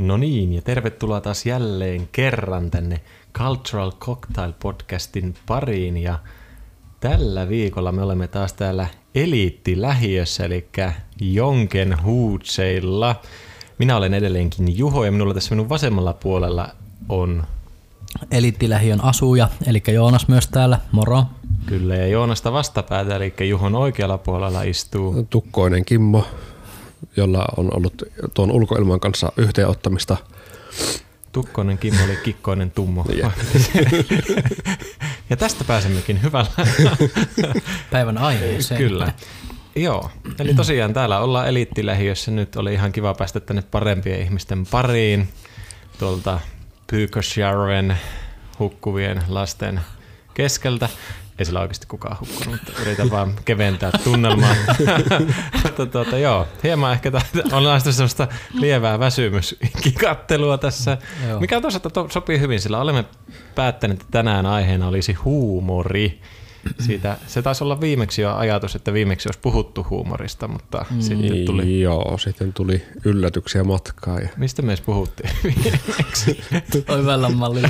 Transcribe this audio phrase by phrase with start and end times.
[0.00, 3.00] No niin, ja tervetuloa taas jälleen kerran tänne
[3.34, 5.96] Cultural Cocktail Podcastin pariin.
[5.96, 6.18] Ja
[7.00, 10.68] tällä viikolla me olemme taas täällä Eliitti-lähiössä, eli
[11.20, 13.20] Jonken Huutseilla.
[13.78, 16.68] Minä olen edelleenkin Juho ja minulla tässä minun vasemmalla puolella
[17.08, 17.44] on...
[18.30, 21.24] Eliittilähiön asuja, eli Joonas myös täällä, moro.
[21.66, 25.26] Kyllä, ja Joonasta vastapäätä, eli Juhon oikealla puolella istuu...
[25.30, 26.24] Tukkoinen Kimmo,
[27.16, 28.02] jolla on ollut
[28.34, 30.16] tuon ulkoilman kanssa yhteenottamista.
[31.32, 33.04] Tukkonen Kimmo oli kikkoinen tummo.
[33.14, 33.30] Ja.
[35.30, 36.50] ja tästä pääsemmekin hyvällä.
[37.90, 38.80] Päivän aiheeseen.
[38.80, 39.12] Kyllä.
[39.76, 42.30] Joo, eli tosiaan täällä ollaan eliittilähiössä.
[42.30, 45.28] Nyt oli ihan kiva päästä tänne parempien ihmisten pariin.
[45.98, 46.40] Tuolta
[46.86, 47.98] Pyykösjärven
[48.58, 49.80] hukkuvien lasten
[50.34, 50.88] keskeltä.
[51.40, 54.54] Ei sillä oikeasti kukaan hukkunut, mutta yritän vaan keventää tunnelmaa.
[55.62, 57.12] mutta tuota, joo, hieman ehkä
[57.52, 61.40] on näistä sellaista lievää väsymyskikattelua tässä, Joo.
[61.40, 63.04] mikä toisaalta to- sopii hyvin, sillä olemme
[63.54, 66.20] päättäneet, että tänään aiheena olisi huumori.
[66.78, 71.00] Siitä, se taisi olla viimeksi jo ajatus, että viimeksi olisi puhuttu huumorista, mutta mm.
[71.00, 71.80] sitten tuli...
[71.80, 74.18] Joo, sitten tuli yllätyksiä matkaa.
[74.18, 76.40] Ja Mistä me edes puhuttiin viimeksi?
[76.88, 77.68] Oi hyvällä mallilla.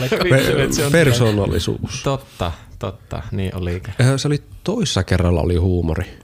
[0.93, 2.03] Persoonallisuus.
[2.03, 3.83] Totta, totta, niin oli
[4.17, 6.19] Se oli toissa kerralla oli huumori.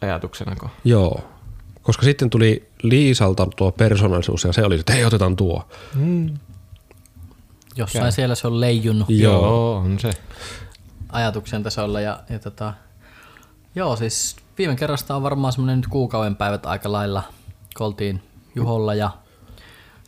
[0.00, 0.70] ajatuksenako.
[0.84, 1.24] Joo.
[1.82, 5.68] Koska sitten tuli Liisalta tuo persoonallisuus ja se oli, että hei otetaan tuo.
[7.76, 8.12] Jossain Käy.
[8.12, 9.32] siellä se on leijunut Joo.
[9.42, 10.10] Joo, on se.
[11.12, 12.00] ajatuksen tasolla.
[12.00, 12.74] Ja, ja tota,
[13.74, 17.22] joo, siis viime kerrasta on varmaan semmoinen nyt kuukauden päivät aika lailla.
[17.76, 18.22] kun oltiin
[18.54, 19.10] Juholla ja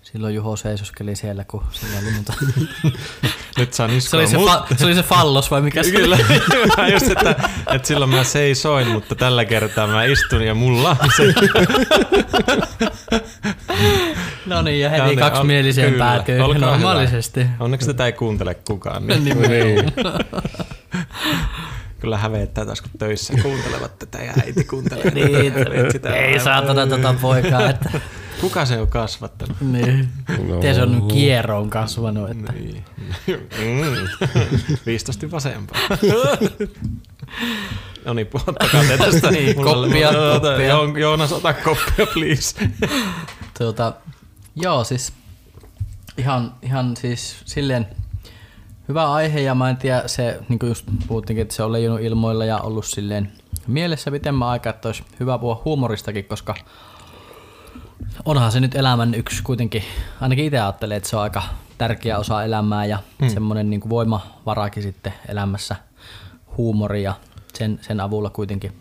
[0.03, 2.93] silloin Juho seisoskeli siellä, kun sillä oli.
[3.59, 4.21] Nyt saa se, niskoa.
[4.21, 6.19] oli se, Mut- fa- se oli se fallos vai mikä se Kyllä,
[6.79, 6.93] oli?
[6.93, 7.35] Just, että,
[7.75, 11.35] että silloin mä seisoin, mutta tällä kertaa mä istun ja mulla on se.
[14.47, 17.41] No niin, ja heti ne- kaksimieliseen kyllä, päätyy olkaa normaalisesti.
[17.41, 17.53] hyvä.
[17.61, 19.07] Onneksi tätä ei kuuntele kukaan.
[19.07, 19.25] Niin.
[19.25, 20.25] Nimenomaan.
[22.03, 25.11] Kyllä hävettää taas, kun töissä kuuntelevat tätä ja äiti kuuntelee.
[25.11, 27.91] Niin, Vitsi, tää ei on- saatana tota poikaa, että
[28.41, 29.57] Kuka se on kasvattanut?
[29.61, 30.09] niin.
[30.49, 30.55] No.
[30.55, 32.85] Miten se on kierroon kasvanut, että Niin.
[33.27, 34.09] Mm.
[34.87, 35.81] 15 vasempaa.
[38.05, 39.31] No niin, puhuttakaa te tästä.
[39.31, 40.67] Niin, koppia, ota- koppia.
[40.69, 42.71] Jo- Joonas, ota koppia, please.
[43.59, 43.93] tuota,
[44.57, 45.13] joo siis
[46.19, 47.87] ihan, ihan siis silleen
[48.89, 52.01] hyvä aihe ja mä en tiedä, se niin kuin just puhuttiinkin, että se on leijunut
[52.01, 53.33] ilmoilla ja ollut silleen
[53.67, 56.55] mielessä pitemmän aikaa, että olisi hyvä puhua huumoristakin, koska
[58.25, 59.83] onhan se nyt elämän yksi kuitenkin,
[60.21, 61.43] ainakin itse ajattelen, että se on aika
[61.79, 63.29] tärkeä osa elämää ja hmm.
[63.29, 65.77] semmoinen niin voimavarakin sitten elämässä
[66.57, 67.15] huumori ja
[67.55, 68.73] sen, sen avulla kuitenkin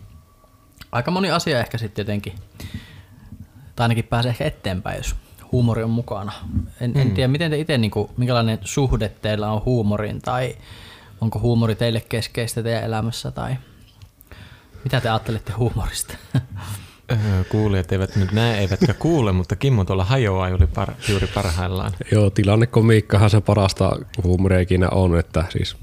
[0.92, 2.32] aika moni asia ehkä sitten jotenkin
[3.76, 5.16] tai ainakin pääsee ehkä eteenpäin, jos
[5.52, 6.32] huumori on mukana.
[6.80, 10.56] En, en tiedä, miten te itse, niin kuin, minkälainen suhde teillä on huumoriin, tai
[11.20, 13.56] onko huumori teille keskeistä teidän elämässä, tai
[14.84, 16.14] mitä te ajattelette huumorista?
[17.12, 21.92] Öö, Kuulijat eivät nyt näe, eivätkä kuule, mutta Kimmo tuolla hajoaa juuri, par, juuri parhaillaan.
[22.12, 25.76] Joo, tilannekomiikkahan se parasta huumoria ikinä on, että siis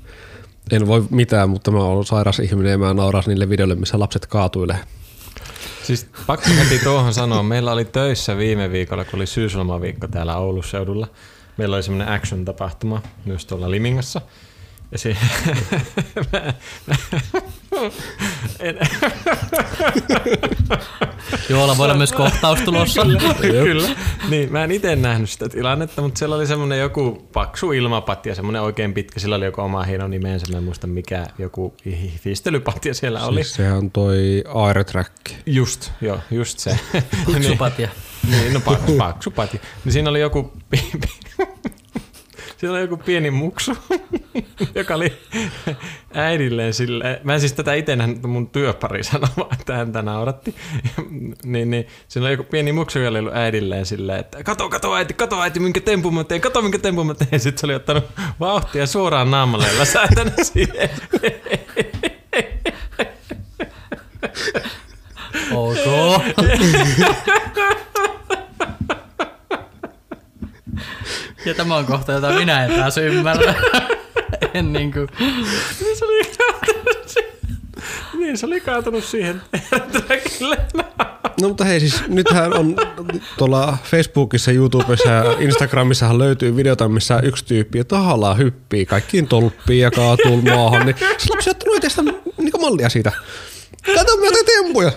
[0.72, 4.26] en voi mitään, mutta mä oon sairas ihminen ja mä nauras niille videoille, missä lapset
[4.28, 4.80] kaatuilee.
[5.84, 10.64] Siis pakko heti tuohon sanoa, meillä oli töissä viime viikolla, kun oli syyslomaviikko täällä Oulun
[10.64, 11.08] seudulla.
[11.58, 14.22] Meillä oli semmoinen action-tapahtuma myös tuolla Limingassa.
[14.92, 15.18] Ja se...
[16.34, 16.54] mä,
[16.88, 16.96] mä,
[18.60, 18.80] en,
[21.50, 23.02] Joolla voi olla myös kohtaus tulossa.
[23.42, 23.90] Kyllä.
[24.30, 28.62] Niin, mä en itse nähnyt sitä tilannetta, mutta siellä oli semmoinen joku paksu ilmapatja, semmoinen
[28.62, 33.26] oikein pitkä, sillä oli joku oma hieno nimensä, mä en muista mikä joku hifistelypatja siellä
[33.26, 33.44] oli.
[33.44, 35.12] Siis sehän on toi Aerotrack.
[35.46, 36.80] Just, joo, just se.
[37.34, 37.90] Paksupatia.
[38.32, 39.60] Niin, no paksu, paksu patja.
[39.86, 40.54] Niin siinä oli joku,
[42.60, 43.78] siinä oli joku pieni muksu,
[44.76, 45.14] joka oli
[46.14, 49.30] äidilleen silleen, mä en siis tätä itse nähnyt, mun työpari sanoi
[49.60, 50.56] että häntä nauratti.
[51.44, 54.96] niin, niin, siinä oli joku pieni muksu, joka oli ollut äidilleen silleen, että kato, kato
[54.96, 57.40] äiti, kato äiti, minkä tempun mä teen, kato minkä tempun mä teen.
[57.40, 58.04] Sitten se oli ottanut
[58.40, 60.90] vauhtia suoraan naamalle ja läsähtänyt siihen.
[65.54, 65.80] Ok.
[71.46, 73.54] Ja tämä on kohta, jota minä en taas ymmärrä.
[74.54, 77.32] En niin kuin, niin se oli kaatunut siihen.
[78.18, 79.42] Niin se oli kaatunut siihen.
[81.42, 82.76] No mutta hei siis nythän on
[83.38, 89.92] tuolla Facebookissa, YouTubessa ja Instagramissahan löytyy videota, missä yksi tyyppi tahallaan hyppii kaikkiin tolppiin ja
[89.92, 90.86] kaatuu maahan.
[90.86, 92.02] Niin se lapsi on ottanut itsestä
[92.38, 93.12] niin mallia siitä.
[93.96, 94.92] Kato mitä tempuja.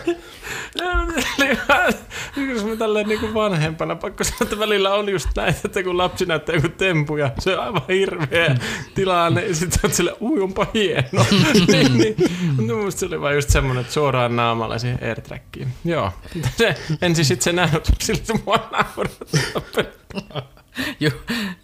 [2.55, 6.27] Jos mä tälleen niin vanhempana pakko sanoa, että välillä on just näin, että kun lapsi
[6.27, 8.57] näyttää joku tempu ja se on aivan hirveä
[8.95, 11.27] tilanne ja sit sä oot sille, ui onpa hieno.
[11.73, 12.17] niin, niin.
[12.57, 15.69] Mutta musta se oli vaan just semmonen, että suoraan naamalla siihen airtrackiin.
[15.85, 16.13] Joo.
[16.57, 20.43] Se, ensin sit se näyt, siltä mua naurattaa.
[21.01, 21.13] Joo,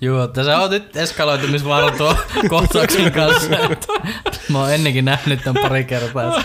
[0.00, 2.16] joo, tässä on nyt eskaloitumisvaara tuo
[2.49, 3.58] kohtauksen kanssa.
[3.58, 3.87] Että
[4.52, 6.43] mä oon ennenkin nähnyt tämän pari kertaa.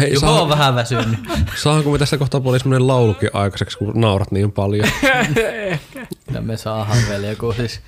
[0.00, 1.18] Hei, Juho on saa, vähän väsynyt.
[1.56, 4.88] saanko me tässä kohtaa puoli semmonen laulukin aikaiseksi, kun naurat niin paljon?
[6.26, 7.80] Kyllä me saadaan vielä joku siis.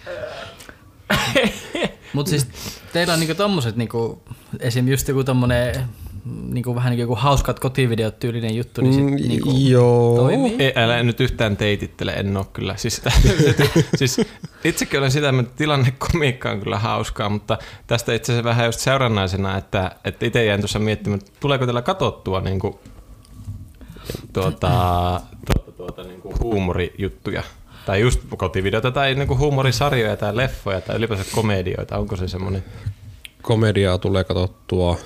[2.13, 2.47] Mut siis
[2.93, 4.23] teillä on niinku tommoset niinku,
[4.61, 4.89] esim.
[4.89, 5.85] just joku tommonen
[6.25, 10.17] niinku vähän niinku joku hauskat kotivideot tyylinen juttu, niin sit Mm, niinku Joo.
[10.17, 10.57] toimii.
[10.59, 12.77] Ei, älä nyt yhtään teitittele, en oo kyllä.
[12.77, 13.03] Siis,
[13.97, 14.21] siis
[14.65, 19.57] itsekin olen sitä, että tilannekomiikka on kyllä hauskaa, mutta tästä itse asiassa vähän just seurannaisena,
[19.59, 22.75] että, että itse jäin tuossa miettimään, että tuleeko teillä katsottua niin kuin,
[24.33, 27.43] tuota, tuota, tuota, niin kuin huumorijuttuja.
[27.87, 31.99] Tai just kotivideota tai niin kuin huumorisarjoja tai leffoja tai ylipäänsä komedioita.
[31.99, 32.65] Onko se semmoinen?
[33.43, 34.99] Komediaa tulee katsottua.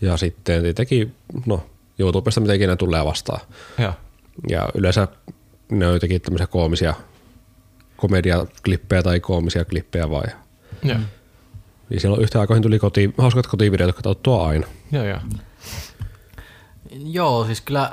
[0.00, 1.14] Ja sitten tietenkin,
[1.46, 1.66] no,
[1.98, 3.40] YouTubesta mitä ikinä tulee vastaan.
[3.78, 3.92] Joo.
[4.48, 5.08] Ja yleensä
[5.70, 6.94] ne on jotenkin tämmöisiä koomisia
[7.96, 10.24] komediaklippejä tai koomisia klippejä vai.
[10.82, 10.98] Joo.
[11.90, 14.66] Niin silloin yhtä aikoihin tuli koti, hauskat kotivideot katsottua aina.
[14.92, 15.18] Joo, joo.
[16.90, 17.90] Joo, siis kyllä,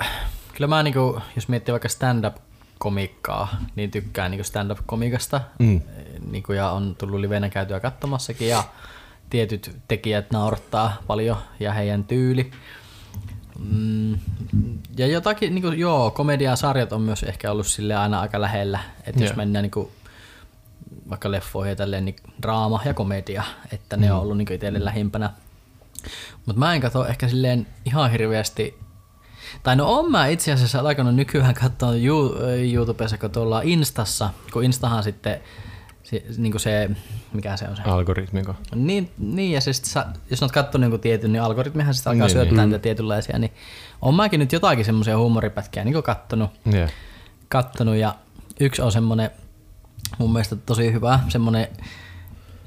[0.53, 5.41] kyllä mä niinku, jos miettii vaikka stand-up-komikkaa, niin tykkään niinku stand-up-komikasta.
[5.59, 5.81] Mm.
[6.31, 8.63] Niinku, ja on tullut livenä käytyä katsomassakin ja
[9.29, 12.51] tietyt tekijät naurattaa paljon ja heidän tyyli.
[13.59, 14.19] Mm,
[14.97, 18.79] ja jotakin, niinku, joo, komediasarjat on myös ehkä ollut sille aina aika lähellä.
[19.03, 19.91] Että jos mennään niinku,
[21.09, 25.33] vaikka leffoihin ja tälleen, niin draama ja komedia, että ne on ollut niinku itselle lähimpänä.
[26.45, 28.87] Mutta mä en katso ehkä silleen ihan hirveästi
[29.63, 31.91] tai no on mä itse asiassa alkanut nykyään katsoa
[32.73, 35.41] YouTubessa, kun tuolla Instassa, kun Instahan sitten
[36.09, 36.89] se, niin se,
[37.33, 37.81] mikä se on se?
[37.81, 38.55] Algoritmiko?
[38.75, 42.27] Niin, niin ja se sit sa, jos olet katsonut niin tietyn, niin algoritmihan sitten alkaa
[42.27, 42.49] Niin, niin, niin.
[42.49, 43.53] syöttää niitä tietynlaisia, niin
[44.01, 46.87] on mäkin nyt jotakin semmoisia huumoripätkiä niin kattonut, Joo.
[47.49, 48.15] kattonut ja
[48.59, 49.31] yksi on semmoinen
[50.17, 51.67] mun mielestä tosi hyvä, semmoinen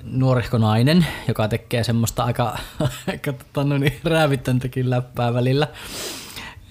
[0.02, 2.58] nuorihko nainen, joka tekee semmoista aika,
[3.08, 5.68] aika tota, no niin, räävittäntäkin läppää välillä.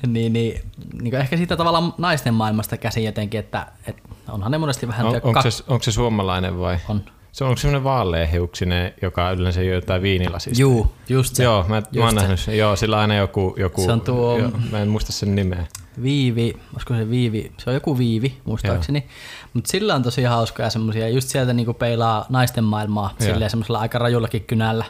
[0.08, 0.62] Niin, niin,
[1.02, 5.06] niin ehkä siitä tavallaan naisten maailmasta käsin jotenkin, että, että onhan ne monesti vähän...
[5.06, 6.78] On, onko, kak- se, onko se suomalainen vai?
[6.90, 7.04] On.
[7.32, 10.62] Se on, semmoinen vaaleahiuksinen, joka yleensä jo jotain viinilasista?
[10.62, 11.44] Juu, just se.
[11.44, 12.16] Joo, mä, mä Just oon se.
[12.16, 12.58] nähnyt sen.
[12.58, 13.56] Joo, sillä on aina joku...
[13.58, 15.66] joku Se on tuo- joo, mä en muista sen nimeä.
[16.04, 19.08] Viivi, olisiko se Viivi, se on joku Viivi muistaakseni,
[19.54, 23.30] mutta sillä on tosi hauskoja semmosia, just sieltä niinku peilaa naisten maailmaa Joo.
[23.30, 24.86] silleen semmoisella aika rajullakin kynällä.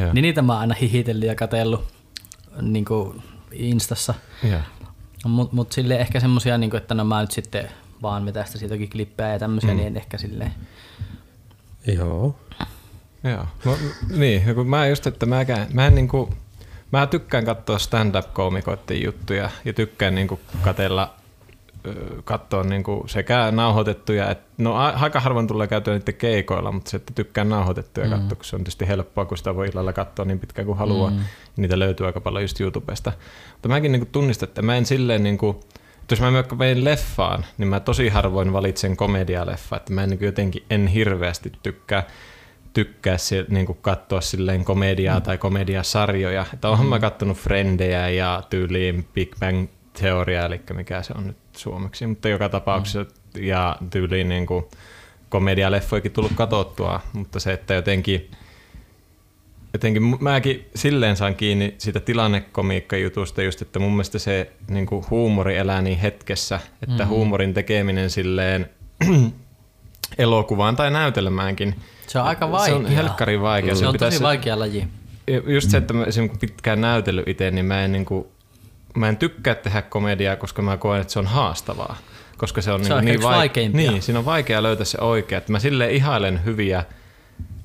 [0.00, 0.12] Joo.
[0.12, 1.84] Niin niitä mä oon aina hihitellyt ja katsellut
[2.60, 3.14] niinku
[3.52, 4.14] Instassa.
[4.50, 4.60] Joo.
[5.24, 7.68] Mutta mut silleen ehkä semmosia, niinku, että no mä nyt sitten
[8.02, 9.76] vaan vetästä siitäkin klippejä ja tämmöisiä, mm.
[9.76, 10.54] niin ehkä silleen.
[11.86, 12.36] Joo.
[13.24, 13.46] Joo.
[13.64, 13.78] No,
[14.16, 16.34] niin, kun mä just, että mäkään, mä en niinku,
[16.92, 21.14] mä tykkään katsoa stand-up-koomikoiden juttuja ja tykkään niinku katella
[22.24, 27.12] katsoa niinku sekä nauhoitettuja, et, no aika harvoin tulee käytyä niiden keikoilla, mutta se, että
[27.14, 28.12] tykkään nauhoitettuja mm.
[28.12, 31.10] katsoa, kun se on tietysti helppoa, kun sitä voi illalla katsoa niin pitkään kuin haluaa.
[31.10, 31.18] Mm.
[31.56, 33.12] Niitä löytyy aika paljon just YouTubesta.
[33.52, 35.60] Mutta mäkin niinku tunnistan, että mä en silleen niinku,
[36.00, 40.24] että jos mä vein leffaan, niin mä tosi harvoin valitsen komedialeffa, että mä en niinku
[40.24, 42.06] jotenkin en hirveästi tykkää
[42.72, 45.22] tykkää si- niinku katsoa silleen komediaa mm.
[45.22, 46.46] tai komediasarjoja.
[46.54, 46.90] Että onhan mm.
[46.90, 49.66] mä kattonut Frendejä ja tyyliin Big Bang
[50.00, 53.00] Teoria, eli mikä se on nyt suomeksi, mutta joka tapauksessa
[53.36, 53.42] mm.
[53.44, 54.68] ja tyyliin niinku
[55.28, 58.30] komedialeffoikin tullut katsottua, mutta se, että jotenkin
[59.72, 65.56] jotenkin mäkin silleen saan kiinni siitä tilannekomiikkajutusta just, että mun mielestä se niin kuin huumori
[65.56, 66.92] elää niin hetkessä, että Mhm.
[66.96, 67.08] mm-hmm.
[67.08, 68.70] huumorin tekeminen silleen
[70.18, 71.74] elokuvaan tai näytelmäänkin,
[72.06, 72.76] Se on aika se vaikea.
[72.76, 73.74] on helkkari vaikea.
[73.74, 74.88] Se on tosi vaikea laji.
[75.46, 78.26] Just se, että mä esimerkiksi pitkään näytellyt itse, niin mä en, niin kuin,
[78.94, 81.96] mä en tykkää tehdä komediaa, koska mä koen, että se on haastavaa.
[82.36, 83.90] Koska se on, Se on niin, ehkä niin vaikeimpia.
[83.90, 85.38] Niin, siinä on vaikea löytää se oikea.
[85.38, 86.84] Että mä silleen ihailen hyviä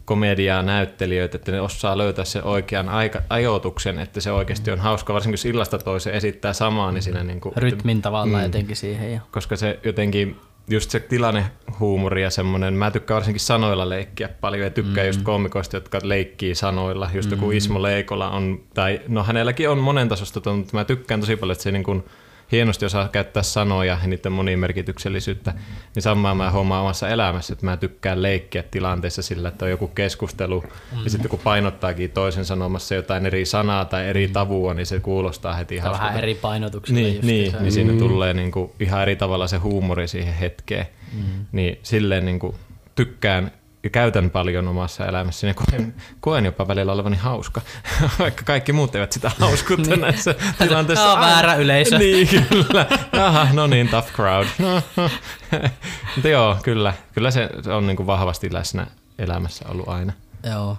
[0.06, 5.14] komediaa näyttelijöitä, että ne osaa löytää sen oikean aika, ajoituksen, että se oikeasti on hauska,
[5.14, 8.46] varsinkin jos illasta toiseen esittää samaa, niin siinä niin kuin, Rytmin tavallaan mm.
[8.46, 9.14] jotenkin siihen.
[9.14, 9.22] Ja.
[9.32, 10.36] koska se jotenkin,
[10.70, 15.10] just se tilannehuumori ja semmoinen, mä tykkään varsinkin sanoilla leikkiä paljon ja tykkään mm.
[15.10, 20.10] just koomikoista, jotka leikkii sanoilla, just joku Ismo Leikola on, tai no hänelläkin on monen
[20.10, 22.04] tasosta, mutta mä tykkään tosi paljon, että se niin kuin
[22.52, 25.54] hienosti osaa käyttää sanoja ja niiden monimerkityksellisyyttä,
[25.96, 29.88] niin samaa mä huomaan omassa elämässä, että mä tykkään leikkiä tilanteessa sillä, että on joku
[29.88, 31.04] keskustelu mm.
[31.04, 35.54] ja sitten kun painottaakin toisen sanomassa jotain eri sanaa tai eri tavua, niin se kuulostaa
[35.54, 37.00] heti Tai vähän eri painotuksilla.
[37.00, 40.88] Niin, niin, niin siinä tulee niin kuin ihan eri tavalla se huumori siihen hetkeen.
[41.14, 41.46] Mm.
[41.52, 42.56] Niin silleen niin kuin
[42.96, 43.52] tykkään
[43.88, 47.62] ja käytän paljon omassa elämässäni ja koen, koen jopa välillä olevani hauska,
[48.20, 51.04] vaikka kaikki muut eivät sitä hauskuutta näissä tilanteissa.
[51.06, 51.98] Tämä on väärä yleisö.
[52.08, 52.86] Niin, kyllä.
[53.14, 54.48] Jaha, no niin, tough crowd.
[56.16, 58.88] Mutta joo, kyllä, kyllä se on niin kuin vahvasti läsnä
[59.20, 60.14] elämässä ollut aina.
[60.44, 60.78] Joo.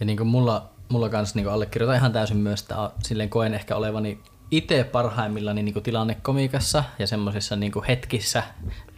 [0.00, 3.76] Ja niin kuin mulla, mulla kanssa niin allekirjoitan ihan täysin myös, että silleen koen ehkä
[3.76, 4.18] olevani
[4.50, 8.42] itse parhaimmillani niin tilannekomiikassa ja semmoisissa niin hetkissä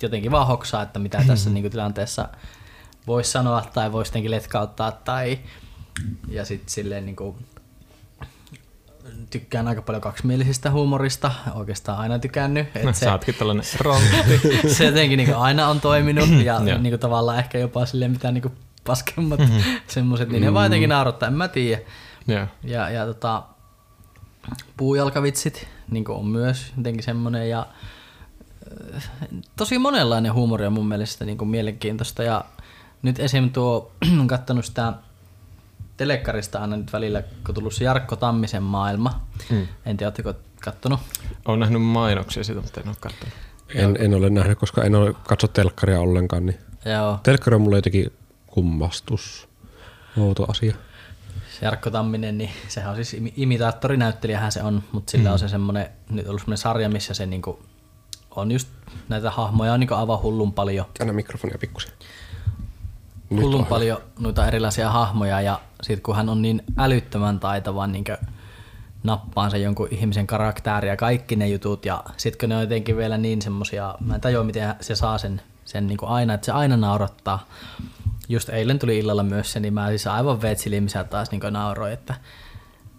[0.03, 2.29] jotenkin vaan hoksaa, että mitä tässä niin tilanteessa
[3.07, 5.39] voisi sanoa tai voisi jotenkin letkauttaa tai
[6.29, 7.37] ja sitten silleen niin kuin,
[9.31, 12.67] tykkään aika paljon kaksimielisistä huumorista, oikeastaan aina tykännyt.
[12.75, 14.69] Et Sä ootkin tällainen rontti.
[14.77, 18.53] se jotenkin niin aina on toiminut ja niin tavallaan ehkä jopa silleen mitä niin
[18.85, 19.41] paskemmat
[19.87, 21.83] semmoiset, niin ne vaan jotenkin naurattaa, en mä tiedä.
[22.27, 22.47] Joo.
[22.65, 23.43] Ja, ja tota,
[24.77, 27.67] puujalkavitsit niin on myös jotenkin semmoinen ja
[29.57, 32.45] tosi monenlainen huumori on mun mielestä niin mielenkiintoista ja
[33.03, 33.51] nyt esim.
[33.51, 34.93] tuo, on kattonut sitä
[35.97, 39.27] telekkarista aina nyt välillä, kun tullut se Jarkko Tammisen maailma.
[39.51, 39.67] Mm.
[39.87, 41.01] En tiedä, oletteko kattonut?
[41.45, 43.35] Olen nähnyt mainoksia siitä, mutta en ole katsonut.
[43.75, 46.47] En, en ole nähnyt, koska en ole katso telkkaria ollenkaan.
[46.47, 46.59] Niin.
[46.85, 47.21] Joo.
[47.23, 48.13] Telkkari on mulle jotenkin
[48.47, 49.49] kummastus.
[50.19, 50.75] Outo asia.
[51.51, 55.33] Se Jarkko Tamminen, niin sehän on siis imi- imitaattorinäyttelijähän se on, mutta sillä mm.
[55.33, 57.63] on se semmoinen, nyt ollut semmoinen sarja, missä se niinku
[58.31, 58.69] on just
[59.09, 60.87] näitä hahmoja on niinku aivan hullun paljon.
[61.01, 61.93] Anna mikrofonia pikkusen.
[63.41, 68.05] Hullun on paljon noita erilaisia hahmoja ja sit kun hän on niin älyttömän taitava niin
[69.05, 72.97] nappaan se jonkun ihmisen karakteri ja kaikki ne jutut ja sit kun ne on jotenkin
[72.97, 76.53] vielä niin semmosia, mä en tajua miten se saa sen, sen niin aina, että se
[76.53, 77.47] aina naurattaa.
[78.29, 82.15] Just eilen tuli illalla myös se, niin mä siis aivan veetsilimissä taas niin nauroin, että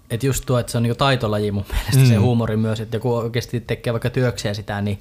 [0.09, 2.05] et just tuo, että se on niin taitolaji mun mielestä mm.
[2.05, 4.99] se huumori myös, että joku oikeasti tekee vaikka työkseen sitä, niin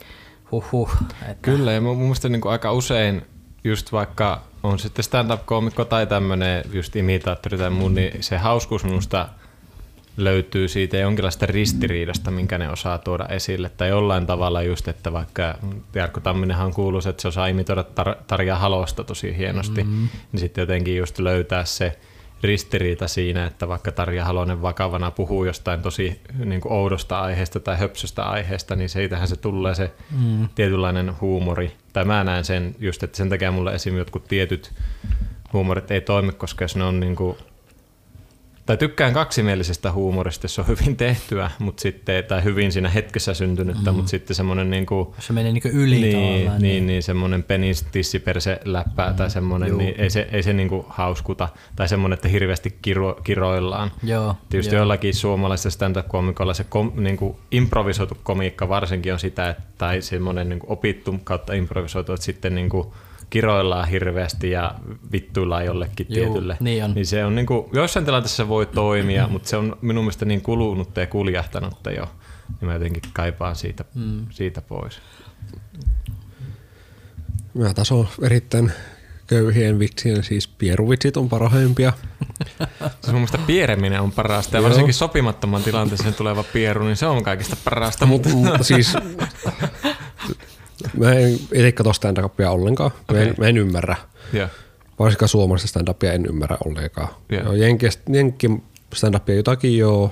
[0.53, 0.91] huh huh.
[1.23, 3.23] Että, Kyllä, ja mun mielestä niin kuin aika usein
[3.65, 9.29] just vaikka on sitten stand-up-koomikko tai tämmöinen just imitaattori tai muu, niin se hauskuus minusta
[10.17, 13.71] löytyy siitä jonkinlaista ristiriidasta, minkä ne osaa tuoda esille.
[13.77, 15.59] Tai jollain tavalla just, että vaikka
[15.95, 20.09] Jarkko Tamminenhan on että se osaa imitoida tar- Tarja Halosta tosi hienosti, mm-hmm.
[20.33, 21.99] niin sitten jotenkin just löytää se
[22.43, 27.79] ristiriita siinä, että vaikka Tarja Halonen vakavana puhuu jostain tosi niin kuin oudosta aiheesta tai
[27.79, 30.49] höpsöstä aiheesta, niin siitähän se tulee se mm.
[30.55, 31.73] tietynlainen huumori.
[31.93, 33.97] Tai mä näen sen just, että sen takia mulle esim.
[33.97, 34.73] jotkut tietyt
[35.53, 37.37] huumorit ei toimi, koska jos ne on niin kuin
[38.67, 43.35] tai tykkään kaksimielisestä huumorista, jos se on hyvin tehtyä, mutta sitten, tai hyvin siinä hetkessä
[43.35, 43.97] syntynyttä, mm.
[43.97, 46.63] mutta sitten semmoinen niin kuin, se menee niin yli niin, tavallaan.
[46.63, 49.17] niin, niin semmoinen penis tissiperse läppää mm.
[49.17, 49.79] tai semmoinen, Juu.
[49.79, 51.49] niin ei se, ei se niinku hauskuta.
[51.77, 53.91] Tai semmoinen, että hirveästi kiro, kiroillaan.
[54.03, 54.83] Joo, Tietysti joo.
[54.83, 60.67] jollakin suomalaisessa stand-up-komikolla se kom, niinku improvisoitu komiikka varsinkin on sitä, että, tai semmoinen niinku
[60.69, 62.95] opittu kautta improvisoitu, että sitten niinku
[63.33, 64.75] kiroillaan hirveästi ja
[65.13, 66.57] vittuillaan jollekin Juu, tietylle.
[66.61, 66.95] niin on.
[66.95, 70.43] niin se on niinku, joissain tilanteessa se voi toimia, mutta se on minun mielestä niin
[70.43, 72.05] kulunutta ja kuljahtanutta jo.
[72.49, 74.27] Niin mä jotenkin kaipaan siitä, mm.
[74.31, 75.01] siitä pois.
[77.55, 78.73] Mä taas on erittäin
[79.27, 81.93] köyhien vitsien, siis pieruvitsit on parhaimpia.
[83.01, 84.69] Se mun mielestä piereminen on parasta ja Joo.
[84.69, 88.07] varsinkin sopimattoman tilanteeseen tuleva pieru, niin se on kaikista parasta.
[88.07, 88.95] Mutta mut, siis
[90.97, 92.91] mä en itse katso stand-upia ollenkaan.
[93.13, 93.97] Mä, en, mä en ymmärrä.
[94.33, 94.49] Joo.
[94.99, 97.09] Varsinkaan suomalaista stand-upia en ymmärrä ollenkaan.
[97.31, 97.53] Joo.
[97.53, 98.51] Jenki, jenki
[98.95, 100.11] stand-upia jotakin joo.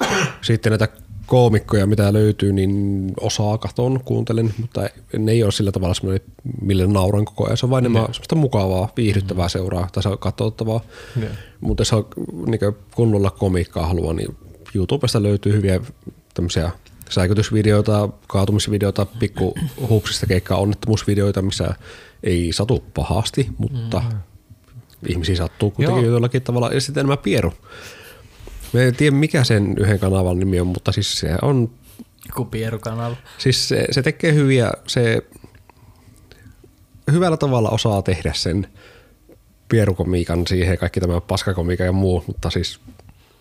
[0.42, 0.88] Sitten näitä
[1.26, 6.26] koomikkoja, mitä löytyy, niin osaa katon, kuuntelen, mutta ne ei ole sillä tavalla semmoinen,
[6.62, 7.56] mille nauran koko ajan.
[7.56, 10.80] Se on vain enemmän semmoista mukavaa, viihdyttävää seuraa tai se on katsottavaa.
[11.20, 11.30] Joo.
[11.60, 12.06] Mutta jos on
[12.46, 12.60] niin
[12.94, 14.36] kunnolla komiikkaa haluaa, niin
[14.74, 15.80] YouTubesta löytyy hyviä
[16.34, 16.70] tämmöisiä
[17.10, 19.54] säikytysvideoita, kaatumisvideoita, pikku
[19.88, 21.74] hupsista keikkaa onnettomuusvideoita, missä
[22.22, 24.18] ei satu pahasti, mutta mm.
[25.08, 26.14] ihmisiä sattuu kuitenkin Joo.
[26.14, 26.70] jollakin tavalla.
[26.72, 27.52] Ja sitten nämä pieru.
[28.72, 31.70] Mä en tiedä mikä sen yhden kanavan nimi on, mutta siis se on,
[32.28, 33.16] Joku pierukanava.
[33.38, 35.22] siis se, se tekee hyviä, se
[37.12, 38.66] hyvällä tavalla osaa tehdä sen
[39.68, 42.80] pierukomiikan siihen, kaikki tämä paskakomiikan ja muu, mutta siis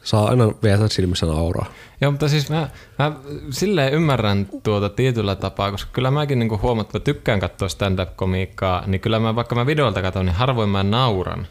[0.04, 1.66] saa aina vietä silmissä nauraa.
[2.02, 3.12] Joo, mutta siis mä, mä
[3.50, 8.84] silleen ymmärrän tuota tietyllä tapaa, koska kyllä mäkin niinku huomaan, että mä tykkään katsoa stand-up-komiikkaa,
[8.88, 11.48] niin kyllä mä, vaikka mä videolta katson, niin harvoin mä nauran.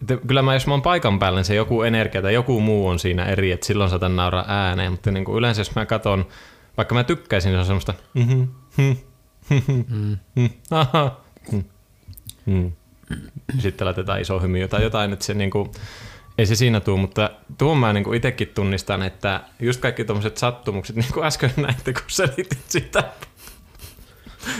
[0.00, 2.88] Että kyllä mä, jos mä oon paikan päällä, niin se joku energia tai joku muu
[2.88, 6.26] on siinä eri, että silloin saatan nauraa ääneen, mutta niinku yleensä jos mä katson
[6.78, 8.42] vaikka mä tykkäisin, se on semmoista mhm,
[8.76, 8.92] hm,
[9.48, 11.60] hm, hm, hm, aha, hm,
[12.46, 12.68] hm.
[13.58, 15.72] Sitten laitetaan iso hymy tai jotain, että se niinku,
[16.38, 20.96] ei se siinä tuu, mutta tuon mä niinku itsekin tunnistan, että just kaikki tuommoiset sattumukset,
[20.96, 23.04] niin kuin äsken näitte, kun selitit sitä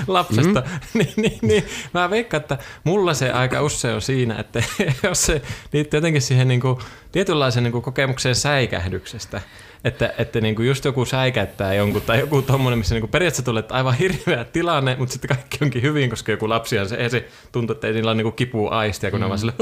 [0.06, 0.78] lapsesta, mm-hmm.
[0.98, 4.62] niin, niin, niin, mä veikkaan, että mulla se aika usein on siinä, että
[5.02, 5.42] jos se
[5.72, 6.78] liittyy jotenkin siihen niin kuin,
[7.12, 9.40] tietynlaiseen niin kuin kokemukseen säikähdyksestä,
[9.84, 13.44] että, että niin kuin just joku säikäyttää jonkun tai joku tommonen, missä niin kuin periaatteessa
[13.44, 16.96] tulee että aivan hirveä tilanne, mutta sitten kaikki onkin hyvin, koska joku lapsi on se,
[16.96, 19.22] ei se tuntuu, että ei niillä ole niin kipua aistia, kun mm.
[19.22, 19.52] ne vaan sille,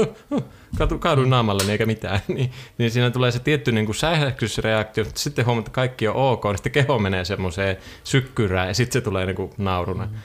[0.99, 2.19] kaadu, naamalle niin eikä mitään.
[2.37, 6.15] Niin, niin siinä tulee se tietty niin kuin säikähdysreaktio, mutta sitten huomaat, että kaikki on
[6.15, 10.05] ok, niin sitten keho menee semmoiseen sykkyrään ja sitten se tulee niin kuin nauruna.
[10.05, 10.17] Mm.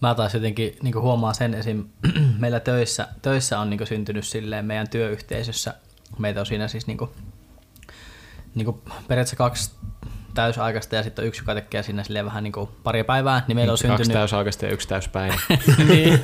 [0.00, 1.84] Mä taas jotenkin niin huomaan sen esim.
[2.38, 5.74] meillä töissä, töissä on niin syntynyt silleen meidän työyhteisössä,
[6.18, 7.10] meitä on siinä siis niin kuin
[8.54, 8.76] niin kuin
[9.08, 9.70] periaatteessa kaksi
[10.34, 13.72] täysaikaista ja sitten yksi, joka tekee sinne silleen vähän niin kuin pari päivää, niin meillä
[13.72, 13.98] on syntynyt...
[13.98, 15.34] Kaksi täysaikaista ja yksi täyspäivä.
[15.88, 16.20] niin,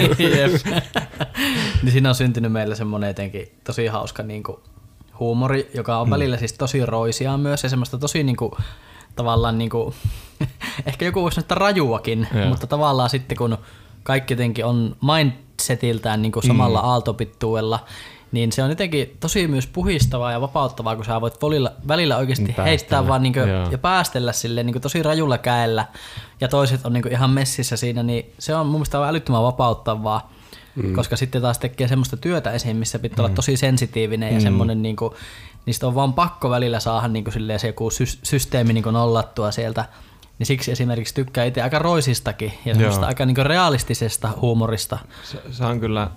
[1.82, 4.58] niin siinä on syntynyt meillä semmoinen jotenkin tosi hauska niin kuin
[5.18, 6.10] huumori, joka on mm.
[6.10, 8.52] välillä siis tosi roisia myös ja semmoista tosi niin kuin,
[9.16, 9.94] tavallaan niin kuin,
[10.86, 12.46] ehkä joku voisi sanoa rajuakin, ja.
[12.46, 13.58] mutta tavallaan sitten kun
[14.02, 16.88] kaikki jotenkin on mindsetiltään niin kuin samalla mm.
[16.88, 17.84] aaltopittuella,
[18.32, 22.44] niin se on jotenkin tosi myös puhistavaa ja vapauttavaa, kun sä voit volilla, välillä oikeasti
[22.44, 22.68] päästellä.
[22.68, 23.40] heittää vaan niinku
[23.70, 25.86] ja päästellä sille niinku tosi rajulla käellä
[26.40, 30.32] ja toiset on niinku ihan messissä siinä, niin se on mun mielestä älyttömän vapauttavaa.
[30.76, 30.94] Mm.
[30.94, 33.24] Koska sitten taas tekee semmoista työtä esiin, missä pitää mm.
[33.24, 34.42] olla tosi sensitiivinen ja mm.
[34.42, 35.14] semmoinen, niinku,
[35.66, 37.90] niistä on vaan pakko välillä saada niinku se joku
[38.22, 39.84] systeemi niinku nollattua sieltä.
[40.38, 44.98] Niin siksi esimerkiksi tykkää itse aika roisistakin ja semmoista aika niinku realistisesta huumorista.
[45.24, 46.10] Se, se on kyllä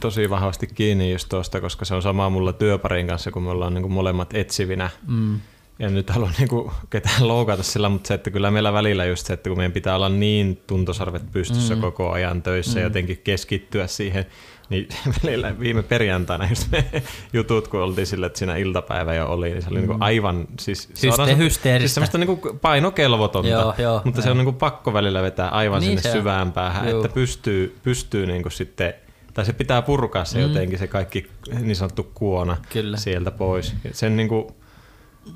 [0.00, 3.74] tosi vahvasti kiinni just tuosta, koska se on sama mulla työparin kanssa, kun me ollaan
[3.74, 4.90] niin kuin molemmat etsivinä.
[5.06, 5.40] Mm.
[5.78, 9.26] Ja nyt haluan niin kuin ketään loukata sillä, mutta se, että kyllä meillä välillä just
[9.26, 11.80] se, että kun meidän pitää olla niin tuntosarvet pystyssä mm.
[11.80, 12.78] koko ajan töissä mm.
[12.78, 14.26] ja jotenkin keskittyä siihen,
[14.68, 14.88] niin
[15.24, 16.84] välillä viime perjantaina just me
[17.32, 19.88] jutut, kun oltiin sille, että siinä iltapäivä jo oli, niin se oli mm.
[19.88, 21.78] niin aivan siis, Hyste, hysteeristä.
[21.78, 24.24] Siis semmoista niin painokelvotonta, joo, joo, mutta joo.
[24.24, 28.26] se on niin kuin pakko välillä vetää aivan niin sinne syvään päähän, että pystyy, pystyy
[28.26, 28.94] niin kuin sitten
[29.34, 30.42] tai se pitää purkaa se mm.
[30.42, 31.26] jotenkin se kaikki
[31.60, 32.96] niin sanottu kuona Kyllä.
[32.96, 33.74] sieltä pois.
[33.92, 34.46] Sen niin kuin,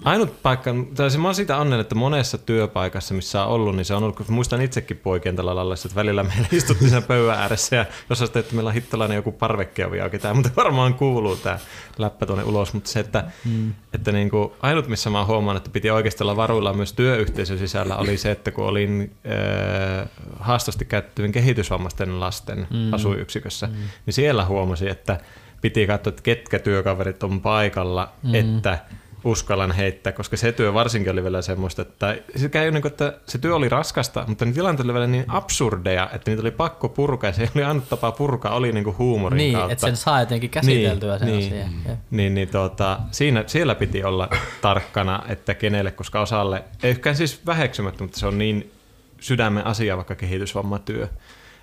[0.04, 3.94] Ainut paikka, tai mä oon siitä onnen, että monessa työpaikassa, missä on ollut, niin se
[3.94, 7.76] on ollut, kun muistan itsekin poikien tällä lailla, että välillä meillä istuttiin sen pöydän ääressä
[7.76, 11.58] ja jos sitten, että meillä on hittalainen joku parvekkeovi auki, tämä mutta varmaan kuuluu tämä
[11.98, 13.74] läppä tuonne ulos, mutta se, että, mm.
[13.94, 17.58] että niin kuin, ainut missä mä oon huomannut, että piti oikeasti olla varuilla myös työyhteisön
[17.58, 20.08] sisällä, oli se, että kun olin äh,
[20.40, 22.92] haastosti käyttävien kehitysvammaisten lasten mm.
[22.92, 23.72] asuyksikössä, mm.
[24.06, 25.20] niin siellä huomasin, että
[25.60, 28.34] piti katsoa, että ketkä työkaverit on paikalla, mm.
[28.34, 28.78] että
[29.24, 33.18] uskallan heittää, koska se työ varsinkin oli vielä semmoista, että se, käy niin kuin, että
[33.26, 36.88] se työ oli raskasta, mutta ne tilanteet oli vielä niin absurdeja, että niitä oli pakko
[36.88, 39.72] purkaa, ja se oli ainut tapa purkaa, oli niin kuin huumorin niin, kautta.
[39.72, 41.98] että sen saa jotenkin käsiteltyä niin, sen niin, asian.
[42.10, 44.28] Niin, niin tuota, siinä, siellä piti olla
[44.62, 48.72] tarkkana, että kenelle, koska osalle, ehkä siis väheksymättä, mutta se on niin
[49.20, 51.08] sydämen asia vaikka kehitysvammatyö,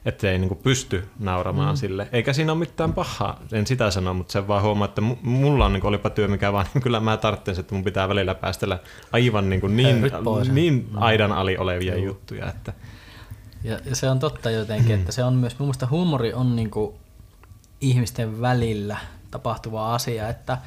[0.06, 1.78] että ei niinku pysty nauramaan mm.
[1.78, 2.08] sille.
[2.12, 5.74] Eikä siinä ole mitään pahaa, en sitä sano, mutta se vaan huomaa, että mulla on
[5.74, 8.80] niinku olipa työ mikä vaan, niin kyllä mä tarvitsen, että mun pitää välillä päästellä
[9.12, 10.12] aivan niinku niin,
[10.52, 11.02] niin mm.
[11.02, 12.04] aidan ali olevia mm.
[12.04, 12.50] juttuja.
[12.50, 12.74] Että.
[13.64, 17.00] Ja, ja se on totta jotenkin, että se on myös, mun mielestä huumori on niinku
[17.82, 18.98] ihmisten välillä
[19.32, 20.58] tapahtuva asia, että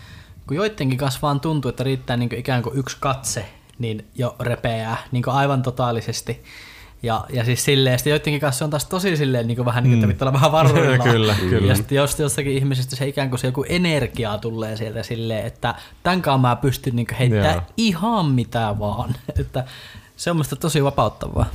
[0.46, 4.96] kun joidenkin kanssa vaan tuntuu, että riittää niinku ikään kuin yksi katse, niin jo repeää
[5.12, 6.42] niin aivan totaalisesti.
[7.06, 9.90] Ja, ja siis silleen, sitten joidenkin kanssa on taas tosi silleen niin kuin vähän niin
[9.90, 10.12] kuin, että mm.
[10.12, 11.04] pitää olla vähän varuilla.
[11.04, 11.66] kyllä, kyllä.
[11.66, 15.74] Ja sitten jos jostakin ihmisestä se ikään kuin se joku energiaa tulee sieltä silleen, että
[16.02, 17.62] tämän kanssa mä pystyn niin heittämään Joo.
[17.76, 19.14] ihan mitä vaan.
[19.40, 19.64] että
[20.16, 21.46] se on musta tosi vapauttavaa.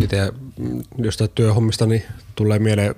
[0.00, 0.32] Itse
[0.98, 2.02] jostain työhommista niin
[2.34, 2.94] tulee mieleen,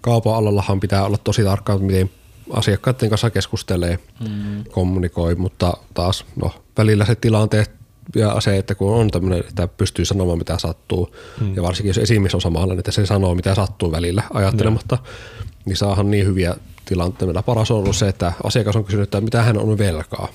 [0.00, 2.10] kaupan alallahan pitää olla tosi tarkkaan, miten
[2.50, 4.64] asiakkaiden kanssa keskustelee, mm.
[4.64, 7.81] kommunikoi, mutta taas no, välillä se tilanteet
[8.14, 11.56] ja se, että kun on tämmöinen, että pystyy sanomaan mitä sattuu, hmm.
[11.56, 15.10] ja varsinkin jos esimies on samalla, että se sanoo mitä sattuu välillä ajattelematta, ja.
[15.64, 17.42] niin saahan niin hyviä tilanteita.
[17.42, 20.28] Paras on ollut se, että asiakas on kysynyt, että mitä hän on velkaa.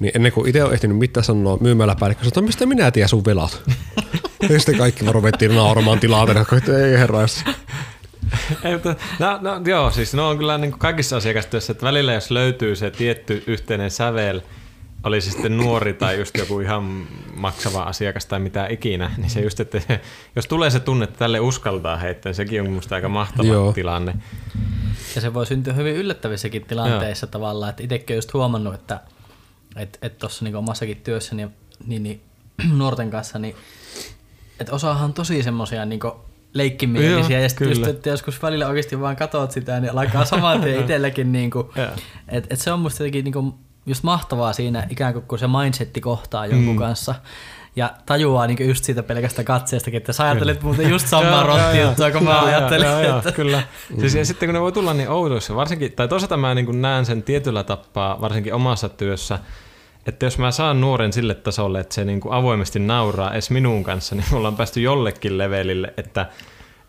[0.00, 3.24] Niin ennen kuin itse on ehtinyt mitään sanoa myymällä päällikkö, että mistä minä tiedän sun
[3.24, 3.62] velat?
[4.48, 7.18] ja sitten kaikki ruvettiin nauramaan tilanteena, että ei herra,
[8.64, 12.30] ei, mutta, no, no, joo, siis no on kyllä niin kaikissa asiakastyössä, että välillä jos
[12.30, 14.40] löytyy se tietty yhteinen sävel,
[15.04, 19.40] oli se sitten nuori tai just joku ihan maksava asiakas tai mitä ikinä, niin se
[19.40, 19.98] just, että
[20.36, 23.72] jos tulee se tunne, että tälle uskaltaa heittää, niin sekin on minusta aika mahtava Joo.
[23.72, 24.14] tilanne.
[25.14, 27.30] Ja se voi syntyä hyvin yllättävissäkin tilanteissa Joo.
[27.30, 29.00] tavallaan, että itsekin olen just huomannut, että
[29.74, 31.50] tuossa että et niin omassakin työssä niin,
[31.86, 32.22] niin, niin
[32.78, 33.56] nuorten kanssa, niin
[34.60, 39.16] että osahan tosi semmosia niinku leikkimielisiä Joo, ja sitten just, että joskus välillä oikeasti vaan
[39.16, 41.88] katot sitä, niin alkaa saman tien itselläkin niinku, Joo.
[42.28, 43.54] että et se on musta jotenkin niinku
[43.86, 46.78] just mahtavaa siinä ikään kuin kun se mindsetti kohtaa jonkun mm.
[46.78, 47.14] kanssa
[47.76, 51.78] ja tajuaa niinku just siitä pelkästä katseestakin, että sä ajattelet muuten just samaa Joo, rotti
[51.78, 52.90] joo, juttua, kun mä Joo, ajattelen.
[52.90, 53.62] joo, joo, että- kyllä.
[54.00, 57.06] Siis, ja sitten kun ne voi tulla niin oudoissa, varsinkin, tai toisaalta mä niin näen
[57.06, 59.38] sen tietyllä tapaa, varsinkin omassa työssä,
[60.06, 63.84] että jos mä saan nuoren sille tasolle, että se niin kuin avoimesti nauraa edes minun
[63.84, 66.26] kanssa, niin me ollaan päästy jollekin levelille, että,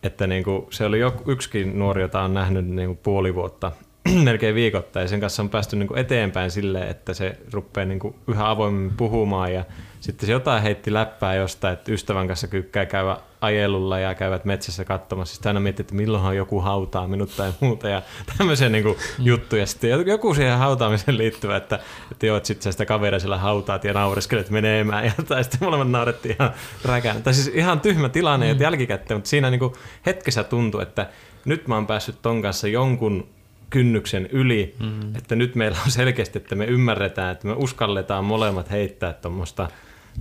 [0.03, 3.71] että niin kuin se oli jo yksikin nuori, jota on nähnyt niin kuin puoli vuotta,
[4.23, 7.99] melkein viikoittain, ja sen kanssa on päästy niin kuin eteenpäin silleen, että se rupeaa niin
[7.99, 9.65] kuin yhä avoimemmin puhumaan, ja
[9.99, 14.85] sitten se jotain heitti läppää jostain, että ystävän kanssa kykkää käydä ajelulla ja käyvät metsässä
[14.85, 15.33] katsomassa.
[15.33, 18.01] Sitten aina miettii, että milloinhan joku hautaa minut tai muuta ja
[18.37, 19.65] tämmöisiä niin kuin juttuja.
[19.65, 21.79] Sitten joku siihen hautaamiseen liittyvä, että,
[22.11, 25.05] että joo, että sitten sitä kaveria siellä hautaat ja naureskelet menemään.
[25.05, 26.53] Ja, tai sitten molemmat naurettiin ihan
[26.85, 27.23] räkään.
[27.23, 28.61] Tai siis ihan tyhmä tilanne mm.
[28.61, 29.73] jälkikäteen, mutta siinä niin kuin
[30.05, 31.09] hetkessä tuntui, että
[31.45, 33.34] nyt mä oon päässyt ton kanssa jonkun
[33.69, 35.15] kynnyksen yli, mm.
[35.15, 39.69] että nyt meillä on selkeästi, että me ymmärretään, että me uskalletaan molemmat heittää tuommoista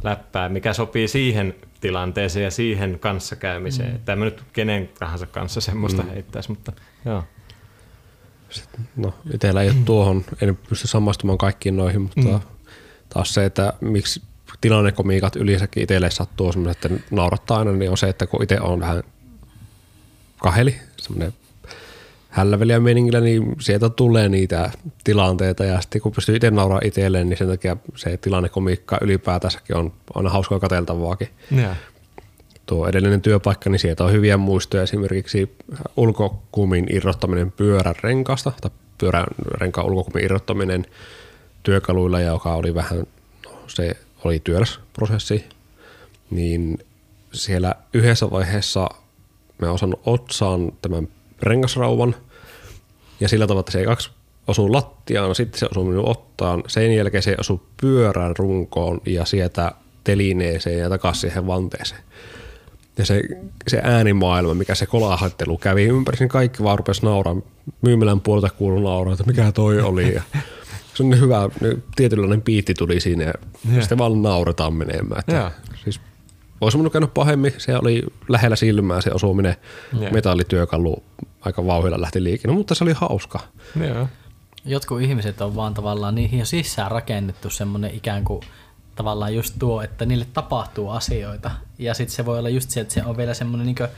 [0.02, 3.88] läppää, mikä sopii siihen tilanteeseen ja siihen kanssakäymiseen.
[3.88, 3.96] Mm.
[3.96, 6.08] Että en mä nyt kenen tahansa kanssa semmoista mm.
[6.08, 6.72] heittäisi, mutta
[7.04, 7.24] joo.
[8.96, 12.40] No, itsellä ei ole tuohon, en pysty samastumaan kaikkiin noihin, mutta mm.
[13.08, 14.22] taas se, että miksi
[14.60, 18.80] tilannekomiikat yleensäkin itselle sattuu semmoiset, että naurattaa aina, niin on se, että kun itse on
[18.80, 19.02] vähän
[20.38, 21.34] kaheli, semmoinen
[22.34, 24.70] hälläveliä meningillä, niin sieltä tulee niitä
[25.04, 29.92] tilanteita ja sitten kun pystyy itse nauraa itselleen, niin sen takia se tilannekomiikka ylipäätänsäkin on
[30.14, 31.28] aina hauskaa katseltavaakin.
[31.56, 31.76] Yeah.
[32.66, 35.56] Tuo edellinen työpaikka, niin sieltä on hyviä muistoja, esimerkiksi
[35.96, 39.26] ulkokumin irrottaminen pyörän renkaasta, tai pyörän
[39.60, 40.86] renkaan ulkokumin irrottaminen
[41.62, 43.06] työkaluilla, joka oli vähän,
[43.44, 45.44] no, se oli työläs prosessi,
[46.30, 46.78] niin
[47.32, 48.88] siellä yhdessä vaiheessa
[49.58, 51.08] mä osannut otsaan tämän
[51.42, 52.14] rengasrauvan,
[53.20, 54.10] ja sillä tavalla, että se kaksi
[54.46, 59.72] osuu lattiaan, sitten se osuu minun ottaan, sen jälkeen se osuu pyörän runkoon ja sieltä
[60.04, 62.00] telineeseen ja takaisin siihen vanteeseen.
[62.98, 63.22] Ja se,
[63.68, 67.36] se äänimaailma, mikä se kolahattelu kävi ympäri, niin kaikki vaan rupesi nauraa.
[67.82, 70.14] Myymälän puolelta kuului nauraa, että mikä toi oli.
[70.14, 70.22] Ja
[70.94, 71.50] se on niin hyvä,
[71.96, 73.32] tietynlainen piitti tuli siinä ja
[73.72, 73.80] Joo.
[73.80, 75.20] sitten vaan nauretaan menemään.
[75.20, 75.50] Että
[75.84, 76.00] siis
[76.60, 79.56] olisi minun käynyt pahemmin, se oli lähellä silmää se osuminen,
[80.00, 80.10] Joo.
[80.10, 81.02] metallityökalu
[81.40, 83.38] aika vauhdilla lähti liikkeelle, mutta se oli hauska.
[83.88, 84.08] Joo.
[84.64, 88.40] Jotkut ihmiset on vaan tavallaan niihin jo sisään rakennettu semmoinen ikään kuin
[88.96, 91.50] tavallaan just tuo, että niille tapahtuu asioita.
[91.78, 93.88] Ja sitten se voi olla just se, että se on vielä semmoinen niin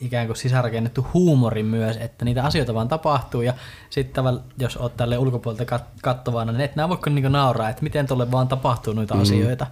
[0.00, 3.54] ikään kuin sisäänrakennettu huumori myös, että niitä asioita vaan tapahtuu ja
[3.90, 4.24] sitten
[4.58, 8.30] jos oot tälle ulkopuolelta kat- kattovana, niin et nää voiko niinku nauraa, että miten tuolle
[8.30, 9.20] vaan tapahtuu noita mm.
[9.20, 9.66] asioita.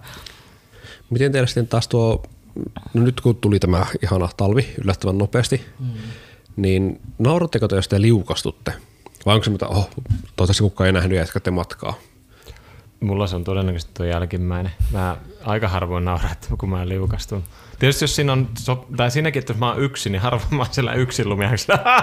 [1.09, 2.23] Miten teillä sitten taas tuo,
[2.93, 5.87] no nyt kun tuli tämä ihana talvi yllättävän nopeasti, mm.
[6.55, 8.73] niin nauratteko te, jos te liukastutte?
[9.25, 11.93] Vai onko se, että oh, toivottavasti kukaan ei nähnyt ja jatkatte matkaa?
[12.99, 14.71] Mulla se on todennäköisesti tuo jälkimmäinen.
[14.91, 17.43] Mä aika harvoin nauran, että kun mä liukastun.
[17.79, 18.49] Tietysti jos siinä on,
[18.97, 21.83] tai siinäkin, että jos mä oon yksin, niin harvoin mä oon siellä yksin lumiaksella.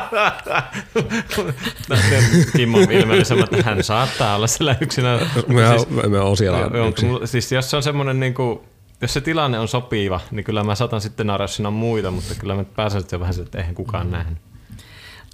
[2.57, 5.17] Kimmo ilmeellisemmät, että hän saattaa olla siellä yksinä.
[5.17, 5.21] Me,
[5.69, 7.09] Siis- siis, me on siellä yksin.
[7.09, 8.61] mulla- siis jos se on semmoinen niin kuin,
[9.03, 12.55] jos se tilanne on sopiva, niin kyllä mä saatan sitten siinä on muita, mutta kyllä
[12.55, 14.13] mä pääsen sitten vähän, että eihän kukaan mm.
[14.13, 14.39] nähnyt.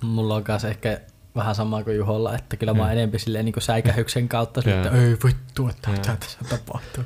[0.02, 1.00] Mulla on kanssa ehkä
[1.36, 4.90] vähän sama kuin Juholla, että kyllä mä oon enemmän silleen niin säikähyksen kautta, sille, että
[4.90, 7.04] ei vittu, että mitä tässä tapahtuu.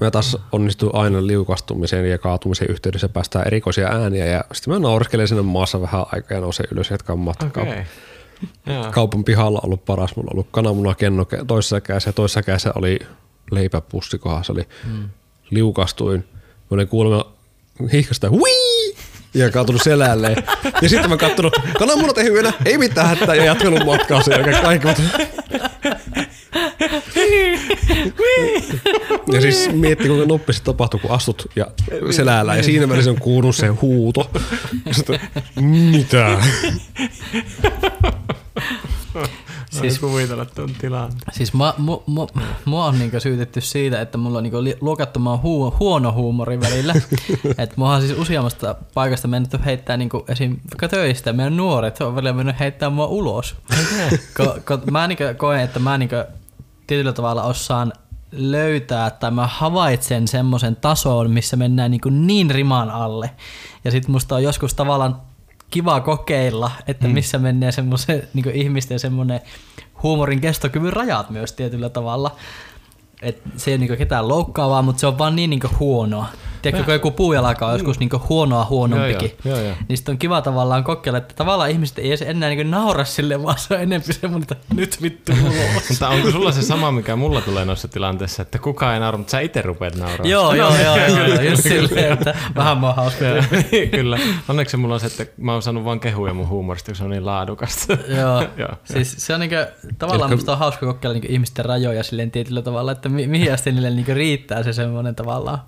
[0.00, 5.28] Mä taas onnistuin aina liukastumisen ja kaatumisen yhteydessä päästään erikoisia ääniä ja sitten mä naureskelen
[5.28, 7.66] sinne maassa vähän aikaa ja nousen ylös ja jatkan matkaa.
[8.66, 8.90] Joo.
[8.90, 12.42] Kaupan pihalla on ollut paras, mulla on ollut kananmuna kenno ke- toisessa kädessä ja toisessa
[12.42, 12.98] kädessä oli
[13.50, 15.08] leipäpussi kohdassa, oli mm.
[15.52, 16.24] Liukastuin.
[16.70, 17.32] Mä olin kuulemma
[17.92, 18.50] hihkasta hui
[19.34, 20.36] ja kaatunut selälleen.
[20.82, 24.62] Ja sitten mä kattonut, kananmunat ei hyvänä, ei mitään hätää ja jatkanut matkaa sen jälkeen
[24.62, 25.02] kaikki.
[29.32, 31.66] Ja siis miettii, kuinka nopeasti tapahtuu, kun astut ja
[32.10, 34.30] selällä ja siinä välissä on kuulunut se huuto.
[34.90, 35.20] Sitten,
[35.60, 36.38] mitä?
[39.80, 41.12] Siis kuvitella tuon tilan.
[41.32, 42.26] Siis mua, mua, mua,
[42.64, 44.58] mua on niinku syytetty siitä, että mulla on niinku
[45.18, 46.94] mua hu- huono huumori välillä.
[47.58, 50.56] että mua on siis useammasta paikasta mennyt heittää niinku esim.
[50.70, 51.32] vaikka töistä.
[51.32, 53.56] Meidän nuoret on välillä mennyt heittää mua ulos.
[54.36, 56.16] ko, ko, mä niinku koen, että mä niinku
[56.86, 57.92] tietyllä tavalla osaan
[58.32, 63.30] löytää tai mä havaitsen semmoisen tason, missä mennään niinku niin riman alle.
[63.84, 65.20] Ja sit musta on joskus tavallaan
[65.72, 69.40] kiva kokeilla, että missä menee semmoisen niin ihmisten semmoinen
[70.02, 72.36] huumorin kestokyvyn rajat myös tietyllä tavalla.
[73.22, 76.26] että se ei ole niinku ketään loukkaavaa, mutta se on vaan niin niinku huonoa.
[76.62, 79.32] Tiedätkö, kun joku puujalaka on joskus niinku huonoa huonompikin.
[79.44, 79.76] Joo, joo, joo.
[79.88, 83.42] Niin sit on kiva tavallaan kokeilla, että tavallaan ihmiset ei edes enää niinku naura sille,
[83.42, 85.88] vaan se on enemmän semmoinen, että nyt vittu ulos.
[85.90, 89.30] Mutta onko sulla se sama, mikä mulla tulee noissa tilanteessa, että kukaan ei naura, mutta
[89.30, 90.26] sä itse rupeat nauraa?
[90.26, 93.24] joo, joo, joo, joo, joo, just silleen, että vähän hauska.
[93.72, 94.18] Niin, Kyllä.
[94.48, 97.10] Onneksi mulla on se, että mä oon saanut vaan kehuja mun huumorista, kun se on
[97.10, 97.92] niin laadukasta.
[98.20, 99.56] Joo, Joo, siis se on niinku,
[99.98, 103.72] tavallaan musta on hauska kokeilla niinku ihmisten rajoja silleen tietyllä tavalla, että mi- mihin asti
[103.72, 105.58] niille niinku riittää se semmoinen tavallaan.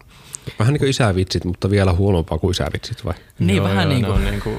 [0.59, 3.15] Vähän niin kuin isävitsit, mutta vielä huonompaa kuin isävitsit vai?
[3.39, 4.51] Niin joo, vähän joo, niinku, Ne on niinku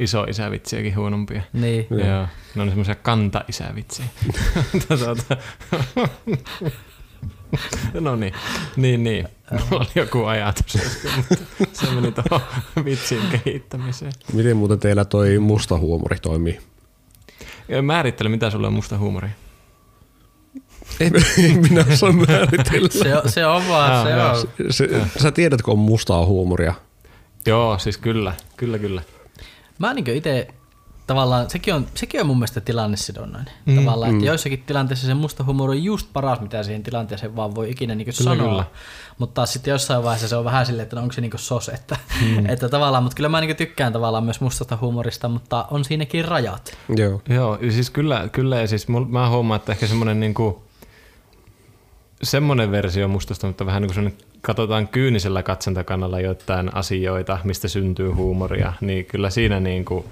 [0.00, 1.42] iso isävitsiäkin huonompia.
[1.52, 1.86] niin.
[1.90, 2.26] Joo.
[2.54, 4.04] Ne on semmoisia kanta-isävitsiä.
[4.88, 5.36] tuota.
[8.00, 8.34] no niin,
[8.76, 9.28] niin, niin.
[9.50, 11.10] Mulla oli joku ajatus äsken,
[11.58, 12.46] mutta se meni tuohon
[12.84, 14.12] vitsin kehittämiseen.
[14.32, 16.60] Miten muuten teillä toi musta huumori toimii?
[17.82, 19.28] Määrittele, mitä sulle on musta huumori.
[21.68, 22.88] Minä osaa määritellä.
[22.90, 24.48] Se, on, se on vaan, Aa, se on.
[24.70, 24.88] Se,
[25.22, 26.74] sä tiedät, kun on mustaa huumoria.
[27.46, 29.02] Joo, siis kyllä, kyllä, kyllä.
[29.78, 30.48] Mä niin itse
[31.08, 33.54] tavallaan, sekin on, sekin on mun mielestä tilannesidonnainen.
[33.66, 37.54] Mm, tavallaan, että joissakin tilanteissa se musta humori on just paras, mitä siihen tilanteeseen vaan
[37.54, 38.48] voi ikinä niin Kyllä, sanoa.
[38.48, 38.64] kyllä.
[39.18, 41.68] Mutta taas sitten jossain vaiheessa se on vähän silleen, että no onko se niin sos,
[41.68, 42.46] että, mm.
[42.46, 46.76] että tavallaan, mutta kyllä mä niin tykkään tavallaan myös mustasta humorista, mutta on siinäkin rajat.
[46.96, 47.22] Joo.
[47.28, 50.62] Joo, siis kyllä, kyllä ja siis mä huomaan, että ehkä semmoinen niinku,
[52.22, 58.72] semmoinen versio mustasta, mutta vähän niin kuin katsotaan kyynisellä katsantakannalla jotain asioita, mistä syntyy huumoria,
[58.80, 60.04] niin kyllä siinä niinku,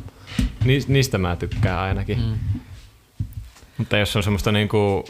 [0.65, 2.19] ni, niistä mä tykkään ainakin.
[2.19, 2.61] Mm.
[3.79, 5.05] Mutta jos on semmoista niinku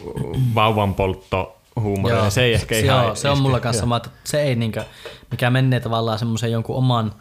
[0.54, 3.85] vauvan poltto huumoria, niin se ei ehkä se, ihan joo, se on mulla kanssa Joo.
[3.85, 4.85] sama, että se ei niinkö,
[5.30, 7.12] mikä menee tavallaan semmoisen jonkun oman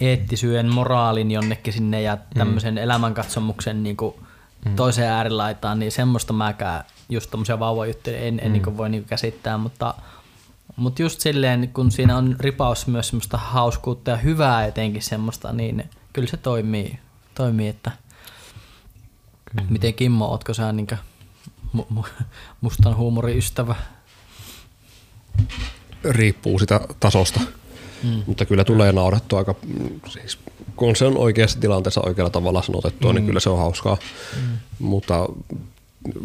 [0.00, 2.78] eettisyyden, moraalin jonnekin sinne ja tämmöisen mm.
[2.78, 4.20] elämänkatsomuksen niinku
[4.64, 4.76] mm.
[4.76, 8.52] toiseen äärilaitaan, niin semmoista mäkään just tommosia vauvajuttuja en, en mm.
[8.52, 9.94] niinku voi niinku käsittää, mutta
[10.76, 15.90] mutta just silleen, kun siinä on ripaus myös semmoista hauskuutta ja hyvää etenkin semmoista, niin
[16.12, 16.98] kyllä se toimii,
[17.34, 17.90] toimii että
[19.44, 19.66] kyllä.
[19.70, 20.96] miten Kimmo, ootko sä niinkö
[21.76, 22.24] mu- mu-
[22.60, 23.74] mustan huumorin ystävä?
[26.04, 27.40] Riippuu sitä tasosta.
[28.02, 28.22] Mm.
[28.26, 29.54] Mutta kyllä tulee naurettua aika,
[30.08, 30.38] siis
[30.76, 33.14] kun se on oikeassa tilanteessa oikealla tavalla sanotettua, mm.
[33.14, 33.96] niin kyllä se on hauskaa.
[34.36, 34.58] Mm.
[34.78, 35.28] Mutta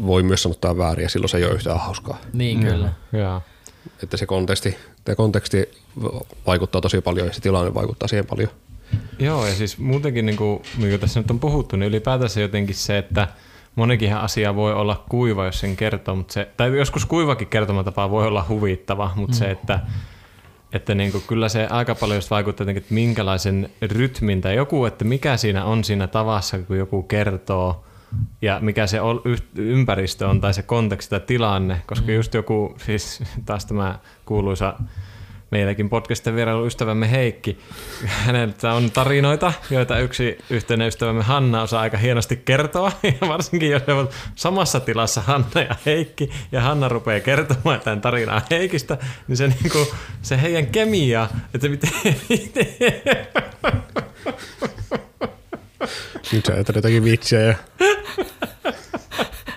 [0.06, 2.18] voi myös sanottaa väärin ja silloin se ei ole yhtään hauskaa.
[2.34, 2.94] Niin kyllä.
[3.14, 3.42] Joo.
[4.04, 5.72] Että se konteksti, se konteksti
[6.48, 8.50] vaikuttaa tosi paljon ja se tilanne vaikuttaa siihen paljon.
[9.20, 12.76] Joo, ja siis muutenkin, niin kuin, niin kuin tässä nyt on puhuttu, niin ylipäätänsä jotenkin
[12.76, 13.28] se, että
[13.76, 18.28] monikinhan asia voi olla kuiva, jos sen kertoo, mutta se, tai joskus kuivakin kertomatapa voi
[18.28, 19.40] olla huvittava, mutta mm.
[19.40, 19.80] se, että,
[20.74, 24.86] että niin kuin, kyllä se aika paljon just vaikuttaa jotenkin, että minkälaisen rytmin tai joku,
[24.86, 27.84] että mikä siinä on siinä tavassa, kun joku kertoo,
[28.41, 28.97] ja mikä se
[29.56, 32.13] ympäristö on tai se konteksti tai tilanne, koska mm.
[32.13, 34.76] just joku, siis taas tämä kuuluisa
[35.54, 37.58] meilläkin podcastin vierailu ystävämme Heikki.
[38.06, 42.91] Häneltä on tarinoita, joita yksi yhteinen ystävämme Hanna osaa aika hienosti kertoa.
[43.21, 48.02] Ja varsinkin jos he ovat samassa tilassa Hanna ja Heikki, ja Hanna rupeaa kertomaan tämän
[48.02, 48.97] tarinaa Heikistä,
[49.28, 49.88] niin se, niinku,
[50.21, 51.89] se heidän kemia, että miten,
[52.30, 52.67] miten
[56.32, 57.56] Nyt sä jätät jotakin vitsiä ja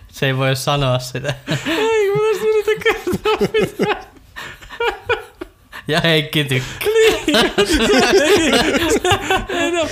[0.09, 1.35] Se ei voi sanoa sitä.
[1.49, 4.05] ei, kun mä tästä yritän kertoa mitään.
[5.89, 6.89] Ja Heikki tykkää.
[9.49, 9.87] Ei no,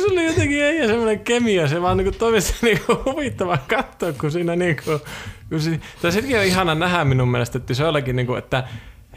[0.00, 4.30] se oli jotenkin ei semmoinen kemia, se vaan niinku toimi se niinku huvittava katsoa, kun
[4.32, 5.00] siinä niinku,
[5.48, 8.64] kun se, tai sekin on ihana nähdä minun mielestä, että se jollakin niinku, että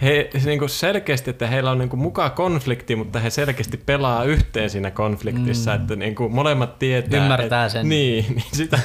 [0.02, 4.70] he se niinku selkeästi, että heillä on niinku mukaan konflikti, mutta he selkeästi pelaa yhteen
[4.70, 5.82] siinä konfliktissa, mm.
[5.82, 7.24] että niinku molemmat tietää.
[7.24, 7.90] Ymmärtää et, sen.
[7.90, 8.80] Niin, niin sitä,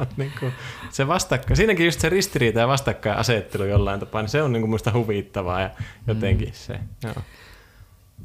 [0.00, 0.46] on niinku,
[0.90, 4.92] se vastakkain, siinäkin just se ristiriita ja vastakkainasettelu jollain tapaa, niin se on niinku musta
[4.92, 5.70] huvittavaa ja
[6.06, 6.54] jotenkin mm.
[6.54, 7.14] se, joo.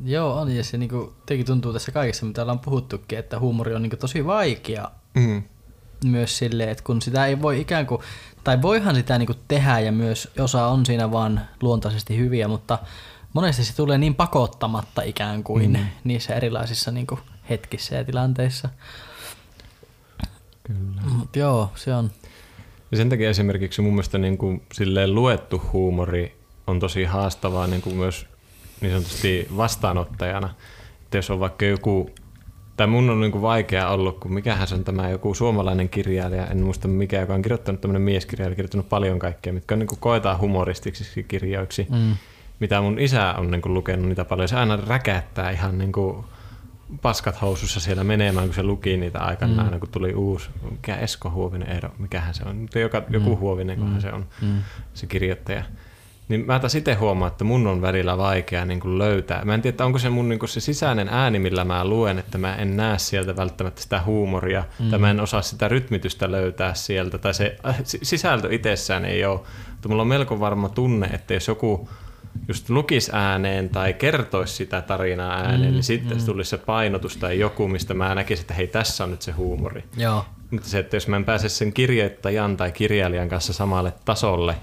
[0.06, 3.82] Joo, on ja se niinku, tekin tuntuu tässä kaikessa, mitä ollaan puhuttukin, että huumori on
[3.82, 5.44] niinku tosi vaikea Mm.
[6.06, 8.02] myös silleen, että kun sitä ei voi ikään kuin,
[8.48, 12.80] tai voihan sitä niinku tehdä ja myös osa on siinä vaan luontaisesti hyviä, mutta
[13.34, 15.86] monesti se tulee niin pakottamatta ikään kuin mm.
[16.04, 18.70] niissä erilaisissa niinku hetkissä ja tilanteissa.
[20.64, 21.02] Kyllä.
[21.18, 22.12] Mut joo, se on.
[22.92, 27.82] Ja sen takia esimerkiksi mun mielestä niin kuin silleen luettu huumori on tosi haastavaa niin
[27.82, 28.26] kuin myös
[28.82, 30.54] niin sanotusti vastaanottajana.
[31.04, 32.10] Että jos on vaikka joku,
[32.78, 36.48] tai mun on niin kuin vaikea ollut, kun mikähän se on tämä joku suomalainen kirjailija,
[36.48, 40.00] en muista mikä, joka on kirjoittanut tämmöinen mieskirjailija, kirjoittanut paljon kaikkea, mitkä on niin kuin
[40.00, 41.88] koetaan humoristisiksi kirjoiksi.
[41.90, 42.16] Mm.
[42.60, 46.26] Mitä mun isä on niin kuin lukenut niitä paljon, se aina räkättää ihan niin kuin
[47.02, 49.80] paskat housussa siellä menemään, kun se luki niitä aikanaan, mm.
[49.80, 53.38] kun tuli uusi, mikä Esko Huovinen, Eero, mikähän se on, joka, joku Mm.
[53.38, 54.02] Huovinen, kunhan Mm.
[54.02, 54.62] se on Mm.
[54.94, 55.64] se kirjoittaja.
[56.28, 59.46] Niin mä taas itse huomaan, että mun on välillä vaikea niin kuin löytää.
[59.46, 62.20] Mä en tiedä, että onko se mun niin kuin se sisäinen ääni, millä mä luen,
[62.20, 64.90] että mä en näe sieltä välttämättä sitä huumoria, mm.
[64.90, 69.26] tai mä en osaa sitä rytmitystä löytää sieltä, tai se äh, si- sisältö itsessään ei
[69.26, 69.40] ole.
[69.72, 71.90] Mutta mulla on melko varma tunne, että jos joku
[72.48, 76.26] just lukisi ääneen tai kertoisi sitä tarinaa ääneen, mm, niin sitten mm.
[76.26, 79.84] tulisi se painotus tai joku, mistä mä näkisin, että hei, tässä on nyt se huumori.
[79.98, 80.26] Joo.
[80.52, 84.56] Mutta se, että jos mä en pääse sen kirjoittajan tai kirjailijan kanssa samalle tasolle,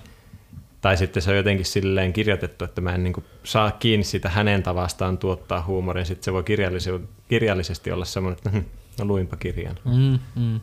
[0.85, 4.63] tai sitten se on jotenkin silleen kirjoitettu, että mä en niin saa kiinni siitä hänen
[4.63, 8.63] tavastaan tuottaa huumoria, sitten se voi kirjallisesti, kirjallisesti olla semmoinen, että
[8.99, 9.79] no luinpa kirjan.
[9.85, 10.61] Mm, mm.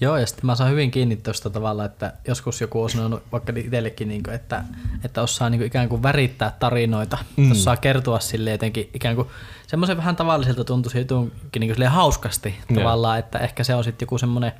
[0.00, 3.52] Joo, ja sitten mä saan hyvin kiinni tuosta tavalla, että joskus joku on sanonut vaikka
[3.56, 4.64] itsellekin, niin kuin, että,
[5.04, 7.50] että osaa niin kuin ikään kuin värittää tarinoita, mm.
[7.50, 9.28] osaa kertoa sille jotenkin ikään kuin
[9.66, 14.18] semmoisen vähän tavalliselta tuntuisi jutunkin niin kuin hauskasti tavallaan, että ehkä se on sitten joku
[14.18, 14.52] semmoinen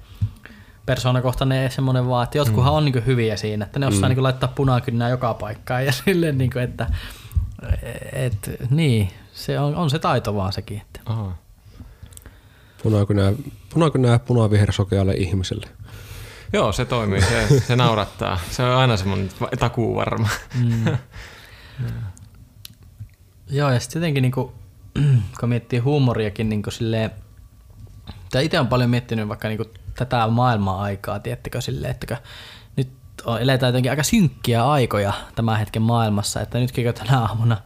[0.86, 4.22] persoonakohtainen semmoinen vaan, että jotkuhan on niin kuin hyviä siinä, että ne osaa niin kuin
[4.22, 6.86] laittaa punakynnää joka paikkaan ja silleen, niin kuin, että
[8.12, 10.80] et, niin, se on, on se taito vaan sekin.
[10.80, 11.00] Että.
[11.06, 11.32] Aha.
[12.82, 13.32] Punakynä,
[13.74, 15.66] punakynä punavihersokealle ihmiselle.
[16.52, 18.38] Joo, se toimii, se, se naurattaa.
[18.50, 20.28] Se on aina semmoinen takuu varma.
[20.64, 20.84] Mm.
[23.50, 24.54] Joo, ja sitten jotenkin niinku,
[25.40, 27.10] kun miettii huumoriakin niinku silleen,
[28.30, 29.64] tai itse on paljon miettinyt vaikka niinku
[29.96, 32.16] tätä maailman-aikaa, tiettekö silleen, että
[32.76, 32.88] nyt
[33.24, 37.56] on, eletään jotenkin aika synkkiä aikoja tämän hetken maailmassa, että nytkin kun tänä aamuna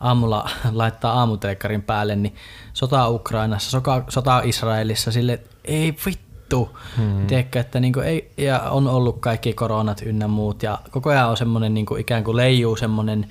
[0.00, 2.34] aamulla laittaa aamutelekkarin päälle, niin
[2.72, 7.26] sota Ukrainassa, sota, sota Israelissa, sille ei vittu, hmm.
[7.26, 11.36] tiedätkö, että niinku ei, ja on ollut kaikki koronat ynnä muut, ja koko ajan on
[11.36, 13.26] semmoinen niinku ikään kuin leijuu semmoinen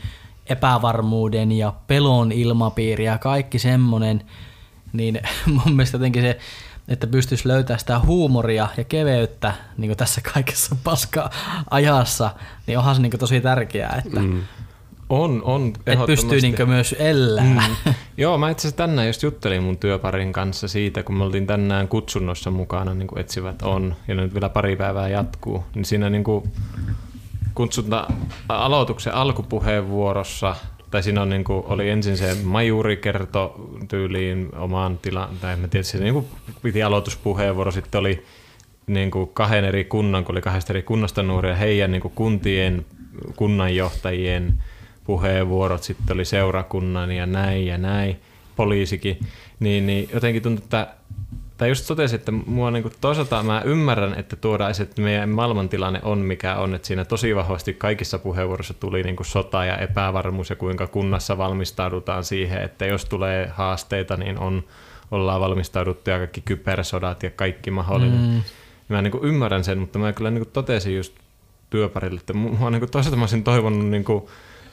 [0.48, 4.24] epävarmuuden ja pelon ilmapiiri ja kaikki semmoinen,
[4.94, 5.22] niin
[5.66, 6.39] mun mielestä jotenkin se,
[6.88, 12.32] että pystyisi löytämään sitä huumoria ja keveyttä niin kuin tässä kaikessa paska-ajassa,
[12.67, 14.41] niin onhan se niin kuin tosi tärkeää, että mm.
[15.10, 17.69] On, on et pystyy niin kuin myös elää.
[17.86, 17.93] Mm.
[18.17, 21.88] Joo, mä itse asiassa tänään just juttelin mun työparin kanssa siitä, kun me oltiin tänään
[21.88, 26.24] kutsunnossa mukana, niin kuin etsivät on, ja nyt vielä pari päivää jatkuu, niin siinä niin
[26.24, 26.52] kuin
[27.56, 28.08] kutsunta
[28.50, 30.56] aloituksen alkupuheenvuorossa,
[30.93, 35.69] tai siinä on niin kuin, oli ensin se majuri kerto tyyliin omaan tilaan, tai en
[35.69, 36.25] tiedä, se niin kuin
[36.62, 38.25] piti aloituspuheenvuoro, sitten oli
[38.88, 42.86] niin kuin kahden eri kunnan, kun oli kahdesta eri kunnasta nuoria, heidän niin kuin kuntien
[43.36, 44.63] kunnanjohtajien
[45.03, 48.19] puheenvuorot, sitten oli seurakunnan ja näin ja näin,
[48.56, 49.19] poliisikin,
[49.60, 50.88] niin, niin jotenkin tuntui, että
[51.58, 56.00] tai just totesin, että mua niin kuin, toisaalta mä ymmärrän, että tuodaan että meidän maailmantilanne
[56.04, 60.50] on mikä on, että siinä tosi vahvasti kaikissa puheenvuoroissa tuli niin kuin sota ja epävarmuus
[60.50, 64.63] ja kuinka kunnassa valmistaudutaan siihen, että jos tulee haasteita, niin on,
[65.12, 68.20] ollaan valmistauduttu ja kaikki kybersodat ja kaikki mahdollinen.
[68.20, 68.42] Mm.
[68.89, 71.13] Mä niin kuin ymmärrän sen, mutta mä kyllä niin kuin totesin just
[71.70, 74.24] työparille, että mua niin kuin, toisaalta mä olisin toivonut, niin kuin,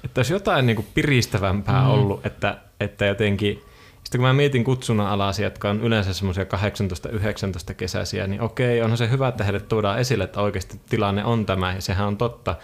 [0.05, 1.91] että olisi jotain niin kuin piristävämpää mm.
[1.91, 3.63] ollut, että, että jotenkin
[4.05, 8.99] sitten kun mä mietin kutsunnan alaisia, jotka on yleensä semmoisia 18-19 kesäisiä, niin okei, onhan
[8.99, 12.57] se hyvä, että heille tuodaan esille, että oikeasti tilanne on tämä, ja sehän on totta.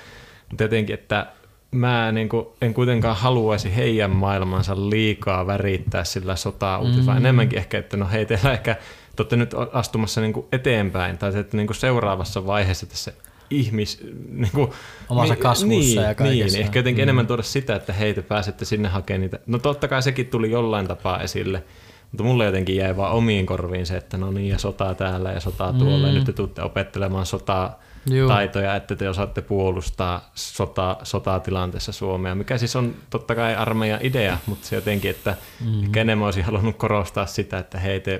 [0.49, 1.27] Mutta jotenkin, että
[1.71, 7.07] mä niin kuin, en kuitenkaan haluaisi heidän maailmansa liikaa värittää sillä sota mm.
[7.07, 11.19] vaan enemmänkin ehkä, että no hei, teillä ehkä te olette nyt astumassa niin kuin eteenpäin,
[11.19, 13.13] tai että niin kuin seuraavassa vaiheessa tässä
[13.51, 14.07] ihmis...
[14.29, 14.71] Niin kuin,
[15.09, 16.59] Omassa kasvussa niin, ja kaikessa.
[16.59, 17.03] Niin, ehkä jotenkin mm.
[17.03, 19.39] enemmän tuoda sitä, että hei, te pääsette sinne hakemaan niitä.
[19.47, 21.65] No totta kai sekin tuli jollain tapaa esille,
[22.11, 25.41] mutta mulle jotenkin jäi vaan omiin korviin se, että no niin, ja sotaa täällä ja
[25.41, 26.07] sotaa tuolla, mm.
[26.07, 27.81] ja nyt te tuutte opettelemaan sotaa
[28.11, 28.29] Juu.
[28.29, 34.39] taitoja, että te osaatte puolustaa sota, sotatilanteessa Suomea, mikä siis on totta kai armeijan idea,
[34.47, 35.85] mutta se jotenkin, että mm.
[35.85, 38.15] ehkä enemmän olisin halunnut korostaa sitä, että hei, te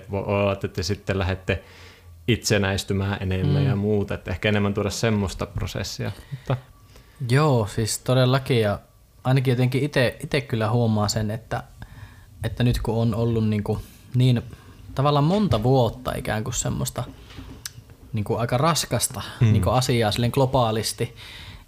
[0.53, 1.63] että te sitten lähdette
[2.29, 3.69] itsenäistymään enemmän mm.
[3.69, 6.13] ja muuta, että ehkä enemmän tuoda semmoista prosessia.
[6.31, 6.57] Mutta...
[7.31, 8.79] Joo, siis todellakin ja
[9.25, 9.83] ainakin jotenkin
[10.23, 11.63] itse kyllä huomaa sen, että,
[12.45, 13.79] että nyt kun on ollut niin, kuin
[14.15, 14.43] niin
[14.95, 17.05] tavallaan monta vuotta ikään kuin semmoista
[18.13, 19.53] niin kuin aika raskasta mm.
[19.53, 21.17] niin kuin asiaa silleen globaalisti,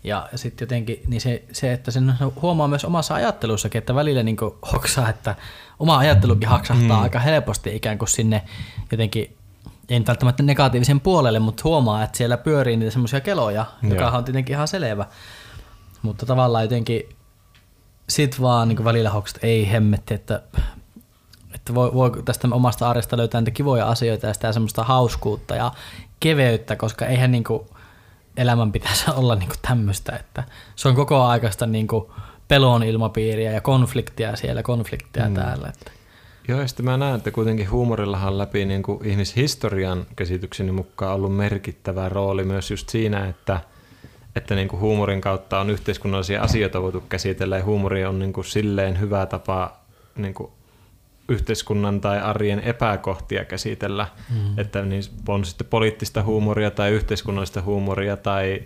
[0.05, 4.37] ja sitten jotenkin niin se, se, että sen huomaa myös omassa ajattelussakin, että välillä niin
[4.73, 5.35] hoksaa, että
[5.79, 7.03] oma ajattelukin haksahtaa mm.
[7.03, 8.43] aika helposti ikään kuin sinne
[8.93, 9.38] jotenkin
[9.89, 14.55] ei välttämättä negatiivisen puolelle, mutta huomaa, että siellä pyörii niitä semmoisia keloja, joka on tietenkin
[14.55, 15.07] ihan selvä.
[16.03, 17.09] Mutta tavallaan jotenkin
[18.09, 20.43] sit vaan niin välillä hoksat, ei hemmetti, että,
[21.55, 25.73] että voi, voi tästä omasta arjesta löytää niitä kivoja asioita ja sitä semmoista hauskuutta ja
[26.21, 27.67] keveyttä, koska eihän niin kuin
[28.37, 30.45] elämän pitäisi olla niin kuin tämmöistä, että
[30.77, 32.05] se on koko aikaista niin kuin
[32.49, 35.35] pelon ilmapiiriä ja konfliktia siellä, konfliktia mm.
[35.35, 35.69] täällä.
[35.69, 35.98] Että.
[36.49, 41.37] Joo, ja sitten mä näen, että kuitenkin huumorillahan läpi niin kuin ihmishistorian käsitykseni mukaan ollut
[41.37, 43.61] merkittävä rooli myös just siinä, että,
[44.37, 48.45] että niin kuin huumorin kautta on yhteiskunnallisia asioita voitu käsitellä ja huumori on niin kuin
[48.45, 49.77] silleen hyvä tapa
[50.17, 50.51] niin kuin
[51.29, 54.59] yhteiskunnan tai arjen epäkohtia käsitellä, mm.
[54.59, 58.63] että niin on sitten poliittista huumoria tai yhteiskunnallista huumoria tai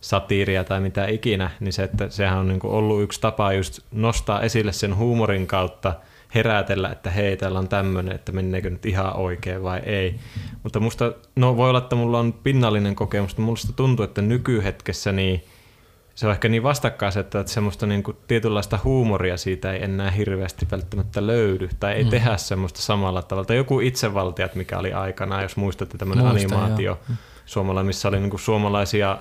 [0.00, 3.80] satiiria tai mitä ikinä, niin se, että sehän on niin kuin ollut yksi tapa just
[3.92, 5.94] nostaa esille sen huumorin kautta–
[6.34, 10.18] herätellä, että hei, täällä on tämmöinen, että menneekö nyt ihan oikein vai ei.
[10.62, 15.12] Mutta musta, no voi olla, että mulla on pinnallinen kokemus, mutta musta tuntuu, että nykyhetkessä
[15.12, 15.44] niin
[16.14, 20.66] se on ehkä niin vastakkaiset, että semmoista niin kuin tietynlaista huumoria siitä ei enää hirveästi
[20.70, 22.10] välttämättä löydy, tai ei mm.
[22.10, 23.46] tehdä semmoista samalla tavalla.
[23.46, 27.16] Tai joku itsevaltiat, mikä oli aikana, jos muistatte tämmöinen Muista, animaatio jo.
[27.46, 29.18] suomalainen, missä oli niin kuin suomalaisia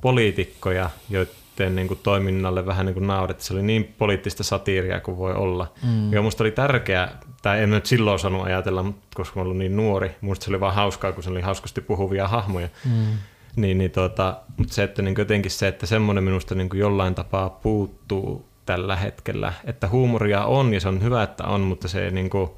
[0.00, 3.46] poliitikkoja, joita niin kuin toiminnalle vähän niin kuin naurettiin.
[3.46, 5.72] Se oli niin poliittista satiiria kuin voi olla.
[5.82, 6.12] Mm.
[6.12, 8.84] Ja musta oli tärkeää, tai en nyt silloin osannut ajatella,
[9.14, 10.16] koska mä ollut niin nuori.
[10.20, 12.68] Musta se oli vaan hauskaa, kun se oli hauskasti puhuvia hahmoja.
[12.84, 13.18] Mm.
[13.56, 17.14] Niin, niin tota, mutta se, että niin jotenkin se, että semmoinen minusta niin kuin jollain
[17.14, 19.52] tapaa puuttuu tällä hetkellä.
[19.64, 22.50] Että huumoria on ja se on hyvä, että on, mutta se niin kuin,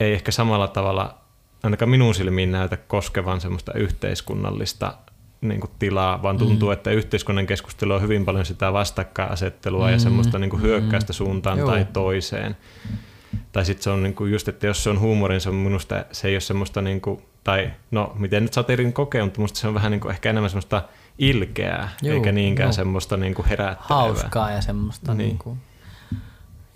[0.00, 1.18] ei ehkä samalla tavalla
[1.62, 4.94] ainakaan minun silmiin näytä koskevan semmoista yhteiskunnallista
[5.40, 6.72] niin kuin tilaa, vaan tuntuu, mm.
[6.72, 9.92] että yhteiskunnan keskustelu on hyvin paljon sitä vastakkainasettelua mm.
[9.92, 11.14] ja semmoista niin kuin hyökkäystä mm.
[11.14, 11.68] suuntaan Joo.
[11.68, 12.56] tai toiseen.
[13.52, 16.04] Tai sitten se on niin kuin just, että jos se on huumorin, se on minusta,
[16.12, 19.68] se ei ole semmoista, niin kuin, tai no miten nyt satirin kokee, mutta minusta se
[19.68, 20.82] on vähän niin kuin ehkä enemmän semmoista
[21.18, 22.72] ilkeää, Joo, eikä niinkään jo.
[22.72, 23.86] semmoista niin kuin herättävää.
[23.88, 25.14] Hauskaa ja semmoista.
[25.14, 25.28] Niin.
[25.28, 25.58] Niin kuin,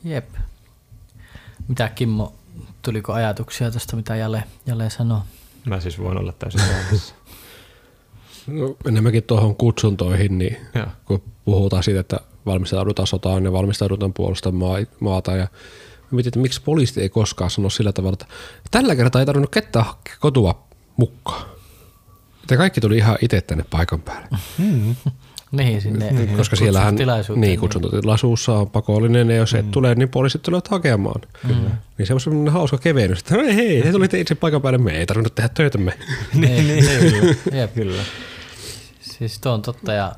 [0.04, 0.28] jep.
[1.68, 2.34] Mitä Kimmo,
[2.82, 5.22] tuliko ajatuksia tästä, mitä Jale, Jale sanoo?
[5.64, 7.14] Mä siis voin olla täysin väärässä.
[8.50, 10.86] No, enemmänkin tuohon kutsuntoihin, niin ja.
[11.04, 15.48] kun puhutaan siitä, että valmistaudutaan sotaan ja valmistaudutaan puolustamaan maata ja
[16.10, 18.26] mietin, että miksi poliisi ei koskaan sano sillä tavalla, että
[18.70, 19.86] tällä kertaa ei tarvinnut ketään
[20.20, 20.62] kotua
[20.96, 21.42] mukaan.
[22.42, 24.28] Että kaikki tuli ihan itse tänne paikan päälle.
[24.58, 24.96] Hmm.
[25.52, 26.96] niin, sinne niin, Koska siellähän
[27.36, 29.58] niin, kutsuntotilaisuus on pakollinen ja jos mm.
[29.60, 31.20] et tule, niin poliisit tulevat hakemaan.
[31.42, 31.70] Kyllä.
[31.98, 34.98] Niin se on semmoinen hauska kevennys, että hei, hei, he tulitte itse paikan päälle, me
[34.98, 35.92] ei tarvinnut tehdä töitämme.
[36.34, 36.84] niin, niin,
[37.50, 37.68] kyllä.
[37.68, 38.02] kyllä.
[39.20, 40.12] Siis tuo on totta ja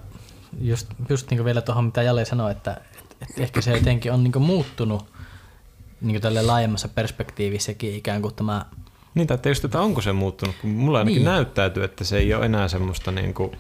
[0.61, 2.81] just, just niin vielä tuohon mitä Jale sanoi, että,
[3.23, 5.07] että ehkä se jotenkin on niin muuttunut
[6.01, 8.67] niin tälle laajemmassa perspektiivissäkin ikään kuin tämä...
[9.15, 11.25] Niin, tai just, että onko se muuttunut, kun mulla ainakin niin.
[11.25, 13.51] näyttäytyy, että se ei ole enää semmoista niin kuin,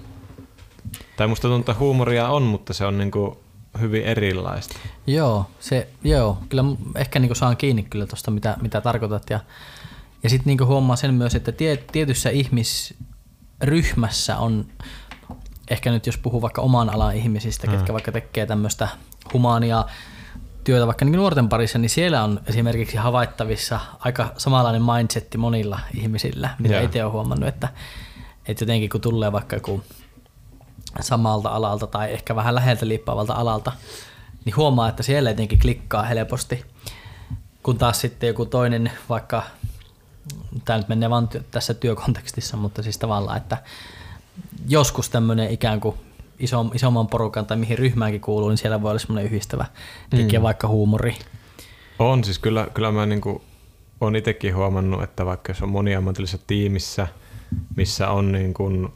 [1.16, 3.36] tai musta tuntuu, että huumoria on, mutta se on niin kuin
[3.80, 4.78] hyvin erilaista.
[5.06, 6.64] Joo, se, joo kyllä
[6.96, 9.30] ehkä niin saan kiinni kyllä tuosta, mitä, mitä tarkoitat.
[9.30, 9.40] Ja,
[10.22, 14.66] ja sitten niin huomaa sen myös, että tie, tietyssä ihmisryhmässä on
[15.70, 17.76] ehkä nyt jos puhuu vaikka oman alan ihmisistä, hmm.
[17.76, 18.88] ketkä vaikka tekee tämmöistä
[19.32, 19.84] humaania
[20.64, 26.50] työtä vaikka niin nuorten parissa, niin siellä on esimerkiksi havaittavissa aika samanlainen mindsetti monilla ihmisillä,
[26.58, 26.84] mitä yeah.
[26.84, 27.68] itse olen huomannut, että,
[28.46, 29.82] että jotenkin kun tulee vaikka joku
[31.00, 33.72] samalta alalta tai ehkä vähän läheltä liippaavalta alalta,
[34.44, 36.64] niin huomaa, että siellä jotenkin klikkaa helposti,
[37.62, 39.42] kun taas sitten joku toinen vaikka,
[40.64, 43.58] tämä nyt menee vain tässä työkontekstissa, mutta siis tavallaan, että
[44.68, 45.96] joskus tämmöinen ikään kuin
[46.38, 49.66] iso, isomman porukan tai mihin ryhmäänkin kuuluu, niin siellä voi olla semmoinen yhdistävä
[50.10, 50.42] tekijä, mm.
[50.42, 51.14] vaikka huumori.
[51.98, 53.42] On, siis kyllä, kyllä mä niin kuin
[54.00, 57.08] olen itsekin huomannut, että vaikka jos on moniammatillisessa tiimissä,
[57.76, 58.88] missä on niin kuin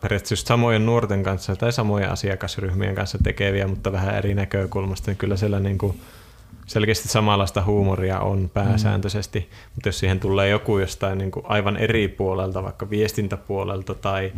[0.00, 5.18] periaatteessa just samojen nuorten kanssa tai samojen asiakasryhmien kanssa tekeviä, mutta vähän eri näkökulmasta, niin
[5.18, 6.00] kyllä siellä niin kuin
[6.66, 9.46] selkeästi samanlaista huumoria on pääsääntöisesti, mm.
[9.74, 14.32] mutta jos siihen tulee joku jostain niin kuin aivan eri puolelta, vaikka viestintäpuolelta tai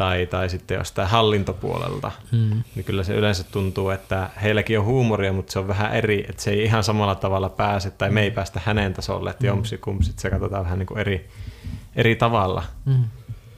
[0.00, 2.62] tai, tai sitten jostain hallintopuolelta, mm.
[2.74, 6.42] niin kyllä se yleensä tuntuu, että heilläkin on huumoria, mutta se on vähän eri, että
[6.42, 9.48] se ei ihan samalla tavalla pääse, tai me ei päästä hänen tasolle, että mm.
[9.48, 11.28] jomsi kumsit, se katsotaan vähän niin kuin eri,
[11.96, 12.62] eri tavalla.
[12.84, 13.04] Mm.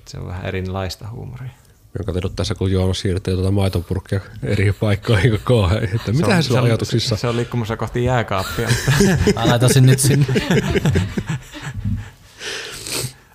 [0.05, 1.51] Se on vähän erilaista huumoria.
[1.99, 5.40] Mä katsonut tässä, kun Joonas siirtyi tuota maitopurkkia eri paikkoihin
[5.70, 5.84] ajan.
[5.84, 7.16] Että mitä hän on ajatuksissa?
[7.16, 8.68] Se, se on liikkumassa kohti jääkaappia.
[9.34, 10.26] Mä laitoisin nyt sinne.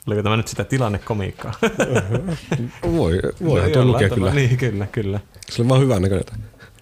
[0.07, 1.53] Oliko tämä nyt sitä tilannekomiikkaa?
[2.97, 4.33] voi, voi tuo lukea kyllä.
[4.33, 5.19] Niin, kyllä, kyllä.
[5.49, 6.25] Se on vaan hyvä näköinen.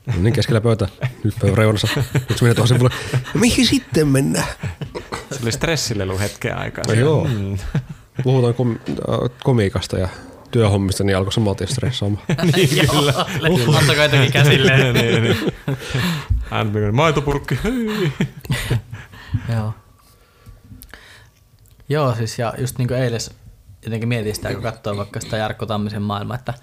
[0.08, 0.88] No niin keskellä pöytä,
[1.24, 1.88] nyt pöydän reunassa.
[2.14, 2.90] Nyt se menee tuohon sivulle.
[3.14, 4.48] No mihin sitten mennään?
[5.32, 6.84] Se oli stressilelu hetken aikaa.
[6.88, 7.28] No joo.
[7.28, 7.58] Mm.
[8.24, 10.10] Puhutaan kom- äh, komiikasta ja
[10.52, 12.24] työhommista, niin alkoi samalta tien stressaamaan.
[12.56, 13.14] niin, kyllä.
[13.78, 14.78] Antakaa jotenkin käsille.
[14.94, 15.38] niin, niin.
[16.50, 17.60] Hän maitopurkki.
[19.54, 19.74] Joo.
[21.90, 23.32] Joo, siis ja just niin kuin eiles
[23.84, 26.54] jotenkin mietin sitä, kun katsoi vaikka sitä Jarkko Tammisen maailmaa, että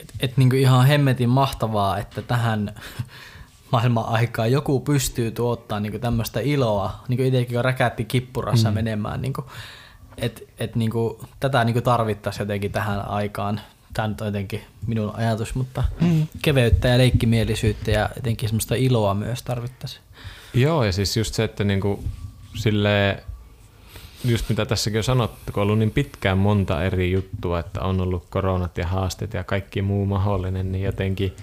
[0.00, 2.74] et, et niin kuin ihan hemmetin mahtavaa, että tähän
[3.72, 8.74] maailman aikaa joku pystyy tuottaa niin tämmöistä iloa, niin kuin itsekin on räkätti kippurassa mm.
[8.74, 9.34] menemään, niin
[10.16, 10.90] että et, niin
[11.40, 13.60] tätä niin tarvittaisiin jotenkin tähän aikaan.
[13.94, 16.26] Tämä nyt on jotenkin minun ajatus, mutta mm.
[16.42, 20.02] keveyttä ja leikkimielisyyttä ja jotenkin semmoista iloa myös tarvittaisiin.
[20.54, 22.04] Joo, ja siis just se, että niinku,
[22.54, 23.24] sille
[24.24, 28.00] just mitä tässäkin on sanottu, kun on ollut niin pitkään monta eri juttua, että on
[28.00, 31.36] ollut koronat ja haasteet ja kaikki muu mahdollinen, niin jotenkin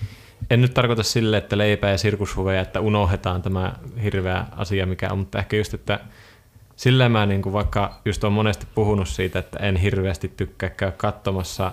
[0.50, 3.74] en nyt tarkoita sille, että leipää ja sirkushuveja, että unohdetaan tämä
[4.04, 6.00] hirveä asia, mikä on, mutta ehkä just, että
[6.76, 10.96] sillä mä niin kuin vaikka just on monesti puhunut siitä, että en hirveästi tykkää käydä
[10.98, 11.72] katsomassa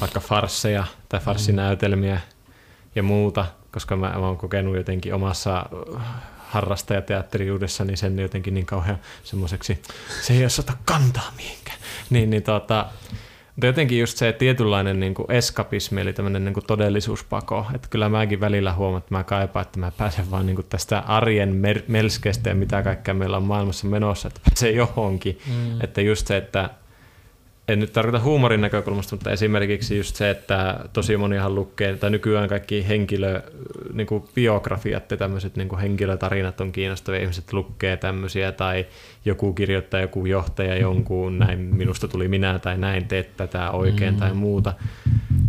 [0.00, 2.20] vaikka farsseja tai farssinäytelmiä
[2.94, 5.66] ja muuta, koska mä, mä oon kokenut jotenkin omassa
[6.56, 9.82] harrastajateatteriudessa, niin sen jotenkin niin kauhean semmoiseksi,
[10.22, 11.78] se ei osata kantaa mihinkään.
[12.10, 12.86] Niin, niin tota,
[13.56, 18.08] mutta jotenkin just se tietynlainen niin kuin eskapismi, eli tämmöinen niin kuin todellisuuspako, että kyllä
[18.08, 21.82] mäkin välillä huomaan, että mä kaipaan, että mä pääsen vaan niin kuin tästä arjen mer-
[21.88, 25.38] melskestä ja mitä kaikkea meillä on maailmassa menossa, että pääsee johonkin.
[25.46, 25.80] Mm.
[25.80, 26.70] Että just se, että
[27.68, 32.48] en nyt tarkoita huumorin näkökulmasta, mutta esimerkiksi just se, että tosi monihan lukee, tai nykyään
[32.48, 33.42] kaikki henkilö,
[33.92, 38.86] niin kuin biografiat ja tämmöiset niin kuin henkilötarinat on kiinnostavia, ihmiset lukee tämmöisiä, tai
[39.24, 44.20] joku kirjoittaa, joku johtaja jonkun, näin minusta tuli minä, tai näin teet tätä oikein, mm.
[44.20, 44.72] tai muuta.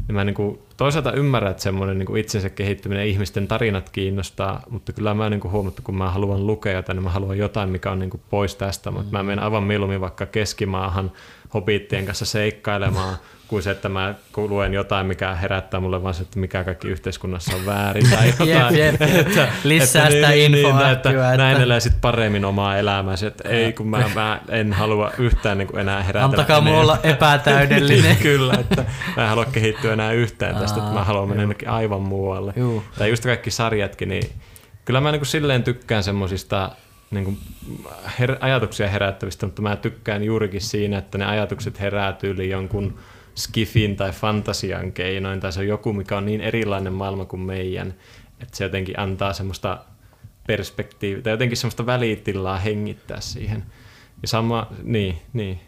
[0.08, 4.64] Ja mä niin kuin, toisaalta ymmärrän, että semmoinen niin kuin itsensä kehittyminen, ihmisten tarinat kiinnostaa,
[4.70, 7.92] mutta kyllä mä niin huomattu, kun mä haluan lukea jotain, niin mä haluan jotain, mikä
[7.92, 9.18] on niin kuin pois tästä, mutta mm.
[9.18, 11.12] mä menen aivan mieluummin vaikka keskimaahan,
[11.54, 16.40] hobittien kanssa seikkailemaan, kuin se, että mä luen jotain, mikä herättää mulle vaan se, että
[16.40, 18.50] mikä kaikki yhteiskunnassa on väärin tai jotain.
[18.50, 19.02] jep, jep.
[19.02, 20.80] Että, Lisää että, sitä niin, infoa.
[20.80, 24.74] Niin, että, että näin elää sit paremmin omaa elämääsi, että ei kun mä, mä en
[24.74, 26.26] halua yhtään niin kuin enää herätellä.
[26.26, 28.18] Antakaa mulla olla epätäydellinen.
[28.28, 28.86] Kyllä, että
[29.18, 32.54] mä en halua kehittyä enää yhtään tästä, että mä haluan mennä jonnekin aivan muualle.
[32.56, 32.84] Juu.
[32.98, 34.30] Tai just kaikki sarjatkin, niin
[34.86, 36.72] kyllä mä niin kuin silleen tykkään semmosista
[37.12, 37.38] niin kuin
[38.20, 42.98] her- ajatuksia herättävistä, mutta mä tykkään juurikin siinä, että ne ajatukset herää tyyli jonkun
[43.38, 47.94] skifin tai fantasian keinoin, tai se on joku, mikä on niin erilainen maailma kuin meidän,
[48.40, 49.86] että se jotenkin antaa semmoista
[50.48, 53.66] perspektiiviä, tai jotenkin semmoista välitilaa hengittää siihen.
[54.22, 55.60] Ja sama, niin, niin.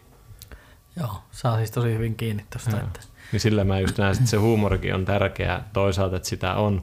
[1.00, 2.80] Joo, saa siis tosi hyvin kiinni tuosta.
[2.80, 3.00] Että...
[3.32, 6.82] Niin sillä mä just näen, että se huumorikin on tärkeää toisaalta, että sitä on,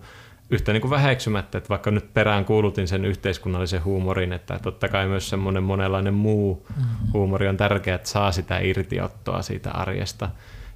[0.50, 5.08] yhtä niin kuin väheksymättä, että vaikka nyt perään kuulutin sen yhteiskunnallisen huumorin, että totta kai
[5.08, 7.12] myös semmoinen monenlainen muu mm-hmm.
[7.14, 10.30] huumori on tärkeää, että saa sitä irtiottoa siitä arjesta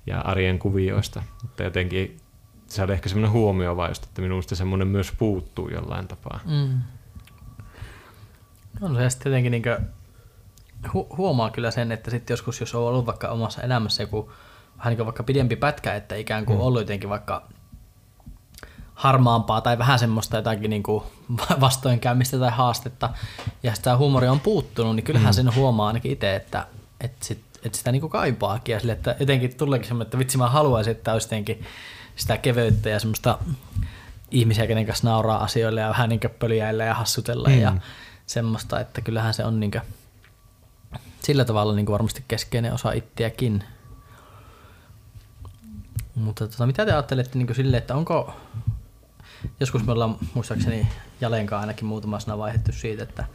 [0.06, 2.18] ja arjen kuvioista, mutta jotenkin
[2.68, 6.40] se oli ehkä semmoinen huomio vai just, että minusta semmoinen myös puuttuu jollain tapaa.
[6.46, 6.82] Mm.
[8.82, 9.64] On se sitten jotenkin niin
[10.88, 14.32] hu- huomaa kyllä sen, että sitten joskus jos on ollut vaikka omassa elämässä joku
[14.78, 16.64] vähän niin kuin vaikka pidempi pätkä, että ikään kuin mm.
[16.64, 17.44] ollut jotenkin vaikka
[18.94, 21.04] harmaampaa tai vähän semmoista jotakin niin kuin
[21.62, 23.10] vastoinkäymistä tai haastetta,
[23.64, 25.34] ja sitä huumori on puuttunut, niin kyllähän mm.
[25.34, 26.68] sen huomaa ainakin itse, että,
[27.02, 30.38] että, sit, että sitä niin kuin kaipaakin, ja sille, että jotenkin tuleekin semmoinen, että vitsi
[30.38, 31.66] mä haluaisin, että olisi jotenkin
[32.16, 33.38] sitä keveyttä ja semmoista
[34.32, 37.62] ihmisiä, kenen kanssa nauraa asioille ja vähän niin pöljäillä ja hassutella mm.
[37.62, 37.78] ja
[38.26, 39.82] semmoista, että kyllähän se on niin kuin,
[41.24, 43.64] sillä tavalla niin varmasti keskeinen osa itseäkin.
[46.16, 48.34] Mutta tota, mitä te ajattelette niin sille, että onko,
[49.60, 50.88] joskus me ollaan muistaakseni
[51.22, 53.26] Jalenkaan ainakin muutama sana vaihdettu siitä, että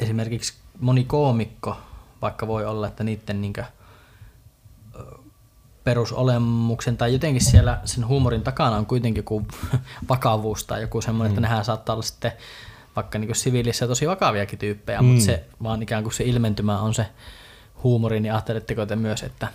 [0.00, 1.76] esimerkiksi moni koomikko,
[2.22, 3.64] vaikka voi olla, että niiden niinkö,
[5.84, 9.46] perusolemuksen tai jotenkin siellä sen huumorin takana on kuitenkin joku
[10.08, 11.34] vakavuus tai joku semmoinen, mm.
[11.34, 12.32] että nehän saattaa olla sitten
[12.96, 15.06] vaikka niin siviilissä tosi vakaviakin tyyppejä, mm.
[15.06, 17.06] mutta se vaan ikään kuin se ilmentymä on se
[17.82, 19.48] huumori, niin ajatteletteko te myös, että,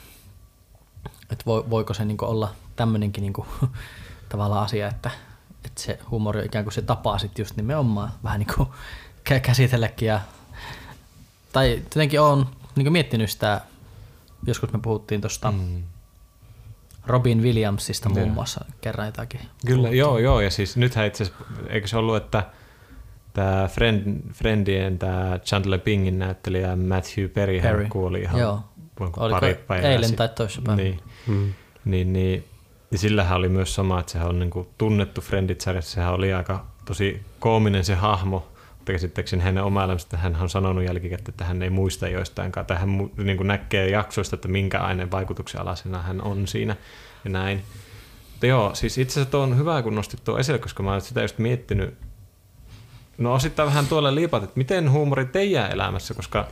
[1.32, 3.34] että voiko se niin olla tämmöinenkin niin
[4.30, 5.12] tavallaan asia, että
[5.66, 8.70] että se huumori on ikään kuin se tapa sitten just nimenomaan vähän niin kuin
[9.41, 10.07] käsitelläkin.
[10.07, 10.20] Ja,
[11.51, 12.45] tai jotenkin olen
[12.75, 13.61] niin miettinyt sitä,
[14.47, 15.83] joskus me puhuttiin tuosta mm.
[17.05, 19.39] Robin Williamsista muun muassa kerran jotakin.
[19.65, 19.99] Kyllä, puhuttiin.
[19.99, 22.43] joo, joo, ja siis nythän itse asiassa, eikö se ollut, että
[23.33, 27.87] tämä Friend, Friendien, tämä Chandler Bingin näyttelijä Matthew Perry, Perry.
[27.89, 28.59] kuoli ihan joo.
[29.15, 30.83] pari päivää Eilen tai toissapäivänä.
[30.83, 31.53] Niin, mm.
[31.85, 32.51] niin, niin
[32.91, 36.65] niin sillähän oli myös sama, että sehän on niin kuin tunnettu Friendit-sarjassa, sehän oli aika
[36.85, 38.50] tosi koominen se hahmo,
[38.86, 43.09] käsittääkseni hänen oma elämästä hän on sanonut jälkikäteen, että hän ei muista joistainkaan, tai hän
[43.17, 46.75] niin kuin näkee jaksoista, että minkä aineen vaikutuksen alasena hän on siinä
[47.23, 47.63] ja näin.
[48.32, 51.01] Mutta joo, siis itse asiassa tuo on hyvä, kun nostit tuo esille, koska mä olen
[51.01, 51.97] sitä just miettinyt,
[53.17, 56.47] no osittain vähän tuolle liipat, että miten huumori teidän elämässä, koska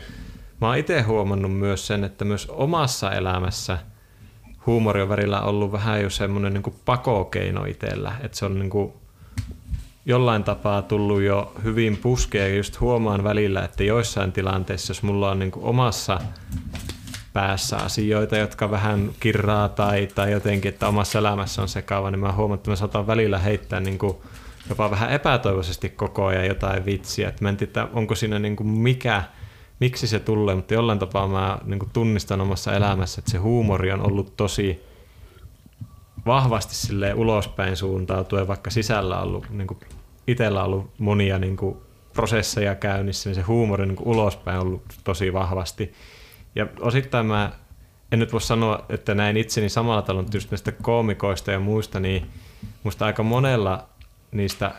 [0.61, 3.77] mä oon itse huomannut myös sen, että myös omassa elämässä–
[4.69, 8.93] huumori on välillä ollut vähän jo semmoinen niin pakokeino itsellä, että se on niin kuin,
[10.09, 15.31] jollain tapaa tullut jo hyvin puskea ja just huomaan välillä, että joissain tilanteissa, jos mulla
[15.31, 16.19] on niin kuin omassa
[17.33, 22.31] päässä asioita, jotka vähän kirraa tai, tai jotenkin, että omassa elämässä on sekaava, niin mä
[22.31, 24.17] huomaan, että mä saatan välillä heittää niin kuin
[24.69, 27.29] jopa vähän epätoivoisesti koko ajan jotain vitsiä.
[27.29, 29.23] Että mä en tiedä, onko siinä niin kuin mikä,
[29.79, 33.91] miksi se tulee, mutta jollain tapaa mä niin kuin tunnistan omassa elämässä, että se huumori
[33.91, 34.83] on ollut tosi
[36.25, 39.79] vahvasti sille ulospäin suuntautuen, vaikka sisällä on ollut, niin kuin
[40.31, 41.77] itsellä ollut monia niin kuin
[42.13, 45.93] prosesseja käynnissä, niin se huumori niin kuin ulospäin on ollut tosi vahvasti.
[46.55, 47.51] Ja osittain mä
[48.11, 51.99] en nyt voi sanoa, että näin itseni samalla tavalla, mutta just näistä koomikoista ja muista,
[51.99, 52.25] niin
[52.83, 53.87] musta aika monella
[54.31, 54.71] niistä,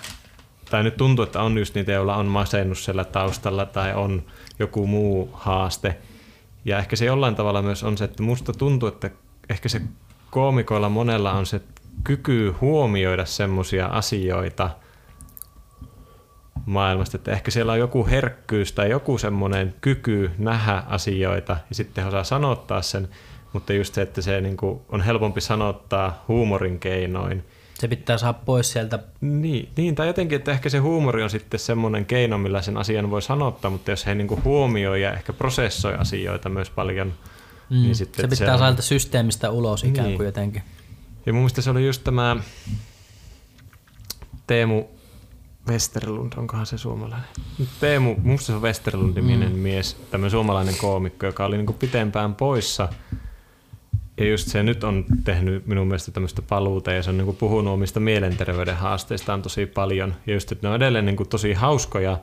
[0.71, 4.23] tai nyt tuntuu, että on just niitä, joilla on masennus siellä taustalla tai on
[4.59, 5.99] joku muu haaste.
[6.65, 9.11] Ja ehkä se jollain tavalla myös on se, että musta tuntuu, että
[9.49, 9.83] ehkä se
[10.31, 11.61] koomikoilla monella on se
[12.05, 14.71] kyky huomioida semmoisia asioita
[16.67, 22.07] maailmasta, että ehkä siellä on joku herkkyys tai joku semmoinen kyky nähdä asioita ja sitten
[22.07, 23.09] osaa sanottaa sen,
[23.53, 24.57] mutta just se, että se niin
[24.89, 27.45] on helpompi sanottaa huumorin keinoin.
[27.75, 28.99] Se pitää saada pois sieltä.
[29.21, 33.11] Niin, niin, tai jotenkin, että ehkä se huumori on sitten semmoinen keino, millä sen asian
[33.11, 37.13] voi sanottaa, mutta jos he niin huomioi ja ehkä prosessoi asioita myös paljon,
[37.71, 37.83] Mm.
[37.83, 40.25] Niin sitten, se pitää se saada systeemistä ulos ikään kuin niin.
[40.25, 40.63] jotenkin.
[41.27, 42.37] Ja mun mielestä se oli just tämä
[44.47, 44.85] Teemu
[45.69, 47.29] Westerlund, onkohan se suomalainen?
[47.81, 49.59] Teemu, musta se on Westerlund-niminen mm.
[49.59, 52.89] mies, tämmöinen suomalainen koomikko, joka oli niinku pitempään poissa.
[54.17, 57.75] Ja just se nyt on tehnyt minun mielestä tämmöistä paluuta ja se on niinku puhunut
[57.75, 60.15] omista mielenterveyden haasteistaan tosi paljon.
[60.27, 62.19] Ja just, että ne on edelleen niinku tosi hauskoja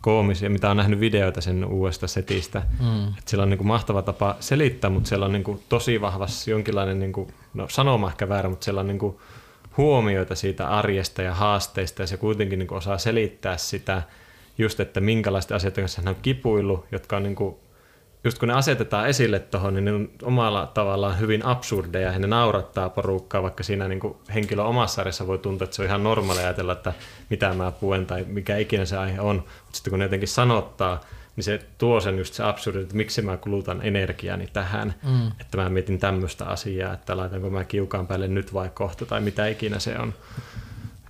[0.00, 2.62] koomisia, mitä on nähnyt videoita sen uudesta setistä.
[2.80, 3.08] Mm.
[3.08, 6.50] Että sillä on niin kuin mahtava tapa selittää, mutta siellä on niin kuin tosi vahvasti
[6.50, 9.16] jonkinlainen, niin kuin, no sanoma ehkä väärä, mutta siellä on niin kuin
[9.76, 14.02] huomioita siitä arjesta ja haasteista ja se kuitenkin niin kuin osaa selittää sitä
[14.58, 17.56] just, että minkälaista asioita kanssa hän on kipuillut, jotka on niin kuin
[18.24, 22.26] just kun ne asetetaan esille tuohon, niin ne on omalla tavallaan hyvin absurdeja ja ne
[22.26, 26.02] naurattaa porukkaa, vaikka siinä niin kuin henkilö omassa arjessa voi tuntua, että se on ihan
[26.02, 26.92] normaali ajatella, että
[27.30, 29.36] mitä mä puen tai mikä ikinä se aihe on.
[29.36, 31.00] Mutta sitten kun ne jotenkin sanottaa,
[31.36, 35.26] niin se tuo sen just se absurdi, että miksi mä kulutan energiani tähän, mm.
[35.40, 39.46] että mä mietin tämmöistä asiaa, että laitanko mä kiukaan päälle nyt vai kohta tai mitä
[39.46, 40.14] ikinä se on.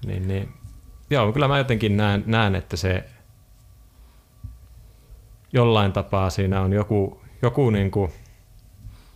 [0.07, 0.49] Niin, niin.
[1.11, 3.05] Joo, kyllä mä jotenkin näen, näen että se
[5.53, 8.13] jollain tapaa siinä on joku, joku niin kuin,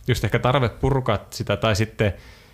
[0.07, 2.13] just ehkä tarve purkaa sitä, tai sitten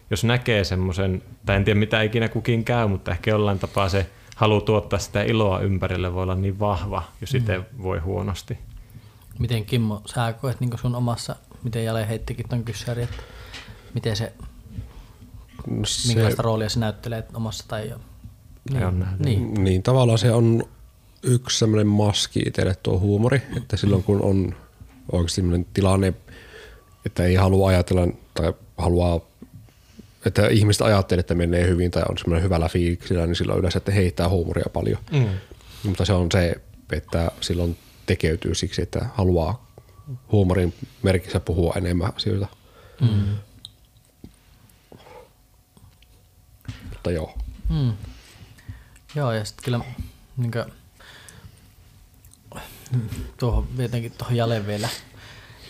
[0.10, 4.10] jos näkee semmoisen, tai en tiedä mitä ikinä kukin käy, mutta ehkä jollain tapaa se
[4.38, 7.38] halu tuottaa sitä iloa ympärille voi olla niin vahva, jos mm.
[7.38, 8.58] itse voi huonosti.
[9.40, 13.18] Miten Kimmo, sä koet niin sun omassa, miten Jale heittikin ton kyssäri, että
[13.94, 14.34] miten se,
[15.86, 18.00] se, minkälaista roolia se näyttelee omassa tai jo?
[18.72, 19.64] Niin, niin.
[19.64, 20.64] niin, tavallaan se on
[21.24, 24.56] yksi semmoinen maski itselle tuo huumori, että silloin kun on
[25.12, 26.14] oikeasti semmoinen tilanne,
[27.06, 29.20] että ei halua ajatella tai haluaa,
[30.28, 33.92] että ihmiset ajattelee, että menee hyvin tai on semmoinen hyvällä fiiliksillä, niin silloin yleensä että
[33.92, 34.98] heittää huumoria paljon.
[35.12, 35.30] Mm.
[35.84, 36.56] Mutta se on se,
[36.92, 39.68] että silloin tekeytyy siksi, että haluaa
[40.32, 40.74] huumorin
[41.04, 42.48] merkissä puhua enemmän asioita.
[43.02, 43.36] Mm.
[46.90, 47.38] Mutta joo.
[47.70, 47.94] Mm.
[49.16, 49.80] Joo, ja sitten kyllä
[50.38, 50.66] niin kuin,
[53.38, 54.90] tuohon jotenkin tuohon jale vielä.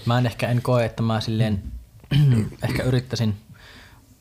[0.06, 1.64] Mä en ehkä en koe, että mä silleen
[2.70, 3.36] ehkä yrittäisin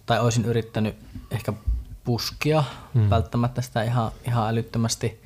[0.06, 0.94] tai olisin yrittänyt
[1.30, 1.52] ehkä
[2.04, 3.10] puskia hmm.
[3.10, 5.20] välttämättä sitä ihan, ihan älyttömästi.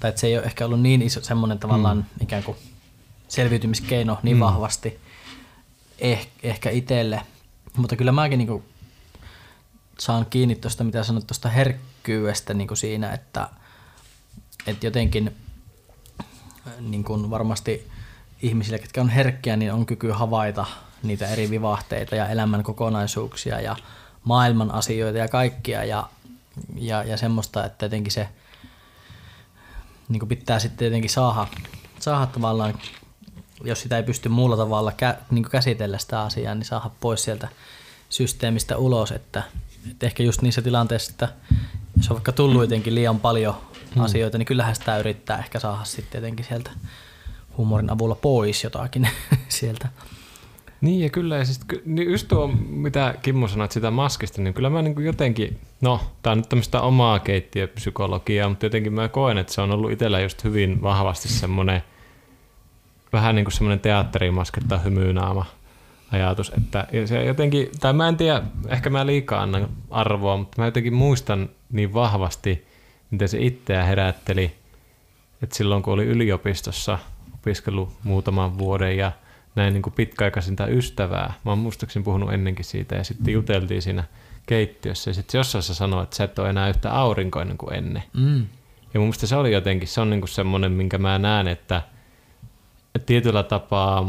[0.00, 2.22] Tai että se ei ole ehkä ollut niin iso semmoinen tavallaan hmm.
[2.22, 2.56] ikään kuin
[3.28, 4.44] selviytymiskeino niin hmm.
[4.44, 5.00] vahvasti
[5.98, 7.22] eh, ehkä itselle.
[7.76, 8.64] Mutta kyllä mäkin niinku
[9.98, 13.48] saan kiinni tuosta, mitä sanoit tuosta herkkyydestä niinku siinä, että,
[14.66, 15.34] että jotenkin–
[16.80, 17.88] niin kuin varmasti
[18.42, 20.66] ihmisille, ketkä on herkkiä, niin on kyky havaita
[21.02, 23.76] niitä eri vivahteita ja elämän kokonaisuuksia ja
[24.24, 26.08] maailman asioita ja kaikkia ja,
[26.76, 28.28] ja, ja semmoista, että jotenkin se
[30.08, 31.46] niin kuin pitää sitten jotenkin saada,
[31.98, 32.74] saada tavallaan,
[33.64, 37.24] jos sitä ei pysty muulla tavalla kä, niin kuin käsitellä sitä asiaa, niin saada pois
[37.24, 37.48] sieltä
[38.08, 39.42] systeemistä ulos, että,
[39.90, 41.28] että ehkä just niissä tilanteissa, että
[41.96, 43.54] jos on vaikka tullut jotenkin liian paljon
[43.94, 44.02] hmm.
[44.02, 46.70] asioita, niin kyllähän sitä yrittää ehkä saada sitten jotenkin sieltä
[47.56, 49.08] huumorin avulla pois jotakin
[49.48, 49.88] sieltä.
[50.80, 54.70] Niin ja kyllä, ja siis, niin just tuo, mitä Kimmo sanoi sitä maskista, niin kyllä
[54.70, 59.52] mä niin jotenkin, no, tää on nyt tämmöistä omaa keittiöpsykologiaa, mutta jotenkin mä koen, että
[59.52, 61.82] se on ollut itsellä just hyvin vahvasti semmoinen,
[63.12, 65.46] vähän niin kuin semmoinen teatterimaske tai hymynaama
[66.12, 70.66] ajatus, että se jotenkin, tai mä en tiedä, ehkä mä liikaa annan arvoa, mutta mä
[70.66, 72.68] jotenkin muistan niin vahvasti
[73.10, 74.52] miten se itseä herätteli,
[75.42, 76.98] että silloin kun oli yliopistossa
[77.34, 79.12] opiskellut muutaman vuoden ja
[79.58, 84.04] näin niin kuin pitkäaikaisinta ystävää, mä oon muistaakseni puhunut ennenkin siitä ja sitten juteltiin siinä
[84.46, 88.02] keittiössä ja sitten jossain se sanoi, että sä et ole enää yhtä aurinkoinen kuin ennen.
[88.16, 88.46] Mm.
[88.94, 91.82] Ja mun mielestä se oli jotenkin, se on niinku semmoinen, minkä mä näen, että,
[93.06, 94.06] tietyllä tapaa,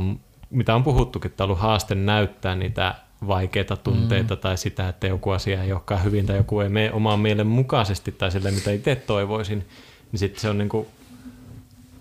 [0.50, 2.96] mitä on puhuttukin, että on ollut haaste näyttää niitä
[3.28, 4.42] vaikeita tunteita mm.
[4.42, 8.12] tai sitä, että joku asia ei olekaan hyvin tai joku ei mene omaan mielen mukaisesti
[8.12, 9.68] tai sille, mitä itse toivoisin,
[10.12, 10.88] niin sitten se on niinku,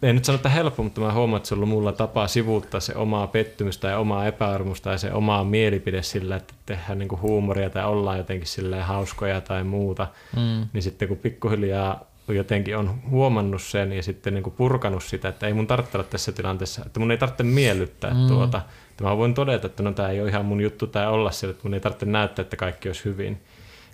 [0.03, 2.95] ei nyt sano, että helppo, mutta mä huomaan, että se on mulla tapa sivuuttaa se
[2.95, 7.85] omaa pettymystä ja omaa epäarmusta ja se omaa mielipide sillä, että tehdään niinku huumoria tai
[7.85, 10.67] ollaan jotenkin sillä hauskoja tai muuta, Mm.
[10.73, 15.47] niin sitten kun pikkuhiljaa jotenkin on huomannut sen ja sitten niin kuin purkanut sitä, että
[15.47, 18.27] ei mun tarvitse olla tässä tilanteessa, että mun ei tarvitse miellyttää mm.
[18.27, 18.61] tuota.
[18.91, 21.51] Että mä voin todeta, että no tämä ei ole ihan mun juttu tai olla siellä,
[21.51, 23.41] että mun ei tarvitse näyttää, että kaikki olisi hyvin.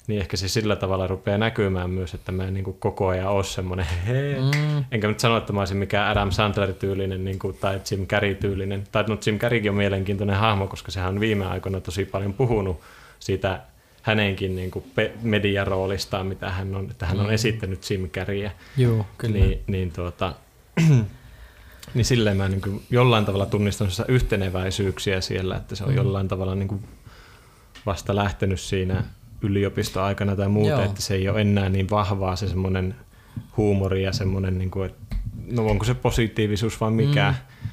[0.07, 3.29] Niin ehkä se sillä tavalla rupeaa näkymään myös, että mä en niin kuin koko ajan
[3.29, 4.35] ole semmoinen hei.
[4.35, 4.85] Mm.
[4.91, 8.85] Enkä nyt sano, että mä olisin mikään Adam Sandler-tyylinen niin kuin, tai Jim Carrey-tyylinen.
[8.93, 12.81] Tai no Jim Carreykin on mielenkiintoinen hahmo, koska sehän on viime aikoina tosi paljon puhunut
[13.21, 13.61] siitä
[14.03, 18.51] hänenkin niin kuin pe- mediaroolistaan, mitä hän on, että hän on esittänyt Jim Carreyä.
[18.77, 19.35] Joo, kyllä.
[19.39, 20.35] Niin, niin, tuota,
[21.95, 25.97] niin silleen mä niin kuin jollain tavalla tunnistan yhteneväisyyksiä siellä, että se on Mm.
[25.97, 26.85] jollain tavalla niin kuin
[27.87, 29.05] vasta lähtenyt siinä
[29.45, 30.85] yliopistoaikana tai muuta, Joo.
[30.85, 32.95] että se ei ole enää niin vahvaa se semmoinen
[33.57, 35.17] huumori ja semmoinen, niin kuin, että
[35.53, 37.35] no onko se positiivisuus vai mikä.
[37.39, 37.69] Mm.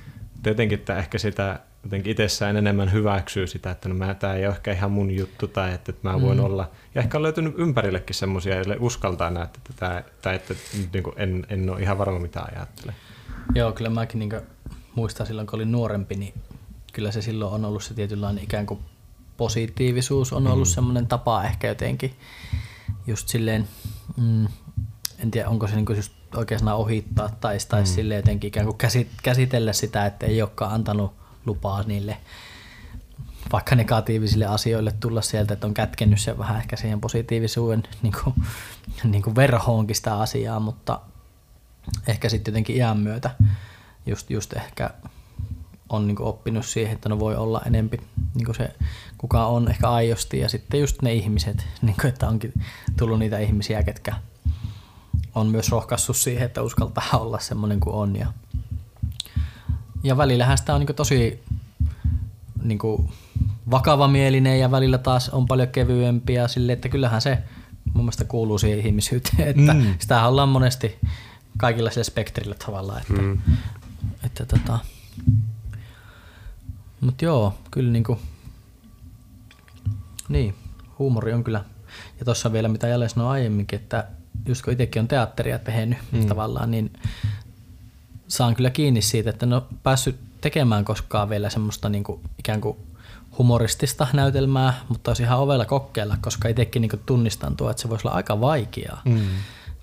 [0.46, 4.56] Jotenkin, että ehkä sitä jotenkin itsessään enemmän hyväksyy sitä, että no mä, tämä ei ole
[4.56, 6.44] ehkä ihan mun juttu tai että, että mä voin Mm.
[6.44, 6.70] olla.
[6.96, 10.54] Ja ehkä on löytynyt ympärillekin semmoisia, joille uskaltaa nähdä, että, tämä, tai että
[10.94, 12.96] niin kuin en, en ole ihan varma mitä ajattelen.
[13.56, 14.42] Joo, kyllä mäkin niin
[14.96, 16.34] muistan silloin, kun olin nuorempi, niin
[16.94, 18.80] kyllä se silloin on ollut se tietynlainen ikään kuin
[19.42, 20.72] positiivisuus on ollut mm.
[20.72, 22.14] semmoinen tapa ehkä jotenkin
[23.08, 23.68] just silleen,
[24.18, 24.48] mm,
[25.20, 27.86] en tiedä onko se niinku just oikein sana ohittaa tai, tai mm.
[27.86, 31.14] silleen jotenkin ikään kuin käsit, käsitellä sitä, että ei olekaan antanut
[31.46, 32.18] lupaa niille
[33.52, 38.36] vaikka negatiivisille asioille tulla sieltä, että on kätkennyt sen vähän ehkä siihen positiivisuuden niin kuin,
[39.04, 41.00] niin kuin verhoonkin sitä asiaa, mutta
[42.08, 43.32] ehkä sitten jotenkin iän myötä
[44.06, 44.90] just, just ehkä
[45.92, 47.98] on niin oppinut siihen, että no voi olla enempi
[48.36, 48.72] niin se,
[49.18, 52.54] kuka on ehkä aiosti ja sitten just ne ihmiset, niin kuin, että onkin
[52.98, 54.16] tullut niitä ihmisiä, ketkä
[55.36, 58.16] on myös rohkaissut siihen, että uskaltaa olla semmoinen kuin on.
[58.16, 58.34] Ja,
[60.04, 61.44] ja välillähän sitä on niin tosi
[62.64, 62.80] niin
[63.72, 67.38] vakavamielinen ja välillä taas on paljon kevyempi ja sille, että kyllähän se
[67.94, 69.96] mun mielestä kuuluu siihen ihmisyyteen, että mm.
[70.00, 71.00] sitä ollaan monesti
[71.58, 73.38] kaikilla sillä spektrillä tavallaan, että, mm.
[74.24, 74.80] että tota,
[77.02, 78.20] mutta joo, kyllä niinku,
[80.30, 80.56] niin,
[81.00, 81.64] huumori on kyllä,
[82.20, 84.08] ja tuossa vielä mitä Jale sanoi aiemminkin, että
[84.46, 86.28] just kun itsekin on teatteria tehnyt mm.
[86.28, 86.94] tavallaan, niin
[88.28, 92.78] saan kyllä kiinni siitä, että en ole päässyt tekemään koskaan vielä semmoista niinku ikään kuin
[93.38, 98.08] humoristista näytelmää, mutta olisi ihan ovella kokeilla, koska itsekin niinku tunnistan tuo, että se voisi
[98.08, 99.22] olla aika vaikeaa mm.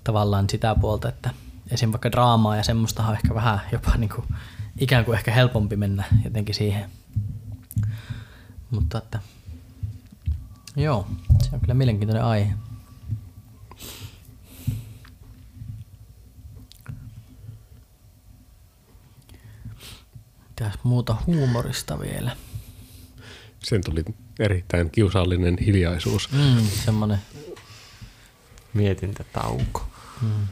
[0.03, 1.29] tavallaan sitä puolta, että
[1.71, 1.91] esim.
[1.91, 4.23] vaikka draamaa ja semmoista on ehkä vähän jopa niinku
[4.79, 6.89] ikään kuin ehkä helpompi mennä jotenkin siihen.
[8.71, 9.19] Mutta että
[10.75, 11.07] joo,
[11.43, 12.53] se on kyllä mielenkiintoinen aihe.
[20.49, 22.35] Mitäs muuta huumorista vielä?
[23.63, 24.05] Sen tuli
[24.39, 26.31] erittäin kiusallinen hiljaisuus.
[26.31, 27.19] Mm, semmonen.
[28.73, 29.87] Mietintätauko.
[30.21, 30.47] Mm.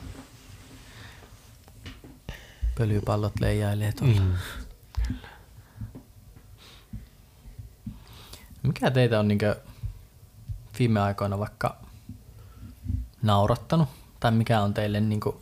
[2.77, 4.21] Pölypallot leijailee tuolla.
[4.21, 4.33] Mm.
[8.67, 9.55] Mikä teitä on niinkö
[10.79, 11.77] viime aikoina vaikka
[13.21, 13.89] naurattanut?
[14.19, 15.41] Tai mikä on teille niinku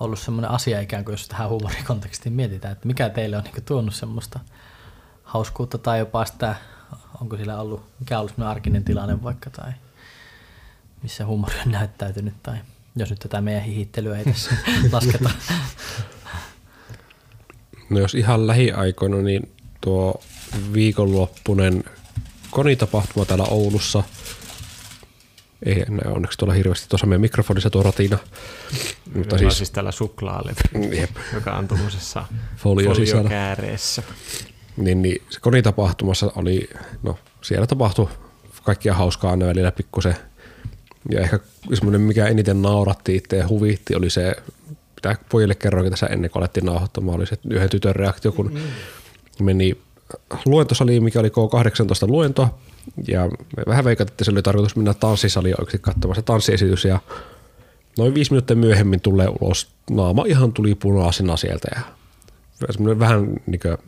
[0.00, 3.94] ollut semmoinen asia ikään kuin, jos tähän huumorikontekstiin mietitään, että mikä teille on niinku tuonut
[3.94, 4.40] semmoista
[5.24, 6.54] hauskuutta tai jopa sitä,
[7.20, 9.72] onko sillä ollut, mikä on ollut semmoinen arkinen tilanne vaikka tai
[11.02, 12.56] missä huumori on näyttäytynyt tai
[12.96, 14.50] jos nyt tätä meidän hihittelyä ei tässä
[14.92, 15.30] lasketa.
[17.90, 20.20] No jos ihan lähiaikoina, niin tuo
[20.72, 21.84] viikonloppunen
[22.56, 24.02] konitapahtuma täällä Oulussa.
[25.62, 28.18] Ei enää onneksi tuolla hirveästi tuossa meidän mikrofonissa tuo ratina.
[29.14, 31.10] Mutta siis, siis tällä suklaalevy, jep.
[31.34, 32.24] joka on tuommoisessa
[32.56, 33.22] Folio sisällä.
[33.22, 34.02] foliokääreessä.
[34.76, 36.70] Niin, niin se konitapahtumassa oli,
[37.02, 38.08] no siellä tapahtui
[38.62, 40.16] kaikkia hauskaa aina välillä pikkusen.
[41.10, 41.38] Ja ehkä
[41.74, 44.36] semmoinen, mikä eniten nauratti itse ja huvitti, oli se,
[44.94, 48.60] mitä pojille kerroinkin tässä ennen kuin alettiin nauhoittamaan, oli se yhden tytön reaktio, kun mm.
[49.44, 49.85] meni
[50.44, 52.48] luentosaliin, mikä oli K18 luento,
[53.08, 57.00] ja me vähän veikattiin, että se oli tarkoitus mennä tanssisaliin oikeasti se tanssiesitys, ja
[57.98, 59.68] noin viisi minuuttia myöhemmin tulee ulos.
[59.90, 61.80] Naama ihan tuli punaisena sieltä ja
[62.98, 63.78] vähän niin kuin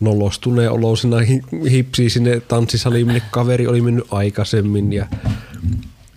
[0.00, 5.06] nolostuneen oloisena hi- hipsi sinne tanssisaliin, minne kaveri oli mennyt aikaisemmin ja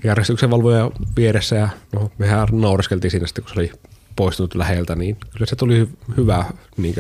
[0.03, 3.71] järjestyksen valvoja vieressä ja no, mehän naureskeltiin siinä sitten, kun se oli
[4.15, 6.45] poistunut läheltä, niin kyllä se tuli hy- hyvä
[6.77, 6.95] niin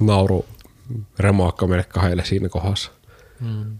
[0.00, 0.46] nauru
[1.18, 2.90] remoakka meille kahdelle siinä kohdassa.
[3.40, 3.78] Mm.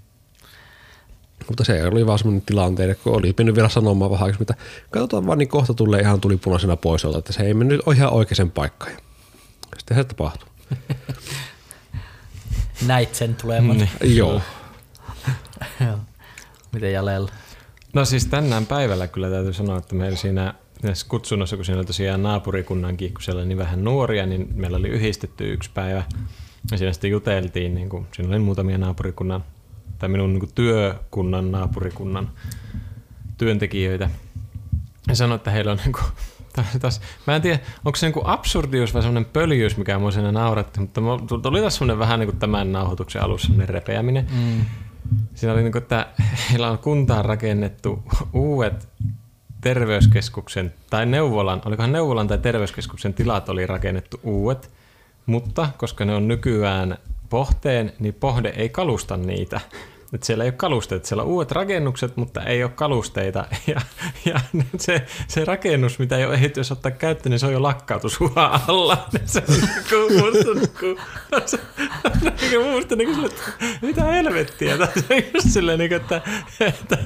[1.48, 5.26] Mutta se oli vaan semmoinen tilanteiden, kun oli mennyt vielä sanomaan vähän aikaisemmin, että katsotaan
[5.26, 8.50] vaan, niin kohta tulee ihan tuli punaisena pois jolta, että se ei mennyt ihan oikeaan
[8.50, 8.92] paikkaan.
[9.78, 10.48] Sitten se tapahtui.
[12.86, 13.76] Näit sen tulevan.
[13.78, 13.90] Niin.
[14.16, 14.42] Joo.
[15.80, 15.98] Joo.
[16.72, 17.30] Miten Jalella?
[17.92, 21.86] No siis tänään päivällä kyllä täytyy sanoa, että meillä siinä näissä kutsunnossa, kun siinä oli
[21.86, 26.02] tosiaan naapurikunnankin, kun siellä oli niin vähän nuoria, niin meillä oli yhdistetty yksi päivä.
[26.70, 29.44] Ja siinä sitten juteltiin, niin kuin, siinä oli muutamia naapurikunnan,
[29.98, 32.30] tai minun niin kuin työkunnan naapurikunnan
[33.38, 34.10] työntekijöitä.
[35.08, 36.04] Ja sanoi, että heillä on niin kuin,
[36.80, 40.80] taas, mä en tiedä, onko se niin absurdius vai semmoinen pöljyys, mikä mua siinä nauratti,
[40.80, 41.00] mutta
[41.42, 44.26] tuli taas semmoinen vähän niin kuin tämän nauhoituksen alussa semmoinen repeäminen.
[44.30, 44.64] Mm.
[45.34, 46.06] Siinä oli niin kuin, että
[46.50, 48.02] heillä on kuntaan rakennettu
[48.32, 48.88] uudet
[49.60, 54.70] terveyskeskuksen tai neuvolan, olikohan neuvolan tai terveyskeskuksen tilat oli rakennettu uudet,
[55.28, 56.98] mutta koska ne on nykyään
[57.30, 59.60] pohteen, niin pohde ei kalusta niitä.
[60.14, 63.44] Että siellä ei ole kalusteita, siellä on uudet rakennukset, mutta ei ole kalusteita.
[63.66, 63.80] Ja,
[64.24, 64.40] ja
[64.78, 68.60] se, se rakennus, mitä ei ole ehditty jos ottaa käyttöön, niin se on jo lakkautusuhan
[68.68, 69.08] alla.
[69.26, 69.42] Se
[69.96, 70.08] on
[72.50, 73.30] niin musta, niin kuin,
[73.82, 74.78] mitä helvettiä.
[74.78, 76.20] Tai se on just silleen, niin kuin, että,
[76.60, 76.98] että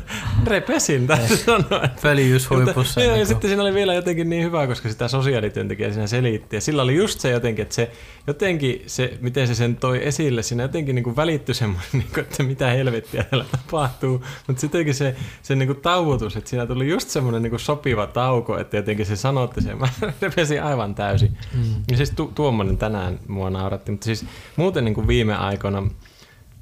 [0.46, 1.84] repesin täytyy sanoa.
[1.84, 3.00] Että, Pöljyys huipussa.
[3.00, 6.56] Joo, ja kuin- sitten siinä oli vielä jotenkin niin hyvä, koska sitä sosiaalityöntekijä siinä selitti.
[6.56, 7.90] Ja sillä oli just se jotenkin, että se,
[8.26, 12.20] jotenkin se, miten se sen toi esille, siinä jotenkin niin kuin välittyi semmoinen, niin kuin,
[12.24, 14.24] että mitä helvettiä täällä tapahtuu.
[14.46, 18.06] Mutta sittenkin se, se niin kuin tauotus, että siinä tuli just semmoinen niin kuin sopiva
[18.06, 19.78] tauko, että jotenkin se sanotti sen.
[19.80, 19.88] Mä
[20.20, 21.38] repesin aivan täysin.
[21.54, 21.74] Mm.
[21.90, 23.90] Ja siis tu, tuommoinen tänään mua nauratti.
[23.90, 24.26] Mutta siis
[24.56, 25.82] muuten niin kuin viime aikoina,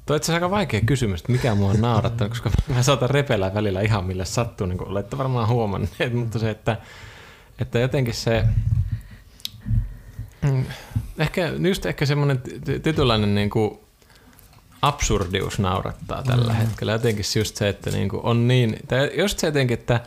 [0.05, 3.53] Tuo on itse aika vaikea kysymys, että mikä mua on naurattanut, koska mä saatan repellä
[3.53, 6.77] välillä ihan mille sattuu, niin kuin olette varmaan huomanneet, mutta se, että,
[7.59, 8.43] että jotenkin se,
[10.41, 10.65] mm,
[11.19, 13.79] ehkä, just ehkä semmoinen ty- tietynlainen niin kuin
[14.81, 16.57] absurdius naurattaa tällä mm.
[16.57, 16.91] hetkellä.
[16.91, 19.99] Jotenkin just se, että niin kuin on niin, tai just se jotenkin, että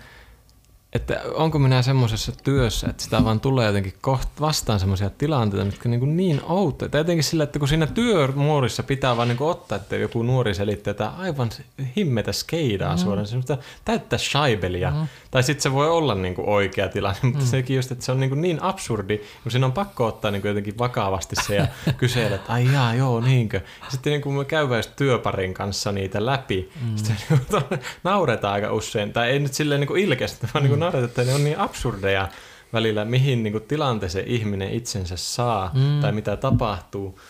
[0.94, 5.88] että onko minä semmoisessa työssä, että sitä vaan tulee jotenkin koht vastaan semmoisia tilanteita, mitkä
[5.88, 6.88] niin, kuin niin outoja.
[6.88, 10.54] Tai jotenkin sillä, että kun siinä työmuodissa pitää vaan niin kuin ottaa, että joku nuori
[10.54, 11.50] selittää että aivan
[11.96, 12.98] himmetä skeidaa mm.
[12.98, 14.90] suoraan, semmoista täyttä shaibelia.
[14.90, 15.06] Mm.
[15.30, 17.46] Tai sitten se voi olla niin kuin oikea tilanne, mutta mm.
[17.46, 20.42] sekin just, että se on niin, kuin niin absurdi, kun siinä on pakko ottaa niin
[20.42, 21.66] kuin jotenkin vakavasti se ja
[21.96, 23.56] kysellä, että ai jaa, joo, niinkö.
[23.56, 26.96] Ja sitten niin kuin me käydään just työparin kanssa niitä läpi, mm.
[26.96, 30.70] sitten niin kuin nauretaan aika usein, tai ei nyt silleen niin kuin ilkeästi, vaan niin
[30.70, 32.28] kuin nauretaan, että ne on niin absurdeja
[32.72, 36.00] välillä, mihin niin kuin tilanteeseen ihminen itsensä saa mm.
[36.00, 37.20] tai mitä tapahtuu.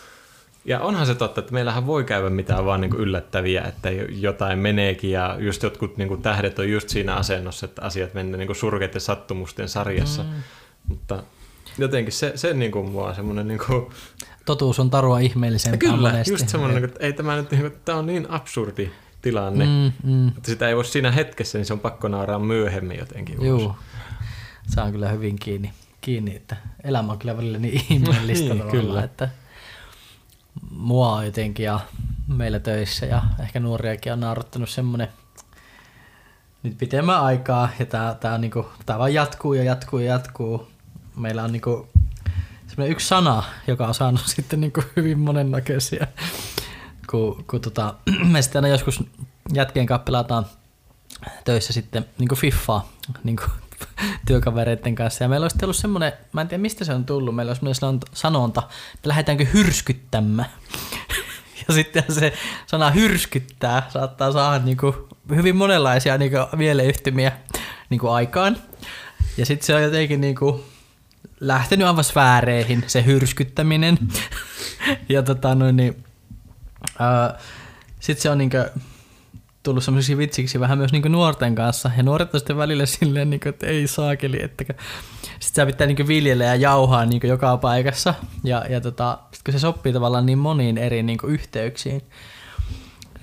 [0.65, 4.59] Ja onhan se totta, että meillähän voi käydä mitään vaan niin kuin yllättäviä, että jotain
[4.59, 8.57] meneekin ja just jotkut niin kuin tähdet on just siinä asennossa, että asiat menee niin
[8.57, 10.23] surkeiden sattumusten sarjassa.
[10.23, 10.29] Mm.
[10.89, 11.23] Mutta
[11.79, 13.87] jotenkin se, se niin kuin mua semmoinen niin kuin,
[14.45, 16.33] Totuus on tarua ihmeellisempää Kyllä, monesti.
[16.33, 18.91] just semmoinen, niin kuin, että ei tämä nyt, niin kuin, tämä on niin absurdi
[19.25, 20.11] tilanne, mm.
[20.11, 23.47] Mm, että sitä ei voi siinä hetkessä, niin se on pakko nauraa myöhemmin jotenkin.
[23.47, 23.77] Joo.
[24.75, 29.05] Saan kyllä hyvin kiinni, kiinni, että elämä on kyllä välillä niin ihmeellistä Niin, kyllä.
[29.05, 29.29] että
[30.71, 31.81] mua on jotenkin ja
[32.29, 35.09] meillä töissä ja ehkä nuoriakin on naurattanut semmoinen
[36.63, 40.69] nyt pitemmän aikaa ja tää, tää, on niinku, tää vaan jatkuu ja jatkuu ja jatkuu.
[41.17, 41.89] Meillä on niinku
[42.67, 46.07] semmoinen yksi sana, joka on saanut sitten niinku hyvin monennäköisiä.
[47.15, 47.95] Kun, kun tota,
[48.33, 49.05] me sitten aina joskus
[49.53, 50.47] jätkien kanssa pelataan
[51.45, 52.89] töissä sitten niinku fiffaa
[53.25, 53.43] niinku
[54.27, 55.25] työkavereiden kanssa.
[55.25, 58.01] Ja meillä olisi ollut semmoinen, mä en tiedä mistä se on tullut, meillä olisi semmoinen
[58.13, 58.63] sanonta,
[58.95, 60.49] että lähdetäänkö hyrskyttämään.
[61.69, 62.33] Ja sitten se
[62.67, 67.33] sana hyrskyttää saattaa saada niinku hyvin monenlaisia niinku mieleyhtymiä
[67.91, 68.57] niinku aikaan.
[69.37, 70.65] Ja sitten se on jotenkin niinku
[71.41, 73.99] lähtenyt aivan sfääreihin se hyrskyttäminen.
[75.09, 76.05] ja tota noin, niin,
[78.01, 78.57] sitten se on niinku
[79.63, 81.91] tullut semmoisiksi vitsiksi vähän myös niinku nuorten kanssa.
[81.97, 84.65] Ja nuoret on sitten välillä silleen, niinku, että ei saakeli, että
[85.41, 88.15] sitten sä pitää niinku viljellä ja jauhaa niinku joka paikassa.
[88.45, 92.03] Ja, ja tota, sit kun se sopii tavallaan niin moniin eri niinku yhteyksiin,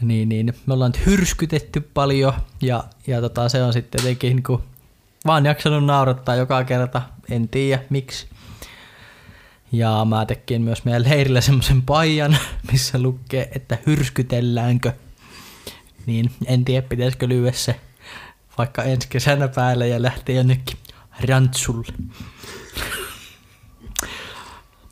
[0.01, 4.61] niin, niin me ollaan hyrskytetty paljon ja, ja tota, se on sitten jotenkin niinku
[5.25, 8.27] vaan jaksanut naurattaa joka kerta, en tiedä miksi.
[9.71, 12.37] Ja mä tekin myös meidän leirillä semmoisen paijan,
[12.71, 14.93] missä lukee, että hyrskytelläänkö.
[16.05, 17.79] Niin en tiedä, pitäisikö lyödä se
[18.57, 20.77] vaikka ensi kesänä päälle ja lähteä jonnekin
[21.29, 21.87] Rantsulle.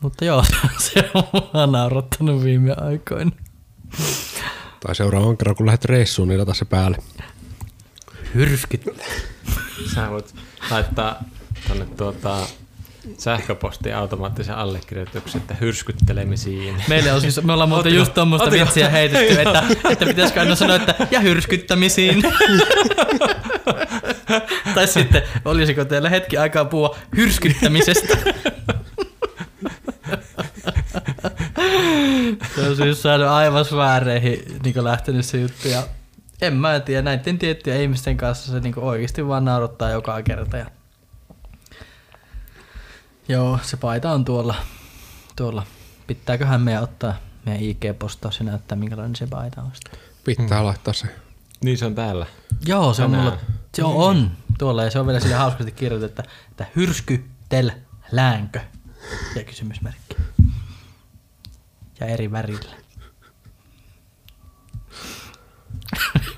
[0.01, 0.43] Mutta joo,
[0.77, 3.31] se on mua naurattanut viime aikoina.
[4.79, 6.97] Tai seuraavan kerran, kun lähdet reissuun, niin lata se päälle.
[8.35, 8.85] Hyrskyt.
[9.95, 10.35] Sä voit
[10.71, 11.23] laittaa
[11.67, 12.47] tonne tuota
[13.17, 16.83] sähköpostiin automaattisen allekirjoituksen, että hyrskyttelemisiin.
[16.87, 20.75] Meille on siis, me ollaan muuten just tuommoista vitsiä heitetty, että, että pitäisikö aina sanoa,
[20.75, 22.23] että ja hyrskyttämisiin.
[24.75, 28.17] tai sitten, olisiko teillä hetki aikaa puhua hyrskyttämisestä.
[32.55, 35.67] se on siis saanut aivan sfääreihin niin lähtenyt se juttu.
[35.67, 35.83] Ja
[36.41, 40.57] en mä tiedä, näiden tiettyjen ihmisten kanssa se niin oikeasti vaan naurattaa joka kerta.
[40.57, 40.65] Ja...
[43.29, 44.55] Joo, se paita on tuolla.
[45.35, 45.65] tuolla.
[46.07, 47.13] Pitääköhän meidän ottaa
[47.45, 49.71] meidän IG-postaus ja näyttää, minkälainen se paita on.
[50.23, 51.07] Pitää laittaa se.
[51.63, 52.25] Niin se on täällä.
[52.65, 53.29] Joo, se on Tänään.
[53.31, 53.39] mulla,
[53.75, 58.59] se on, on tuolla ja se on vielä sille hauskasti kirjoitettu, että, että hyrskytelläänkö
[59.35, 60.15] ja kysymysmerkki.
[61.99, 62.75] Ja eri värillä.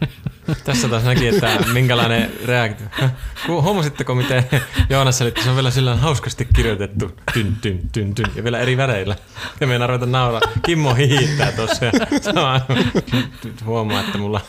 [0.64, 2.88] Tässä taas näki, että minkälainen reaktio.
[3.62, 4.44] Huomasitteko, miten
[4.90, 8.78] Joonas selitti, se on vielä sillä hauskasti kirjoitettu tyn, tyn, tyn, tyn, ja vielä eri
[8.78, 9.16] väreillä.
[9.60, 10.42] Ja meidän ruveta nauraa.
[10.66, 11.86] Kimmo hihittää tuossa
[13.66, 14.42] huomaa, että mulla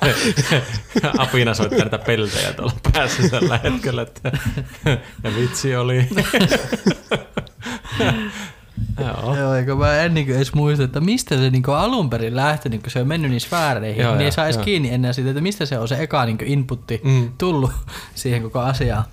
[1.19, 4.03] apina soittaa näitä peltejä tuolla päässä tällä hetkellä.
[4.03, 4.33] Että,
[5.25, 6.09] ja vitsi oli.
[9.01, 9.37] Joo.
[9.37, 12.91] Joo, eikö mä en niin edes muista, että mistä se niin alun perin lähtenyt, kun
[12.91, 15.67] se on mennyt niissä sfääreihin, Joo, niin ei saa edes kiinni ennen siitä, että mistä
[15.67, 17.33] se on se eka niin inputti Mm.
[17.39, 17.71] tullut
[18.15, 19.05] siihen koko asiaan.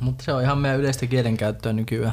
[0.00, 2.12] Mutta se on ihan meidän yleistä kielenkäyttöä nykyään.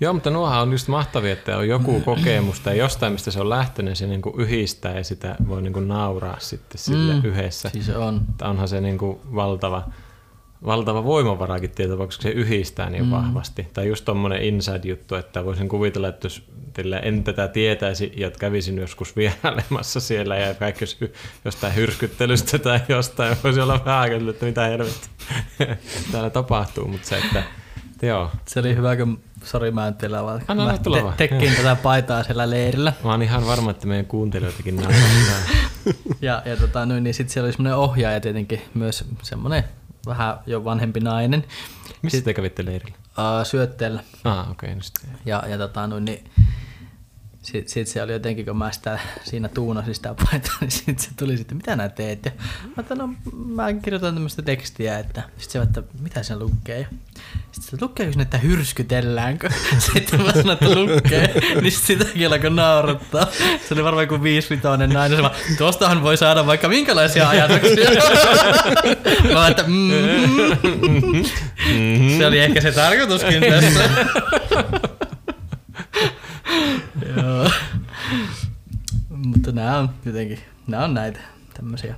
[0.00, 3.48] Joo, mutta nuohan on just mahtavia, että on joku kokemus tai jostain, mistä se on
[3.50, 7.20] lähtenyt, se niinku yhdistää ja sitä voi niinku nauraa sitten sille Mm.
[7.20, 7.24] mm.
[7.24, 7.68] yhdessä.
[7.72, 8.20] Siis on.
[8.30, 9.84] Että onhan se niinku valtava,
[10.66, 13.10] valtava voimavarakin tietysti, koska se yhdistää niin mm.
[13.10, 13.68] vahvasti.
[13.72, 16.42] Tai just tommonen inside-juttu, että voisin kuvitella, että jos
[17.02, 20.98] en tätä tietäisi ja kävisin joskus vierailemassa siellä ja kaikki jos
[21.44, 25.10] jostain hyrskyttelystä tai jostain, voisi olla vähän aikaa, että mitä helvettiä
[26.12, 27.42] täällä tapahtuu, mutta se, että
[28.02, 31.14] joo, Se oli hyvä, kun, sori mä en tiedä, vaan Anna mä vaan.
[31.16, 32.92] tekkin tätä paitaa siellä leirillä.
[33.04, 35.40] Mä oon ihan varma, että meidän kuuntelijoitakin naurattaa.
[36.20, 39.64] Ja, ja tota, noin, niin sitten siellä oli semmoinen ohjaaja tietenkin myös semmoinen
[40.06, 41.44] vähän jo vanhempi nainen
[42.02, 42.96] Missä te kävitte leirillä?
[43.44, 44.04] syötteellä.
[44.24, 45.10] Ah, okei, okay, sitten.
[45.24, 46.30] Ja, ja tota, noin, niin,
[47.42, 51.10] sitten sit se oli jotenkin, kun mä sitä, siinä tuunasin sitä paitaa, niin sitten se
[51.16, 52.24] tuli sitten, mitä nää teet?
[52.24, 52.30] Ja
[52.64, 53.14] mä ajattelin, no
[53.46, 56.86] mä kirjoitan tämmöistä tekstiä, että sitten se että mitä se lukee?
[57.52, 59.50] Sitten se lukeeko sinne, että hyrskytelläänkö?
[59.92, 63.26] Sitten mä sanoin, että lukee, niin sit sitäkin alkoi naurattaa.
[63.68, 67.90] Se oli varmaan joku viisivitoinen nainen, se vaan, tuostahan voi saada vaikka minkälaisia ajatuksia.
[69.34, 71.24] mä että mm,
[72.18, 73.90] se oli ehkä se tarkoituskin tässä.
[77.16, 77.50] Joo.
[79.26, 81.20] Mutta nämä on jotenkin, nämä on näitä
[81.54, 81.94] tämmöisiä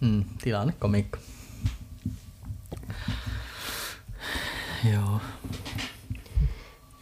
[0.00, 1.18] mm, tilannekomikko.
[4.92, 5.20] Joo.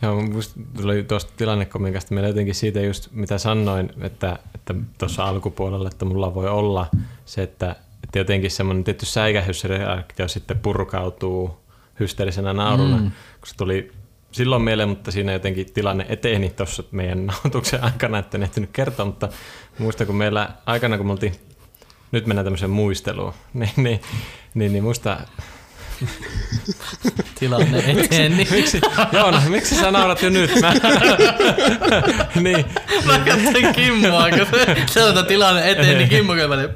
[0.03, 5.89] Joo, musta tuli tuosta tilannekomikasta meillä jotenkin siitä just, mitä sanoin, että että tuossa alkupuolella,
[5.89, 6.87] että mulla voi olla
[7.25, 11.61] se, että, että jotenkin semmoinen tietty säikähysreaktio sitten purkautuu
[12.01, 13.11] hysteerisenä nauruna, mm.
[13.41, 13.93] kun se tuli
[14.33, 19.07] silloin mieleen, mutta siinä jotenkin tilanne eteni tuossa meidän nauhoituksen aikana, että en ehtinyt kertoa,
[19.07, 19.29] mutta
[19.79, 21.35] muistan, kun meillä aikana, kun me oltiin,
[22.13, 24.01] nyt mennään tämmöiseen muisteluun, niin, niin,
[24.55, 25.21] niin, niin muista
[27.41, 28.37] Tilanne eteen.
[28.37, 28.49] Niin.
[28.51, 28.81] Miksi,
[29.13, 30.51] Joona, miksi sä naurat jo nyt?
[30.61, 30.75] Mä...
[32.41, 32.65] niin,
[33.07, 36.69] Mä katsoin Kimmoa, kun se sellainen tilanne eteen, niin Kimmo käy väliin.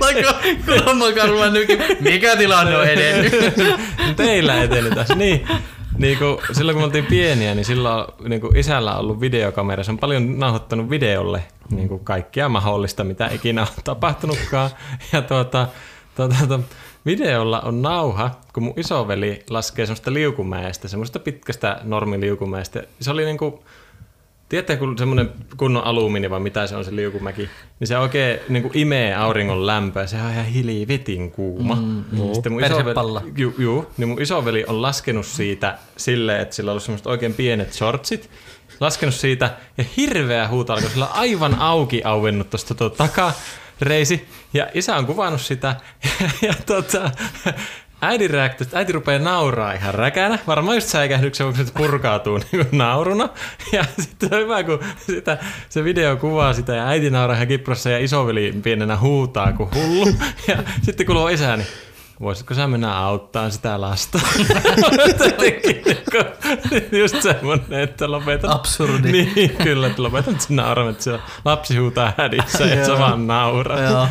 [0.00, 0.32] Laiko
[0.66, 3.32] kulmakarva nykin, mikä tilanne on edennyt?
[4.16, 5.14] teillä eteni tässä.
[5.14, 5.46] Niin,
[5.98, 9.82] niin kun, silloin kun me oltiin pieniä, niin silloin niin kun isällä on ollut videokamera.
[9.84, 14.70] Se on paljon nauhoittanut videolle niin kuin kaikkia mahdollista, mitä ikinä on tapahtunutkaan.
[15.12, 15.66] Ja tuota,
[16.16, 16.64] tuota, tuota,
[17.06, 22.82] videolla on nauha, kun mun isoveli laskee semmoista liukumäestä, semmoista pitkästä normiliukumäestä.
[23.00, 23.54] Se oli niin kuin,
[24.48, 27.48] Tiedätte, kun semmoinen kunnon alumiini vai mitä se on se liukumäki,
[27.80, 30.06] niin se oikein niin kuin imee auringon lämpöä.
[30.06, 31.74] Se on ihan hiljetin kuuma.
[31.74, 32.34] Mm, mm.
[32.34, 36.72] Sitten mun isoveli, ju, ju, niin mun isoveli on laskenut siitä silleen, että sillä on
[36.72, 38.30] ollut semmoiset oikein pienet shortsit.
[38.80, 42.90] Laskenut siitä ja hirveä huuto alkoi sillä on aivan auki auennut tuosta tuo
[43.78, 44.28] takareisi.
[44.54, 47.10] Ja isä on kuvannut sitä ja, ja tota,
[48.00, 50.38] äidin reaktio, äiti rupeaa nauraa ihan räkänä.
[50.46, 53.28] Varmaan just säikähdyksen vuoksi, että purkautuu niin nauruna.
[53.72, 57.90] Ja sitten on hyvä, kun sitä, se video kuvaa sitä ja äiti nauraa ihan kiprossa
[57.90, 60.14] ja isoveli pienenä huutaa kuin hullu.
[60.48, 61.64] Ja sitten kuuluu isäni.
[62.20, 64.18] Voisitko sä mennä auttaa sitä lasta?
[65.24, 68.50] Jotenkin niinku just semmonen, että lopetat.
[68.50, 69.12] Absurdi.
[69.12, 73.90] Niin, kyllä, että lopetat sen nauramaan, että se lapsi huutaa hädissä ja sä vaan naurat.
[73.90, 74.08] Joo.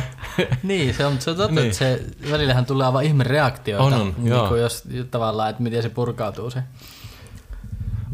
[0.64, 1.66] niin, se on, se on totta, Niin.
[1.66, 2.02] että se
[2.32, 3.84] välillähän tulee aivan ihme reaktioita.
[3.86, 6.64] On, on, niin kuin jos tavallaan, että miten se purkautuu se.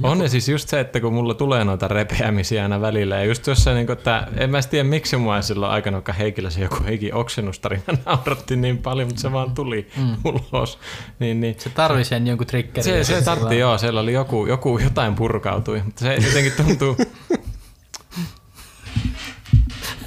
[0.04, 3.47] On ja siis just se, että kun mulla tulee noita repeämisiä aina välillä, ja just
[3.47, 7.14] jossain, niin että en mä tiedä miksi mua silloin aikana, vaikka Heikillä se joku Heikin
[7.14, 10.18] oksennustarina nauratti niin paljon, mutta se vaan tuli mm.
[10.26, 10.80] ulos.
[11.20, 11.56] Niin, niin.
[11.58, 12.84] Se tarvii sen jonkun triggerin.
[12.84, 16.97] Se, se tartti, joo, siellä oli joku, joku, jotain purkautui, mutta se jotenkin tuntuu...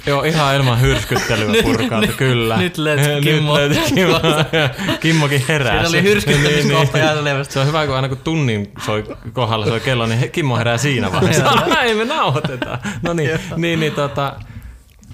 [0.05, 2.57] Joo, ihan ilman hyrskyttelyä purkautui, kyllä.
[2.57, 3.57] nyt löytyi Kimmo.
[3.57, 4.19] Nyt Kimmo.
[5.01, 5.89] Kimmokin heräsi.
[5.89, 7.53] Siinä oli hyrskyttämiskohta ihan selvästi.
[7.53, 9.03] Se on hyvä, kun aina kun tunnin soi
[9.33, 11.49] kohdalla soi kello, niin Kimmo herää siinä vaiheessa.
[11.49, 12.79] Ai, me nauhoitetaan.
[13.01, 14.35] No niin, niin, niin tota...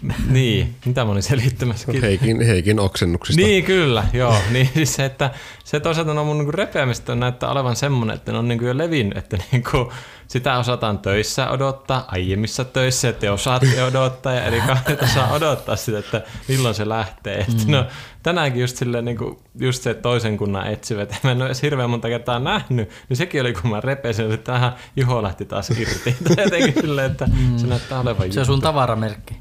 [0.29, 1.91] Niin, mitä mä olin selittämässä?
[2.01, 3.41] Heikin, Heikin oksennuksista.
[3.41, 4.35] Niin, kyllä, joo.
[4.53, 5.31] Niin siis se, että
[5.63, 9.17] se toisaalta no mun niinku repeämistä näyttää olevan semmoinen, että ne on niinku jo levinnyt,
[9.17, 9.91] että niinku
[10.27, 15.75] sitä osataan töissä odottaa, aiemmissa töissä, että te osaatte odottaa ja eri kahdet osaa odottaa
[15.75, 17.45] sitä, että milloin se lähtee.
[17.47, 17.51] Mm.
[17.51, 17.85] Että no,
[18.23, 22.07] tänäänkin just silleen, niinku, just se toisen kunnan etsivät, mä en ole edes hirveän monta
[22.07, 26.15] kertaa nähnyt, niin sekin oli, kun mä repesin, että tähän Juho lähti taas irti.
[26.23, 27.57] Tai jotenkin silleen, että mm.
[27.57, 29.35] se näyttää olevan Se on sun tavaramerkki.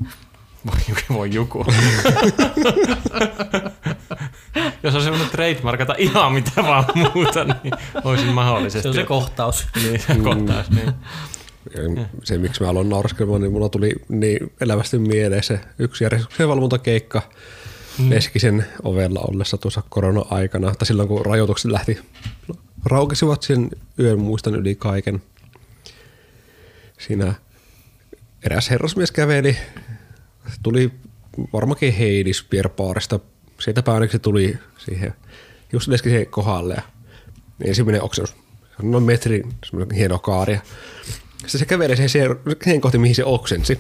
[0.69, 1.66] Voi, voi joku.
[4.83, 8.83] Jos olisi voinut trademarkata ihan mitä vaan muuta, niin olisin mahdollisesti.
[8.83, 9.66] Se on se kohtaus.
[9.83, 10.71] Niin, se kohtaus.
[10.71, 10.95] Niin.
[11.77, 16.49] Ja Se, miksi mä aloin nauraskelemaan, niin mulla tuli niin elävästi mieleen se yksi järjestyksen
[16.49, 17.23] valvontakeikka
[17.99, 18.11] mm.
[18.11, 21.99] Leskisen ovella ollessa tuossa korona-aikana, tai silloin kun rajoitukset lähti,
[22.85, 25.23] raukesivat sen yön muistan yli kaiken.
[26.99, 27.35] Siinä
[28.43, 29.57] eräs herrasmies käveli,
[30.62, 30.90] tuli
[31.53, 33.20] varmaankin Heidis Pierpaarista,
[33.61, 35.14] sieltä päänneksi tuli siihen
[35.72, 36.82] just Leskisen kohdalle ja
[37.66, 38.36] ensimmäinen oksennus,
[38.82, 39.55] noin metrin
[39.94, 40.61] hieno kaari.
[41.36, 43.78] sitten se kävelee siihen, siihen, siihen kohti, mihin se oksensi.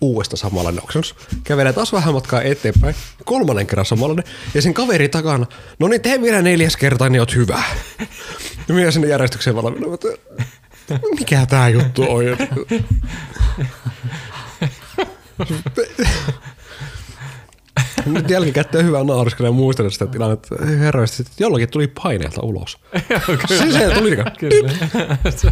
[0.00, 1.14] Uudesta samanlainen oksennus.
[1.44, 2.94] Kävelee taas vähän matkaa eteenpäin.
[3.24, 4.24] Kolmannen kerran samanlainen.
[4.54, 5.46] Ja sen kaveri takana.
[5.78, 7.62] No niin, tee vielä neljäs kerta, niin oot hyvä.
[8.68, 9.94] Ja minä sinne järjestykseen valmiina.
[9.94, 10.08] että
[11.18, 12.24] Mikä tää juttu on?
[15.74, 15.88] 对。
[18.06, 20.56] Nyt jälkikäteen hyvä nauriskella ja muistella sitä tilannetta.
[20.66, 22.78] Herrasti, että jollakin tuli paineelta ulos.
[23.48, 24.72] Se, se tuli niinku, Kyllä.
[25.30, 25.48] se,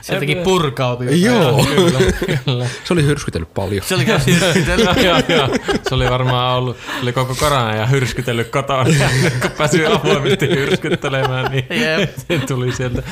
[0.00, 1.22] Se teki purkautui.
[1.22, 1.66] Joo.
[1.74, 1.98] kyllä,
[2.44, 2.66] kyllä.
[2.84, 3.84] Se oli hyrskytellyt paljon.
[3.84, 5.02] Se oli kyllä hyrskytellyt.
[5.06, 5.48] joo, joo.
[5.88, 8.84] Se oli varmaan ollut, oli koko korona ja hyrskytellyt kotona.
[9.42, 12.10] Kun pääsi avoimesti hyrskyttelemään, niin Jep.
[12.16, 13.02] se tuli sieltä.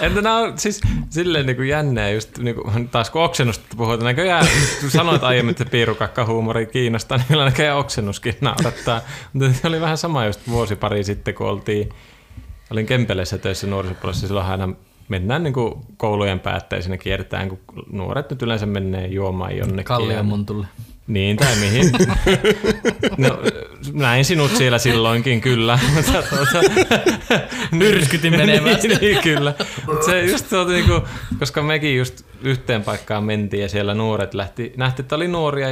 [0.00, 0.80] Entä nämä on siis
[1.10, 4.46] silleen niin kuin jännää, just niin kuin, taas kun oksennusta puhutaan, näköjään
[4.88, 7.76] sanoit aiemmin, että piirukakkahuumori kiinnostaa, niin kyllä näköjään
[8.30, 9.00] oksennuskin naurattaa.
[9.32, 11.88] Mutta se oli vähän sama just vuosi pari sitten, kun oltiin,
[12.70, 14.68] olin Kempeleissä töissä nuorisopuolessa, silloin aina
[15.08, 17.58] mennään niin kuin koulujen päättäisinä kiertään, kun
[17.92, 19.84] nuoret nyt yleensä menee juomaan jonnekin.
[19.84, 20.66] Kallion ja- muntulle.
[21.06, 21.92] Niin, tai mihin.
[23.18, 23.38] No,
[23.92, 25.78] näin sinut siellä silloinkin, kyllä.
[26.30, 26.70] Tuota,
[27.70, 28.78] Myrskytin menemään.
[28.82, 29.54] niin, niin, kyllä.
[29.86, 31.00] Mut se just tuota, niinku,
[31.38, 35.68] koska mekin just yhteen paikkaan mentiin ja siellä nuoret lähti, nähti, että oli nuoria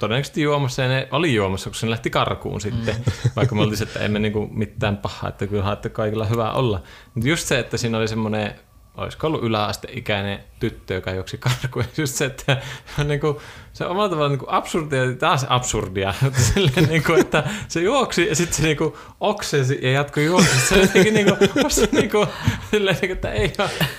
[0.00, 2.94] todennäköisesti juomassa ja ne oli juomassa, koska ne lähti karkuun sitten.
[3.36, 6.82] Vaikka me oltiin, että emme niinku mitään pahaa, että kyllä että kaikilla hyvä olla.
[7.14, 8.54] Mutta just se, että siinä oli semmoinen
[8.96, 11.84] olisiko ollut yläasteikäinen tyttö, joka juoksi karkuun.
[11.98, 12.62] Just se, että
[12.96, 16.14] se on niinku, se on omalla tavalla niinku absurdia, taas absurdia,
[16.54, 20.68] silleen niinku, että se juoksi ja sitten se niinku oksensi ja jatkoi juoksusta.
[20.68, 22.26] Se oli jotenkin niinku, musta niinku,
[22.70, 23.52] silleen niinku, että ei,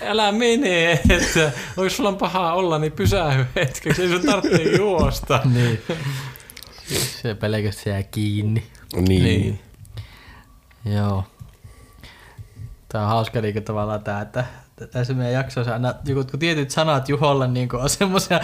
[0.06, 5.40] älä mene, että olisi sulla pahaa olla, niin pysähy hetkeksi, ei sun tarvitse juosta.
[5.54, 5.82] Niin.
[7.22, 8.64] Se pelkästään jää kiinni.
[8.96, 9.24] Niin.
[9.24, 9.60] Niin.
[10.86, 11.24] Joo.
[12.90, 14.46] Tää on hauska niinku tavallaan tää, että
[14.88, 18.40] tässä meidän jaksossa aina joku tietyt sanat Juholle niin on semmoisia,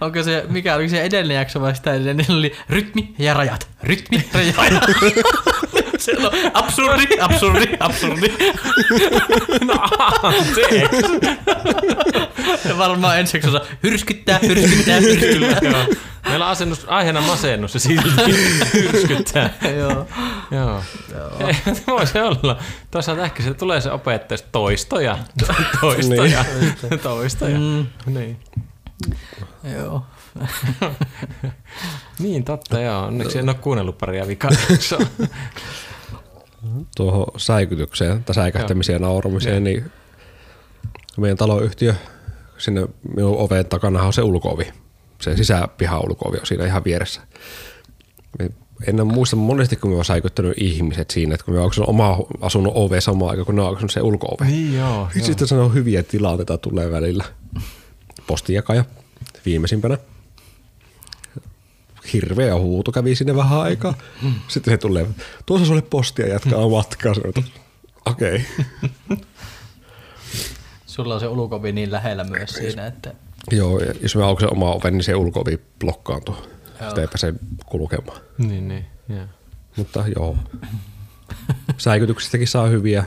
[0.00, 3.68] onko se, mikä oli se edellinen jakso vai sitä edellinen, niillä oli rytmi ja rajat,
[3.82, 4.84] rytmi ja rajat.
[6.06, 8.28] se on absurdi, absurdi, absurdi.
[9.66, 9.74] No
[10.22, 11.12] anteeksi.
[12.68, 15.58] Ja varmaan ensi jaksossa hyrskyttää, hyrskyttää, hyrskyttää.
[15.70, 15.86] Joo.
[16.28, 18.08] Meillä on asennus, aiheena masennus ja silti
[18.74, 19.50] hyrskyttää.
[19.76, 20.06] Joo.
[20.50, 20.82] Joo.
[21.48, 21.54] Ei,
[21.86, 22.58] voisi olla.
[22.90, 25.18] Toisaalta ehkä se tulee se opettaja toistoja.
[25.80, 26.44] Toistoja.
[27.02, 27.58] Toistoja.
[27.58, 28.38] Mm, Niin.
[29.78, 30.06] joo.
[32.18, 33.02] niin, totta joo.
[33.06, 34.50] Onneksi en ole kuunnellut paria vikaa.
[36.96, 39.90] Tuohon säikytykseen tai säikähtämiseen ja nauramiseen, niin
[41.16, 41.94] meidän taloyhtiö,
[42.58, 44.72] sinne minun oven takana on se ulkoovi.
[45.20, 47.20] Se sisäpiha ulkoovi on siinä ihan vieressä.
[48.86, 52.72] En muista monesti, kun me oon säikyttänyt ihmiset siinä, että kun me oon oma asunut
[52.76, 54.44] ove samaan aikaan, kun ne on se ulko-ove.
[54.46, 55.04] Niin joo.
[55.06, 57.24] Sitten sitten sanoo hyviä tilanteita tulee välillä.
[58.26, 58.84] Postijakaja
[59.46, 59.98] viimeisimpänä.
[62.12, 63.94] Hirveä huuto kävi sinne vähän aikaa.
[64.48, 65.06] Sitten se tulee,
[65.46, 67.14] tuossa sulle postia jatkaa matkaa.
[68.06, 68.44] Okei.
[70.86, 73.14] Sulla on se ulkovi niin lähellä myös siinä, että
[73.50, 76.36] Joo, ja jos mä auksen oma oven, niin se ulko-ovi blokkaantuu.
[76.88, 77.34] Sitä ei pääse
[77.66, 78.20] kulkemaan.
[78.38, 78.86] Niin, niin.
[79.08, 79.26] Joo.
[79.76, 80.36] Mutta joo.
[81.78, 83.04] Säikytyksistäkin saa hyviä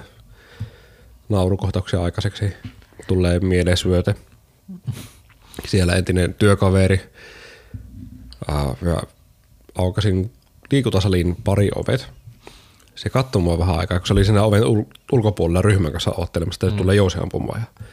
[1.29, 2.53] naurukohtauksia aikaiseksi.
[3.07, 4.15] Tulee mieleen syöte.
[5.67, 7.11] Siellä entinen työkaveri.
[8.81, 9.03] Ja
[9.75, 10.31] aukasin
[10.71, 12.07] liikuntasalin pari ovet.
[12.95, 16.67] Se katsoi mua vähän aikaa, kun se oli siinä oven ul- ulkopuolella ryhmän kanssa ottelemassa,
[16.67, 16.77] että mm.
[16.77, 17.61] tulee jousi ampumaan.
[17.61, 17.85] Ja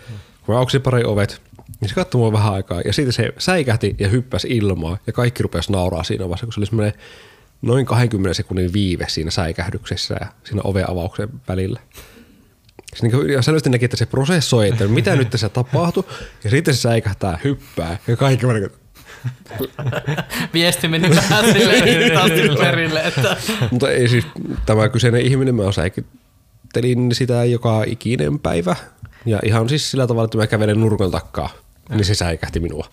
[0.47, 1.43] kun mä auksin pari ovet,
[1.81, 5.43] niin se katsoi mua vähän aikaa ja sitten se säikähti ja hyppäsi ilmaa ja kaikki
[5.43, 6.93] rupesi nauraa siinä vaiheessa, kun se oli semmoinen
[7.63, 11.81] noin 20 sekunnin viive siinä säikähdyksessä ja siinä oven avauksen välillä.
[12.95, 16.05] Se niin ja selvästi näki, että se prosessoi, että mitä nyt tässä tapahtuu,
[16.45, 18.71] ja sitten se säikähtää, hyppää, ja kaikki kuin,
[20.55, 23.37] viesti meni vähän silleen hitaasti perille, että
[23.71, 24.27] Mutta ei siis,
[24.67, 28.77] tämä kyseinen ihminen, mä säikyttelin sitä joka ikinen päivä.
[29.27, 31.51] Ja ihan siis sillä tavalla, että mä kävelen nurkan takkaa,
[31.89, 32.89] niin se säikähti minua.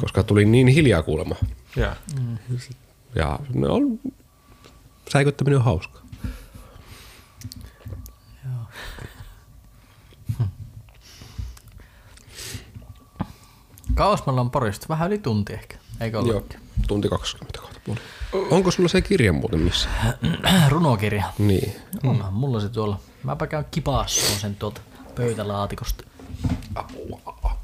[0.00, 1.36] Koska tuli niin hiljaa kuulema.
[1.76, 1.92] Joo.
[3.14, 4.00] Ja ne on,
[5.12, 6.02] säikyttäminen on hauskaa.
[13.94, 16.56] Kauas me ollaan porista, vähän yli tunti ehkä, eikö Joo, ollut?
[16.86, 18.00] tunti 20 kohta puoli.
[18.50, 19.88] Onko sulla se kirja muuten missä?
[20.68, 21.24] Runokirja.
[21.38, 21.76] Niin.
[22.04, 23.00] Onhan mulla se tuolla.
[23.22, 24.80] Mäpä käyn kipaassoon sen tuolta
[25.14, 26.04] pöytälaatikosta.
[26.74, 27.58] Apua.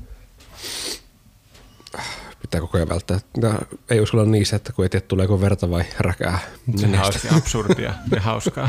[2.43, 3.19] Pitää koko ajan välttää.
[3.41, 3.59] Tää
[3.91, 6.39] Ei uskalla niissä, että kun ei tiedä tuleeko verta vai räkää.
[6.77, 8.69] Sehän olisi absurdia ja hauskaa.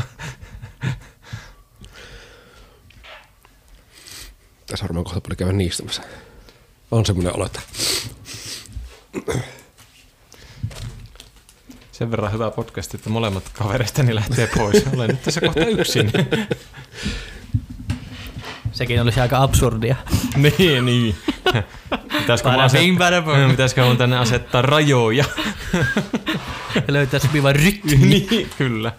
[4.66, 6.02] Tässä varmaan kohta puoli käydä niistämässä.
[6.92, 7.60] On semmoinen oleta.
[11.92, 14.84] Sen verran hyvä podcast, että molemmat kavereistani lähtee pois.
[14.94, 16.12] Olen nyt tässä kohta yksin.
[18.72, 19.96] Sekin olisi aika absurdia.
[20.58, 21.16] niin, niin.
[22.20, 22.98] Pitäisikö mun, aset...
[22.98, 23.50] bada boom.
[23.50, 25.24] Pitäisikö mun tänne asettaa rajoja?
[26.74, 27.96] Ja löytää sopiva rytmi.
[28.30, 28.92] niin, kyllä.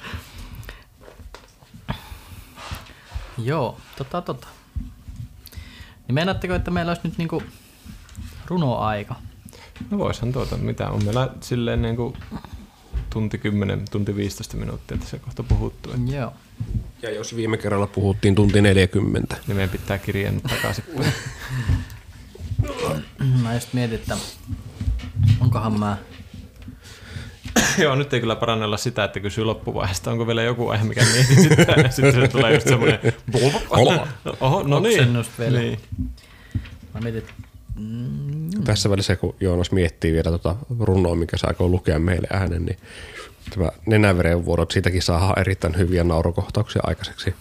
[3.38, 4.48] Joo, tota tota.
[6.07, 7.44] Niin meinaatteko, että meillä olisi nyt niinku
[8.48, 9.15] runoaika?
[9.90, 12.18] No voishan tuota, mitä on meillä silleen niin kuin
[13.10, 15.90] tunti 10, tunti 15 minuuttia tässä kohta puhuttu.
[15.90, 16.34] Että Joo.
[17.02, 19.36] Ja jos viime kerralla puhuttiin tunti 40.
[19.48, 20.84] niin meidän pitää kirjeen takaisin.
[23.44, 24.18] Mä just mietin, että
[25.40, 25.98] onkohan mä...
[27.84, 31.76] Joo, nyt ei kyllä parannella sitä, että kysyy loppuvaiheesta, onko vielä joku aihe, mikä mietityttää.
[31.76, 32.99] Ja sitten se tulee just semmoinen...
[34.40, 35.26] Oho, no niin.
[35.40, 35.60] Vielä.
[35.60, 35.80] niin.
[36.94, 37.34] Mä mietin, että
[37.79, 42.65] mm, Tässä välissä, kun Joonas miettii vielä tota runoa, mikä se aikoo lukea meille äänen,
[42.65, 42.77] niin
[43.49, 47.35] tämä nenäveren vuorot, siitäkin saa erittäin hyviä naurokohtauksia aikaiseksi.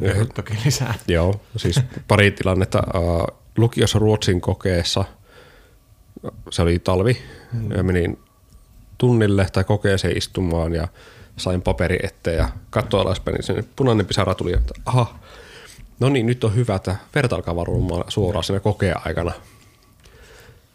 [0.00, 0.94] Kerro toki lisää.
[1.08, 2.82] Joo, siis pari tilannetta.
[2.94, 5.04] Uh, lukiossa Ruotsin kokeessa,
[6.50, 7.18] se oli talvi,
[7.52, 7.70] mm.
[7.70, 8.18] ja menin
[8.98, 10.88] tunnille tai kokeeseen istumaan ja
[11.36, 15.18] sain paperi eteen ja katsoin alaspäin, niin sinne punainen pisara tuli, että aha,
[16.00, 19.32] no niin, nyt on hyvä, että verta alkaa varumaan suoraan siinä kokeen aikana.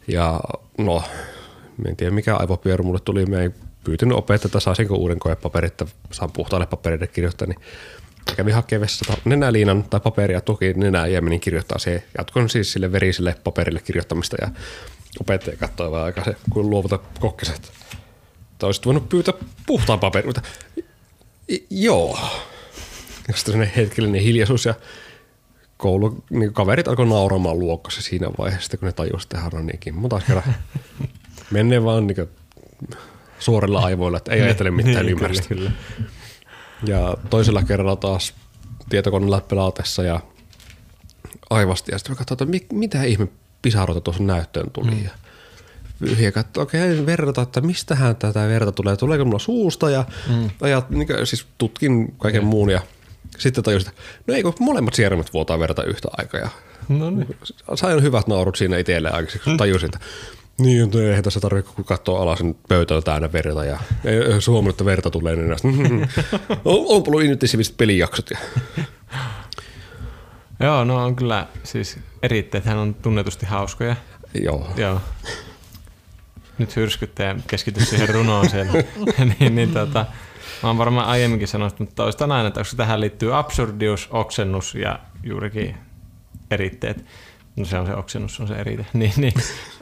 [0.07, 0.39] Ja
[0.77, 1.03] no,
[1.85, 5.85] en tiedä mikä aivopyörä mulle tuli, mä en pyytänyt opettaja, että saisinko uuden koepaperin, että
[6.11, 7.59] saan puhtaalle paperille kirjoittaa, niin
[8.35, 12.03] kävin hakemaan vessasta nenäliinan tai paperia, toki nenää ja menin kirjoittaa se.
[12.17, 14.49] Jatkoin siis sille veriselle paperille kirjoittamista ja
[15.19, 17.71] opettaja katsoi vaan aikaa se, kun luovuta kokkiset.
[18.57, 19.33] Tai olisit voinut pyytää
[19.65, 20.41] puhtaan paperin, mutta
[21.49, 22.19] i- joo.
[23.15, 24.73] Sitten sellainen hetkellinen hiljaisuus ja
[25.81, 30.23] koulu, niin kaverit alkoi nauramaan luokkassa siinä vaiheessa, kun ne tajusivat, on niin kimmo taas
[30.23, 30.55] kerran.
[31.51, 32.29] Menee vaan niin
[33.39, 35.47] suorilla aivoilla, että ei ajattele mitään Niin, ymmärrystä.
[35.47, 36.11] Kyllä, kyllä.
[36.85, 38.33] Ja toisella kerralla taas
[38.89, 40.19] tietokoneella pelaatessa ja
[41.49, 41.91] aivasti.
[41.91, 43.27] Ja sitten katsoin, että mi- mitä ihme
[43.61, 44.91] pisaroita tuossa näyttöön tuli.
[44.91, 45.03] Mm.
[45.03, 45.11] Ja
[46.01, 48.97] yhä katsoin, okei, okay, verrata, että mistähän tätä verta tulee.
[48.97, 49.89] Tuleeko mulla suusta?
[49.89, 50.49] Ja mm.
[50.61, 52.47] ajat, niin kuin, siis tutkin kaiken mm.
[52.47, 52.81] muun ja
[53.37, 56.49] sitten tajusin, että no ei kun molemmat siermet vuotaa verta yhtä aikaa.
[56.89, 57.35] No niin.
[57.75, 59.99] sain hyvät naurut siinä itselle aikaiseksi, kun tajusin, että
[60.59, 63.79] niin, mutta eihän tässä tarvitse kun katsoa alas sen pöytällä täynnä verta ja
[64.47, 65.67] huomannut, että verta tulee nenästä.
[66.65, 68.29] on, on ollut intensiiviset pelijaksot.
[68.29, 68.37] Ja,
[70.59, 73.95] Joo, no on kyllä, siis eritteethän on tunnetusti hauskoja.
[74.33, 74.73] joo.
[74.77, 75.01] Joo.
[76.57, 78.71] nyt hyrskyttää ja keskity siihen runoon siellä.
[79.39, 80.05] niin, niin tota,
[80.63, 84.99] mä oon varmaan aiemminkin sanonut, mutta toistan aina, että koska tähän liittyy absurdius, oksennus ja
[85.23, 85.77] juurikin
[86.51, 87.05] eritteet.
[87.55, 88.85] No se on se oksennus, on se erite.
[88.93, 89.33] Niin, niin.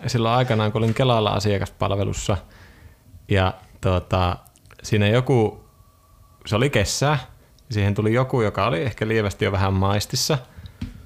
[0.08, 2.38] Silloin aikanaan, kun olin Kelalla asiakaspalvelussa
[3.30, 4.38] ja tota,
[4.84, 5.66] siinä joku,
[6.46, 7.20] se oli kesää,
[7.72, 10.38] siihen tuli joku, joka oli ehkä lievästi jo vähän maistissa.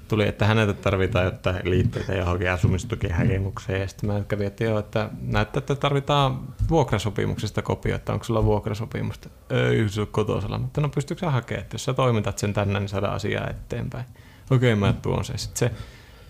[0.08, 3.80] Tuli, että häneltä tarvitaan jotain liitteitä johonkin asumistukihakemukseen.
[3.80, 8.44] Ja sitten mä kävin, että joo, että näyttää, että tarvitaan vuokrasopimuksesta kopio, että onko sulla
[8.44, 9.28] vuokrasopimusta.
[9.50, 12.80] Ei, se on kotosalla, mutta no pystyykö sä hakemaan, että jos sä toimitat sen tänne,
[12.80, 14.04] niin saadaan asiaa eteenpäin.
[14.50, 15.38] Okei, okay, mä tuon sen.
[15.38, 15.74] Sitten se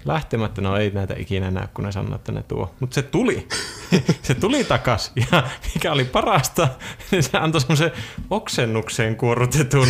[0.05, 2.75] lähtemättä, no ei näitä ikinä näe, kun ne sanoo, että ne tuo.
[2.81, 3.49] Mutta se tuli.
[4.23, 5.13] se tuli takas.
[5.33, 5.43] Ja
[5.75, 6.69] mikä oli parasta,
[7.11, 7.93] niin se antoi semmoisen
[8.31, 9.89] oksennukseen kuorutetun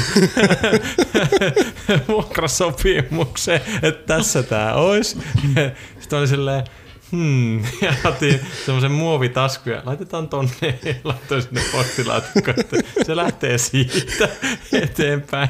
[2.09, 5.19] vuokrasopimuksen, että tässä tämä olisi.
[6.01, 6.65] Sitten oli silleen,
[7.12, 12.76] Hmm, ja otin semmoisen muovitaskun ja laitetaan tonne ja laitoin sinne postilaatikkoon, että
[13.06, 14.28] se lähtee siitä
[14.72, 15.48] eteenpäin,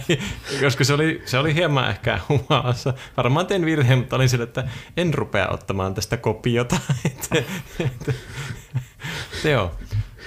[0.61, 2.95] koska se oli, se oli hieman ehkä humalassa.
[3.17, 4.65] Varmaan tein virheen, mutta olin sille, että
[4.97, 6.77] en rupea ottamaan tästä kopiota.
[7.05, 7.43] Että,
[7.81, 8.13] että,
[9.49, 9.75] joo.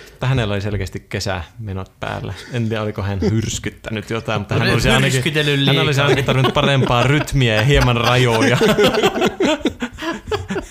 [0.09, 2.33] Mutta hänellä oli selkeästi kesämenot päällä.
[2.53, 5.33] En tiedä, oliko hän hyrskyttänyt jotain, mutta hän olisi ainakin,
[5.65, 8.57] hän olisi ainakin tarvinnut parempaa rytmiä ja hieman rajoja.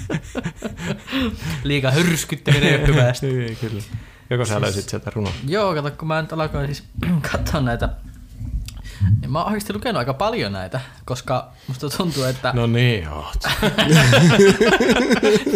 [1.64, 3.26] Liika hyrskyttäminen ei ole hyvästä.
[3.48, 3.82] Ei, kyllä.
[4.30, 5.32] Joko sä löysit sieltä runon?
[5.48, 6.84] Joo, kato, kun mä nyt alkoin siis
[7.32, 7.88] katsoa näitä
[9.20, 12.52] niin mä oon oikeasti lukenut aika paljon näitä, koska musta tuntuu, että...
[12.52, 13.34] No niin, oot.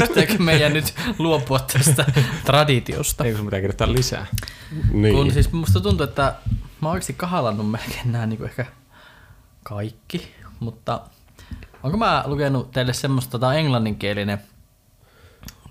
[0.08, 2.04] Pitääkö meidän nyt luopua tästä
[2.44, 3.24] traditiosta?
[3.24, 4.26] Eikö sun pitää kirjoittaa lisää?
[4.92, 5.14] Niin.
[5.14, 6.34] Kun siis musta tuntuu, että
[6.80, 8.66] mä oon oikeasti kahalannut melkein nämä niin ehkä
[9.62, 11.00] kaikki, mutta
[11.82, 14.40] onko mä lukenut teille semmoista, tämä englanninkielinen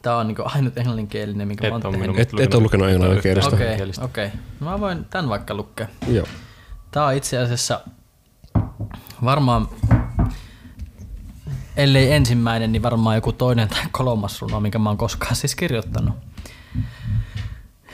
[0.02, 2.20] Tämä on niinku ainut englanninkielinen, minkä et mä oon tehnyt.
[2.20, 3.56] Et, et ole lukenut englanninkielistä.
[3.56, 4.26] Okei, okay, okei.
[4.28, 4.40] Okay.
[4.60, 5.88] No mä voin tämän vaikka lukea.
[6.08, 6.26] Joo.
[6.92, 7.82] Tämä on itse asiassa
[9.24, 9.68] varmaan,
[11.78, 16.16] ellei ensimmäinen, niin varmaan joku toinen tai kolmas runo, minkä mä oon koskaan siis kirjoittanut.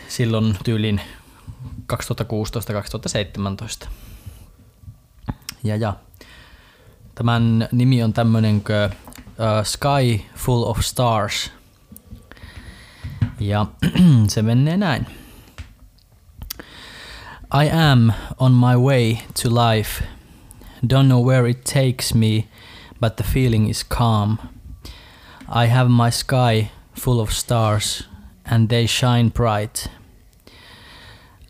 [0.07, 1.01] Silloin tyylin
[3.85, 3.87] 2016-2017.
[5.63, 5.93] Ja, ja.
[7.15, 11.51] Tämän nimi on tämmönen kuin uh, Sky Full of Stars.
[13.39, 13.65] Ja
[14.27, 15.07] se menee näin.
[17.53, 20.03] I am on my way to life.
[20.83, 22.47] Don't know where it takes me,
[22.99, 24.37] but the feeling is calm.
[25.47, 26.69] I have my sky
[26.99, 28.09] full of stars,
[28.51, 29.89] and they shine bright.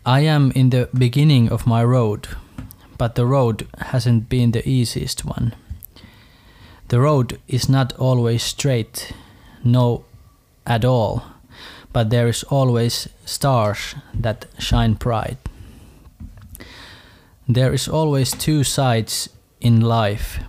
[0.06, 2.28] I am in the beginning of my road,
[2.98, 5.54] but the road hasn't been the easiest one.
[6.88, 9.12] The road is not always straight,
[9.64, 10.06] no,
[10.68, 11.24] at all,
[11.92, 15.38] but there is always stars that shine bright.
[17.48, 19.30] There is always two sides
[19.62, 20.40] in life.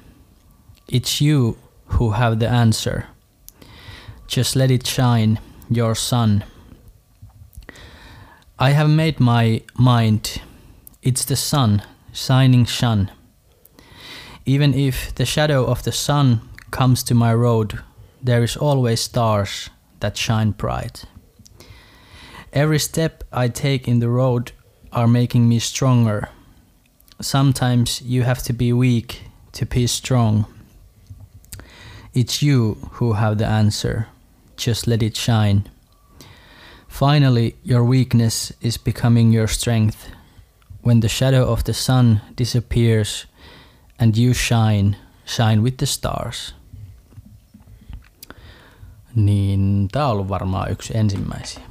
[0.89, 1.56] It's you
[1.86, 3.06] who have the answer.
[4.27, 5.39] Just let it shine,
[5.70, 6.44] your sun.
[8.59, 10.40] I have made my mind.
[11.02, 11.82] It's the sun,
[12.16, 13.10] shining sun.
[14.44, 16.40] Even if the shadow of the sun
[16.70, 17.78] comes to my road,
[18.22, 19.70] there is always stars
[20.01, 21.05] that shine bright.
[22.52, 24.52] Every step I take in the road
[24.93, 26.30] are making me stronger
[27.20, 29.22] sometimes you have to be weak
[29.52, 30.47] to be strong.
[32.12, 34.09] It's you who have the answer.
[34.56, 35.68] Just let it shine.
[36.88, 40.10] Finally, your weakness is becoming your strength.
[40.86, 43.26] When the shadow of the sun disappears
[43.98, 44.96] and you shine,
[45.26, 46.54] shine with the stars.
[49.14, 51.62] Niin, tämä on ollut varmaan yksi ensimmäisiä.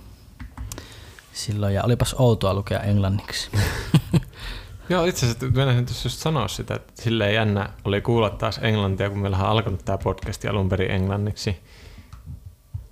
[1.33, 3.49] Silloin, ja olipas outoa lukea englanniksi.
[4.89, 9.09] Joo, itse asiassa meinasin tuossa just sanoa sitä, että silleen jännä oli kuulla taas englantia,
[9.09, 11.57] kun meillä on alkanut tämä podcast alun perin englanniksi.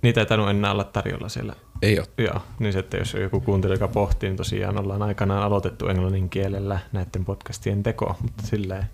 [0.04, 1.54] Niitä ei tainnut enää olla tarjolla siellä.
[1.82, 2.08] Ei ole.
[2.18, 6.30] Joo, niin se, että jos joku kuuntelija, joka pohtii, niin tosiaan ollaan aikanaan aloitettu englannin
[6.30, 8.84] kielellä näiden podcastien teko, mutta silleen.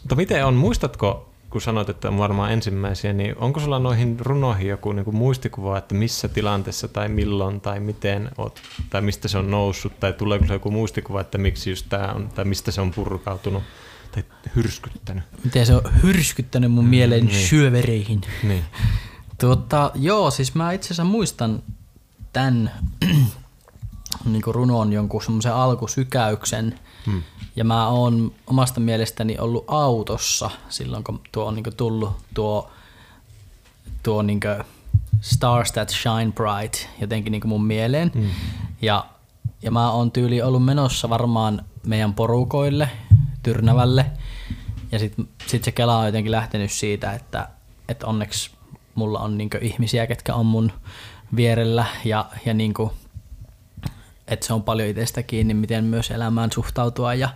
[0.00, 4.68] Mutta miten on, muistatko kun sanoit, että on varmaan ensimmäisiä, niin onko sulla noihin runoihin
[4.68, 8.60] joku niin kuin muistikuva, että missä tilanteessa tai milloin tai miten oot,
[8.90, 12.28] tai mistä se on noussut, tai tuleeko se joku muistikuva, että miksi just tämä on,
[12.34, 13.62] tai mistä se on purkautunut
[14.12, 14.24] tai
[14.56, 15.24] hyrskyttänyt?
[15.44, 17.46] Miten se on hyrskyttänyt mun mieleen mm, niin.
[17.46, 18.20] syövereihin.
[18.42, 18.64] Niin.
[19.38, 21.62] Tuota, joo, siis mä itse asiassa muistan
[22.32, 22.70] tämän
[24.24, 27.22] niin runon jonkun semmoisen alkusykäyksen, hmm.
[27.58, 32.70] Ja mä oon omasta mielestäni ollut autossa silloin, kun tuo on niinku tullut tuo,
[34.02, 34.48] tuo niinku
[35.20, 38.12] Stars That Shine Bright jotenkin niin kuin mun mieleen.
[38.14, 38.30] Mm.
[38.82, 39.06] Ja,
[39.62, 42.90] ja mä oon tyyli ollut menossa varmaan meidän porukoille,
[43.42, 44.06] Tyrnävälle.
[44.92, 45.14] Ja sit,
[45.46, 47.48] sit se Kela on jotenkin lähtenyt siitä, että,
[47.88, 48.50] että onneksi
[48.98, 50.72] mulla on niin ihmisiä, ketkä on mun
[51.36, 52.90] vierellä ja, ja niin kuin,
[54.28, 57.28] että se on paljon itsestä kiinni, miten myös elämään suhtautua ja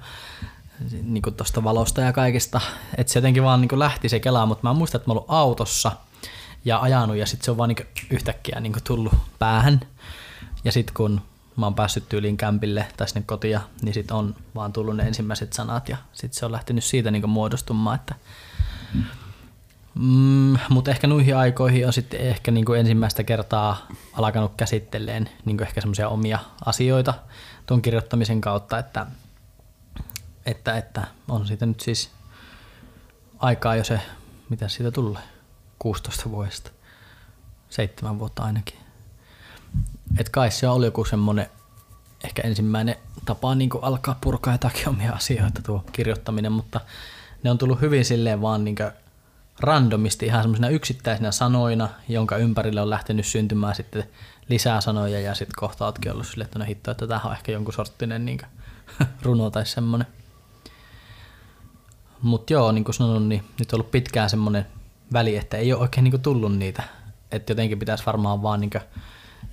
[1.03, 2.61] niin tuosta valosta ja kaikesta.
[2.99, 5.93] Että se jotenkin vaan niin lähti se kelaa, mutta mä muistan, että mä ollut autossa
[6.65, 9.81] ja ajanut ja sitten se on vaan niin yhtäkkiä niin tullut päähän.
[10.65, 11.21] Ja sitten kun
[11.57, 15.53] mä oon päässyt tyyliin kämpille tai sinne kotia, niin sitten on vaan tullut ne ensimmäiset
[15.53, 18.15] sanat ja sitten se on lähtenyt siitä niin muodostumaan, että
[18.95, 19.05] Mm,
[20.69, 25.67] mutta ehkä noihin aikoihin on sitten ehkä niin kuin ensimmäistä kertaa alkanut käsitteleen niin kuin
[25.67, 27.15] ehkä semmoisia omia asioita
[27.67, 29.07] tuon kirjoittamisen kautta, että,
[30.47, 32.11] että, että on siitä nyt siis
[33.39, 34.01] aikaa jo se,
[34.49, 35.23] mitä siitä tulee,
[35.79, 36.71] 16 vuodesta,
[37.71, 38.79] seitsemän vuotta ainakin.
[40.19, 41.47] Et kai se ollut joku semmoinen
[42.25, 46.81] ehkä ensimmäinen tapa niin kuin alkaa purkaa jotakin omia asioita tuo kirjoittaminen, mutta
[47.43, 48.77] ne on tullut hyvin silleen vaan niin
[49.61, 54.05] randomisti ihan semmoisina yksittäisinä sanoina, jonka ympärille on lähtenyt syntymään sitten
[54.49, 57.53] lisää sanoja ja sitten kohta ootkin ollut sille, että no hitto, että tämähän on ehkä
[57.53, 58.41] jonkun sorttinen niin
[59.23, 60.07] runo tai semmoinen.
[62.23, 64.67] Mutta joo, niin kuin sanonut, niin nyt on ollut pitkään semmoinen
[65.13, 66.83] väli, että ei ole oikein niin tullut niitä.
[67.33, 68.71] Että jotenkin pitäisi varmaan vaan niin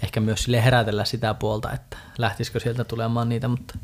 [0.04, 3.78] ehkä myös sille herätellä sitä puolta, että lähtisikö sieltä tulemaan niitä, mutta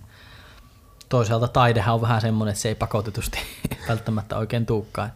[1.10, 3.40] toisaalta taidehan on vähän semmoinen, että se ei pakotetusti
[3.90, 5.10] välttämättä oikein tuukkaa.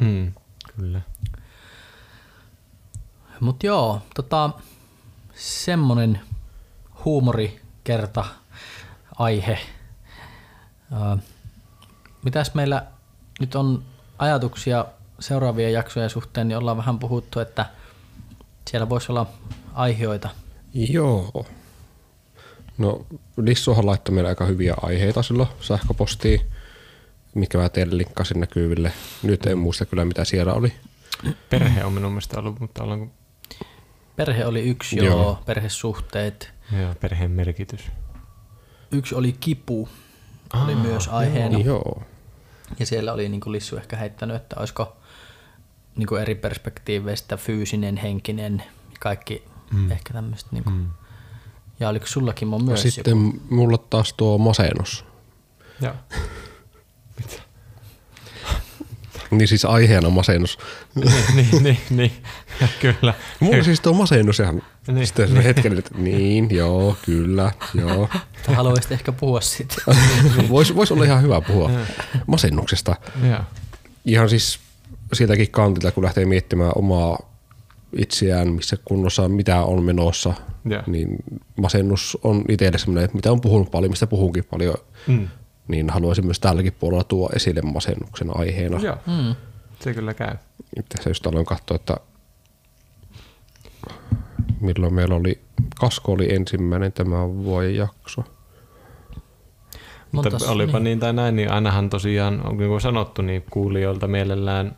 [0.00, 0.32] Mm,
[0.76, 1.00] kyllä.
[3.40, 4.50] Mut joo, tota,
[5.34, 6.20] semmonen
[7.04, 8.24] huumorikerta
[9.18, 9.58] aihe.
[10.92, 11.18] Ö,
[12.24, 12.86] mitäs meillä
[13.40, 13.84] nyt on
[14.18, 14.84] ajatuksia
[15.20, 17.66] seuraavien jaksojen suhteen, niin ollaan vähän puhuttu, että
[18.70, 19.26] siellä voisi olla
[19.74, 20.28] aiheita.
[20.74, 21.46] Joo.
[22.78, 23.06] No,
[23.36, 26.40] Lissuhan laittoi meille aika hyviä aiheita silloin sähköpostiin
[27.34, 28.92] mikä mä teille linkkasin näkyville.
[29.22, 30.72] Nyt en muista kyllä, mitä siellä oli.
[31.50, 33.14] Perhe on minun mielestä ollut, mutta ollaanko...
[34.16, 35.06] Perhe oli yksi, joo.
[35.06, 35.42] joo.
[35.46, 36.52] Perhesuhteet.
[36.80, 37.80] Joo, perheen merkitys.
[38.92, 39.88] Yksi oli kipu,
[40.52, 41.58] Aa, oli myös aiheena.
[41.58, 42.02] Joo.
[42.78, 44.96] Ja siellä oli niin kuin Lissu ehkä heittänyt, että olisiko
[45.96, 48.62] niin kuin eri perspektiiveistä fyysinen, henkinen,
[49.00, 49.90] kaikki mm.
[49.90, 50.48] ehkä tämmöistä.
[50.52, 50.76] Niin kuin.
[50.76, 50.90] Mm.
[51.80, 53.38] Ja oliko sullakin on myös Sitten joku?
[53.50, 55.04] mulla taas tuo masennus.
[55.80, 55.94] Joo.
[57.16, 57.42] Mitä?
[59.30, 60.58] Niin siis aiheena masennus.
[60.94, 62.12] niin, niin, niin, niin.
[62.80, 63.14] kyllä.
[63.40, 65.42] Mulla siis tuo masennus ihan niin, sitten niin.
[65.42, 68.08] hetken, että niin, joo, kyllä, joo.
[68.46, 69.74] Haluaisit ehkä puhua siitä.
[70.48, 71.70] Voisi vois olla ihan hyvä puhua
[72.26, 72.96] masennuksesta.
[73.28, 73.44] Ja.
[74.04, 74.58] Ihan siis
[75.12, 77.18] sieltäkin kantilta, kun lähtee miettimään omaa
[77.96, 80.34] itseään, missä kunnossa mitä on menossa,
[80.68, 80.82] ja.
[80.86, 81.16] niin
[81.56, 84.74] masennus on itselle sellainen, mitä on puhunut paljon, mistä puhunkin paljon.
[85.06, 85.28] Mm
[85.68, 88.80] niin haluaisin myös tälläkin puolella tuo esille masennuksen aiheena.
[88.80, 89.34] Joo, mm.
[89.80, 90.36] se kyllä käy.
[90.88, 91.96] Tässä just aloin katsoa, että
[94.60, 95.40] milloin meillä oli,
[95.80, 98.24] Kasko oli ensimmäinen tämä vuoden jakso.
[100.12, 100.84] Mutta Mutta olipa niin.
[100.84, 104.76] niin tai näin, niin ainahan tosiaan, niin kuin sanottu, niin kuulijoilta mielellään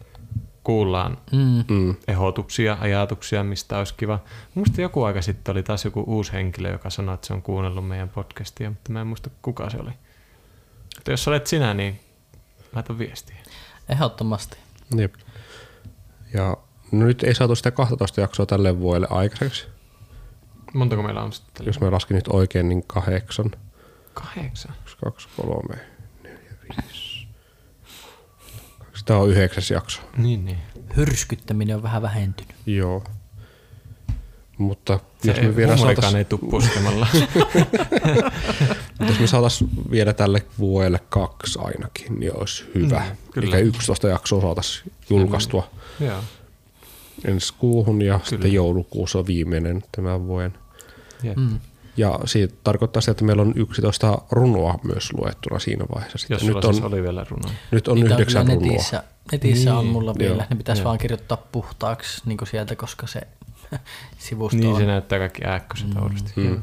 [0.64, 1.64] kuullaan mm.
[1.74, 1.94] mm.
[2.08, 4.18] ehdotuksia, ajatuksia, mistä olisi kiva.
[4.54, 7.88] Muista joku aika sitten oli taas joku uusi henkilö, joka sanoi, että se on kuunnellut
[7.88, 9.90] meidän podcastia, mutta mä en muista kuka se oli.
[11.06, 12.00] Mutta jos olet sinä, niin
[12.72, 13.36] laita viestiä.
[13.88, 14.56] Ehdottomasti.
[14.96, 15.14] Jep.
[16.34, 16.56] Ja
[16.92, 19.66] no nyt ei saatu sitä 12 jaksoa tälle vuodelle aikaiseksi.
[20.74, 21.66] Montako meillä on sitten?
[21.66, 23.50] Jos mä laskin nyt oikein, niin kahdeksan.
[24.14, 24.74] Kahdeksan?
[24.82, 25.78] Yksi, kaksi, kolme,
[26.22, 27.28] neljä, viisi.
[29.04, 30.00] Tämä on yhdeksäs jakso.
[30.16, 30.58] Niin, niin.
[30.96, 32.54] Hyrskyttäminen on vähän vähentynyt.
[32.66, 33.04] Joo.
[34.58, 36.14] Mutta se jos me vielä saatais...
[36.14, 37.06] ei tule puskemalla.
[39.00, 43.00] jos me saataisiin vielä tälle vuodelle kaksi ainakin, niin olisi hyvä.
[43.00, 43.56] Mm, kyllä.
[43.56, 45.68] Eikä 11 jaksoa saataisiin julkaistua.
[46.00, 46.24] Mm, yeah.
[47.24, 48.28] Ensi kuuhun ja kyllä.
[48.28, 50.54] sitten joulukuussa on viimeinen tämän vuoden.
[51.24, 51.36] Yeah.
[51.36, 51.60] Mm.
[51.96, 56.18] Ja siitä tarkoittaa sitä, että meillä on 11 runoa myös luettuna siinä vaiheessa.
[56.18, 57.50] Sitten Jos nyt on, siis oli vielä runoa.
[57.70, 58.70] Nyt on Niitä yhdeksän on runoa.
[58.70, 59.02] Netissä,
[59.32, 59.78] netissä niin.
[59.78, 60.34] on mulla vielä.
[60.34, 60.46] Joo.
[60.50, 60.86] Ne pitäisi Joo.
[60.86, 63.20] vaan kirjoittaa puhtaaksi niin sieltä, koska se
[64.18, 64.80] sivusto Niin on.
[64.80, 66.02] se näyttää kaikki ääkköset mm.
[66.02, 66.32] oudosti.
[66.36, 66.62] Mm.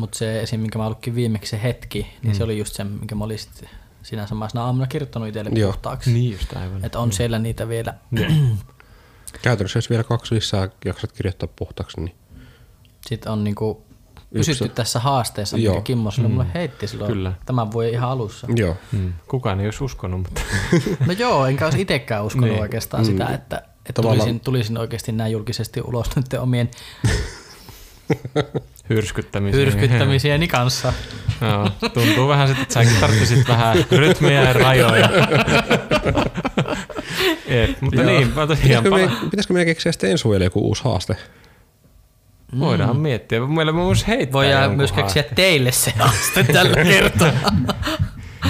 [0.00, 0.60] Mutta se esim.
[0.60, 2.36] minkä mä ollutkin viimeksi se hetki, niin mm.
[2.36, 3.38] se oli just se, minkä mä olin
[4.02, 5.72] sinä samaisena aamuna kirjoittanut itselle Joo.
[5.72, 6.12] puhtaaksi.
[6.12, 6.84] Niin just aivan.
[6.84, 7.12] Että on mm.
[7.12, 7.94] siellä niitä vielä.
[9.42, 12.14] Käytännössä jos vielä kaksi lisää jaksat kirjoittaa puhtaaksi, niin...
[13.06, 13.84] Sitten on niinku
[14.32, 14.74] pysytty Yksi.
[14.74, 15.74] tässä haasteessa, Joo.
[15.74, 16.30] mikä Kimmo mm.
[16.30, 17.32] mulle heitti silloin Kyllä.
[17.46, 18.46] tämän voi ihan alussa.
[18.56, 18.76] Joo.
[18.92, 19.12] Mm.
[19.28, 20.40] Kukaan ei olisi uskonut, mutta...
[21.06, 22.62] no joo, enkä olisi itsekään uskonut niin.
[22.62, 23.06] oikeastaan mm.
[23.06, 26.70] sitä, että että Tavallaan- tulisin, tulisin oikeasti näin julkisesti ulos nyt omien
[28.90, 29.60] Hyrskyttämisiä.
[29.60, 30.92] hyrskyttämisieni kanssa.
[31.40, 35.08] Joo, tuntuu vähän sitten, että säkin tarvitsisit vähän rytmiä ja rajoja.
[37.48, 38.10] Jep, mutta Joo.
[38.10, 41.16] niin, mä tosiaan Pitäisikö, pala- me, pitäisikö meidän keksiä sitten ensi vuodelle joku uusi haaste?
[42.58, 43.40] voidaan miettiä.
[43.40, 45.36] Meillä myös heittää Voidaan jonkun myös keksiä haasteen.
[45.36, 47.32] teille se haaste tällä kertaa.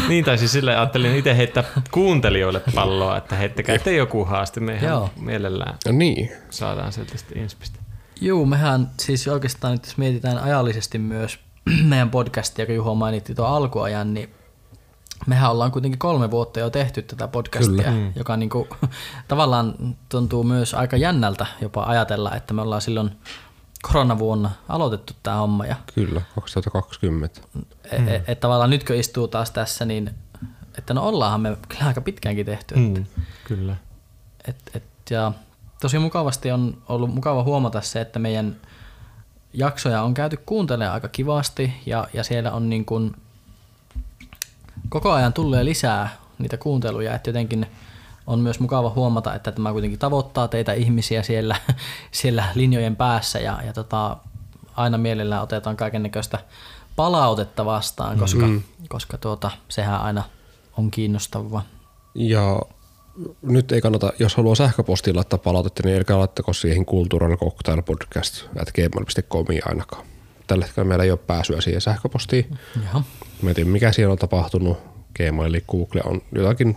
[0.09, 4.61] Niin, tai siis sille ajattelin itse heittää kuuntelijoille palloa, että heittäkää te joku haaste.
[4.61, 5.11] Me ihan Joo.
[5.21, 6.31] mielellään No niin.
[6.51, 7.80] saadaan sieltä sitten inspistä.
[8.21, 11.39] Juu, mehän siis oikeastaan nyt jos mietitään ajallisesti myös
[11.89, 14.31] meidän podcastia, kun Juho mainitti tuon alkuajan, niin
[15.27, 17.91] mehän ollaan kuitenkin kolme vuotta jo tehty tätä podcastia, Kyllä.
[17.91, 18.13] mm.
[18.17, 18.69] joka niinku,
[19.29, 19.75] tavallaan
[20.09, 23.11] tuntuu myös aika jännältä jopa ajatella, että me ollaan silloin
[23.83, 27.41] koronavuonna aloitettu tämä homma ja Kyllä, 2020.
[27.55, 28.09] mm.
[28.09, 30.11] et, et, tavallaan nyt kun istuu taas tässä, niin
[30.79, 32.75] että no ollaanhan me kyllä aika pitkäänkin tehty.
[32.75, 33.07] Mm,
[33.45, 33.77] kyllä.
[34.49, 35.33] Et, et, ja
[35.81, 38.57] tosi mukavasti on ollut mukava huomata se, että meidän
[39.53, 43.17] jaksoja on käyty kuuntelemaan aika kivasti ja, ja siellä on niin kuin
[44.89, 47.67] koko ajan tulee lisää niitä kuunteluja, että jotenkin
[48.27, 51.57] on myös mukava huomata, että tämä kuitenkin tavoittaa teitä ihmisiä siellä,
[52.11, 54.17] siellä linjojen päässä ja, ja tota,
[54.77, 56.39] aina mielellään otetaan kaiken näköistä
[56.97, 58.63] palautetta vastaan, koska, mm.
[58.89, 60.23] koska tuota, sehän aina
[60.77, 61.63] on kiinnostavaa.
[62.15, 62.61] Ja
[63.43, 68.45] nyt ei kannata, jos haluaa sähköpostiin laittaa palautetta, niin älkää laittako siihen Cultural Cocktail Podcast
[69.65, 70.07] ainakaan.
[70.47, 72.59] Tällä hetkellä meillä ei ole pääsyä siihen sähköpostiin.
[72.83, 73.03] Jaha.
[73.43, 74.79] Mä en tiedä, mikä siellä on tapahtunut.
[75.17, 76.77] Gmail eli Google on jotakin,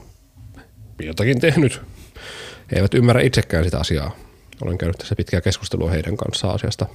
[1.04, 1.82] jotakin tehnyt.
[2.72, 4.12] He eivät ymmärrä itsekään sitä asiaa.
[4.62, 6.86] Olen käynyt tässä pitkää keskustelua heidän kanssaan asiasta.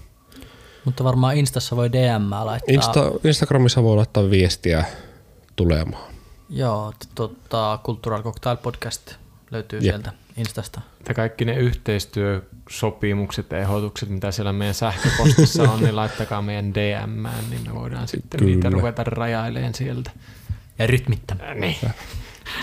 [0.85, 2.75] Mutta varmaan Instassa voi DM laittaa.
[2.75, 4.85] Insta, Instagramissa voi laittaa viestiä
[5.57, 6.15] tulemaan.
[6.51, 9.15] Joo, tota, Cultural Cocktail Podcast
[9.51, 9.83] löytyy Jep.
[9.95, 10.81] sieltä Instasta.
[11.09, 17.27] Ja kaikki ne yhteistyösopimukset ja ehdotukset, mitä siellä meidän sähköpostissa on, niin laittakaa meidän DM,
[17.51, 18.55] niin me voidaan sitten Kyllä.
[18.55, 20.11] niitä ruveta rajaileen sieltä.
[20.79, 21.43] Ja rytmittämä.
[21.51, 21.77] Äh, Niin.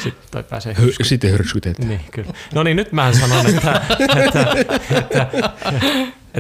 [0.03, 1.89] Sitten toi pääsee Hy- sitten hyrskytetään.
[1.89, 2.33] Niin, kyllä.
[2.53, 3.81] No niin, nyt mä sanon, että,
[4.25, 5.27] että, että, että,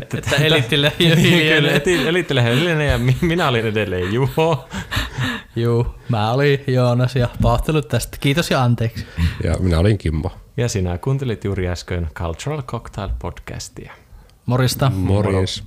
[0.01, 4.69] Että elittille niin, kyllä, eti- elittele hiljainen ja mi- minä olin edelleen Juho.
[5.55, 8.17] Juu, mä olin Joonas ja pahoittelut tästä.
[8.19, 9.05] Kiitos ja anteeksi.
[9.43, 10.31] Ja minä olin Kimmo.
[10.57, 13.93] Ja sinä kuuntelit juuri äsken Cultural Cocktail podcastia.
[14.45, 14.89] Morista.
[14.95, 15.63] Morjes.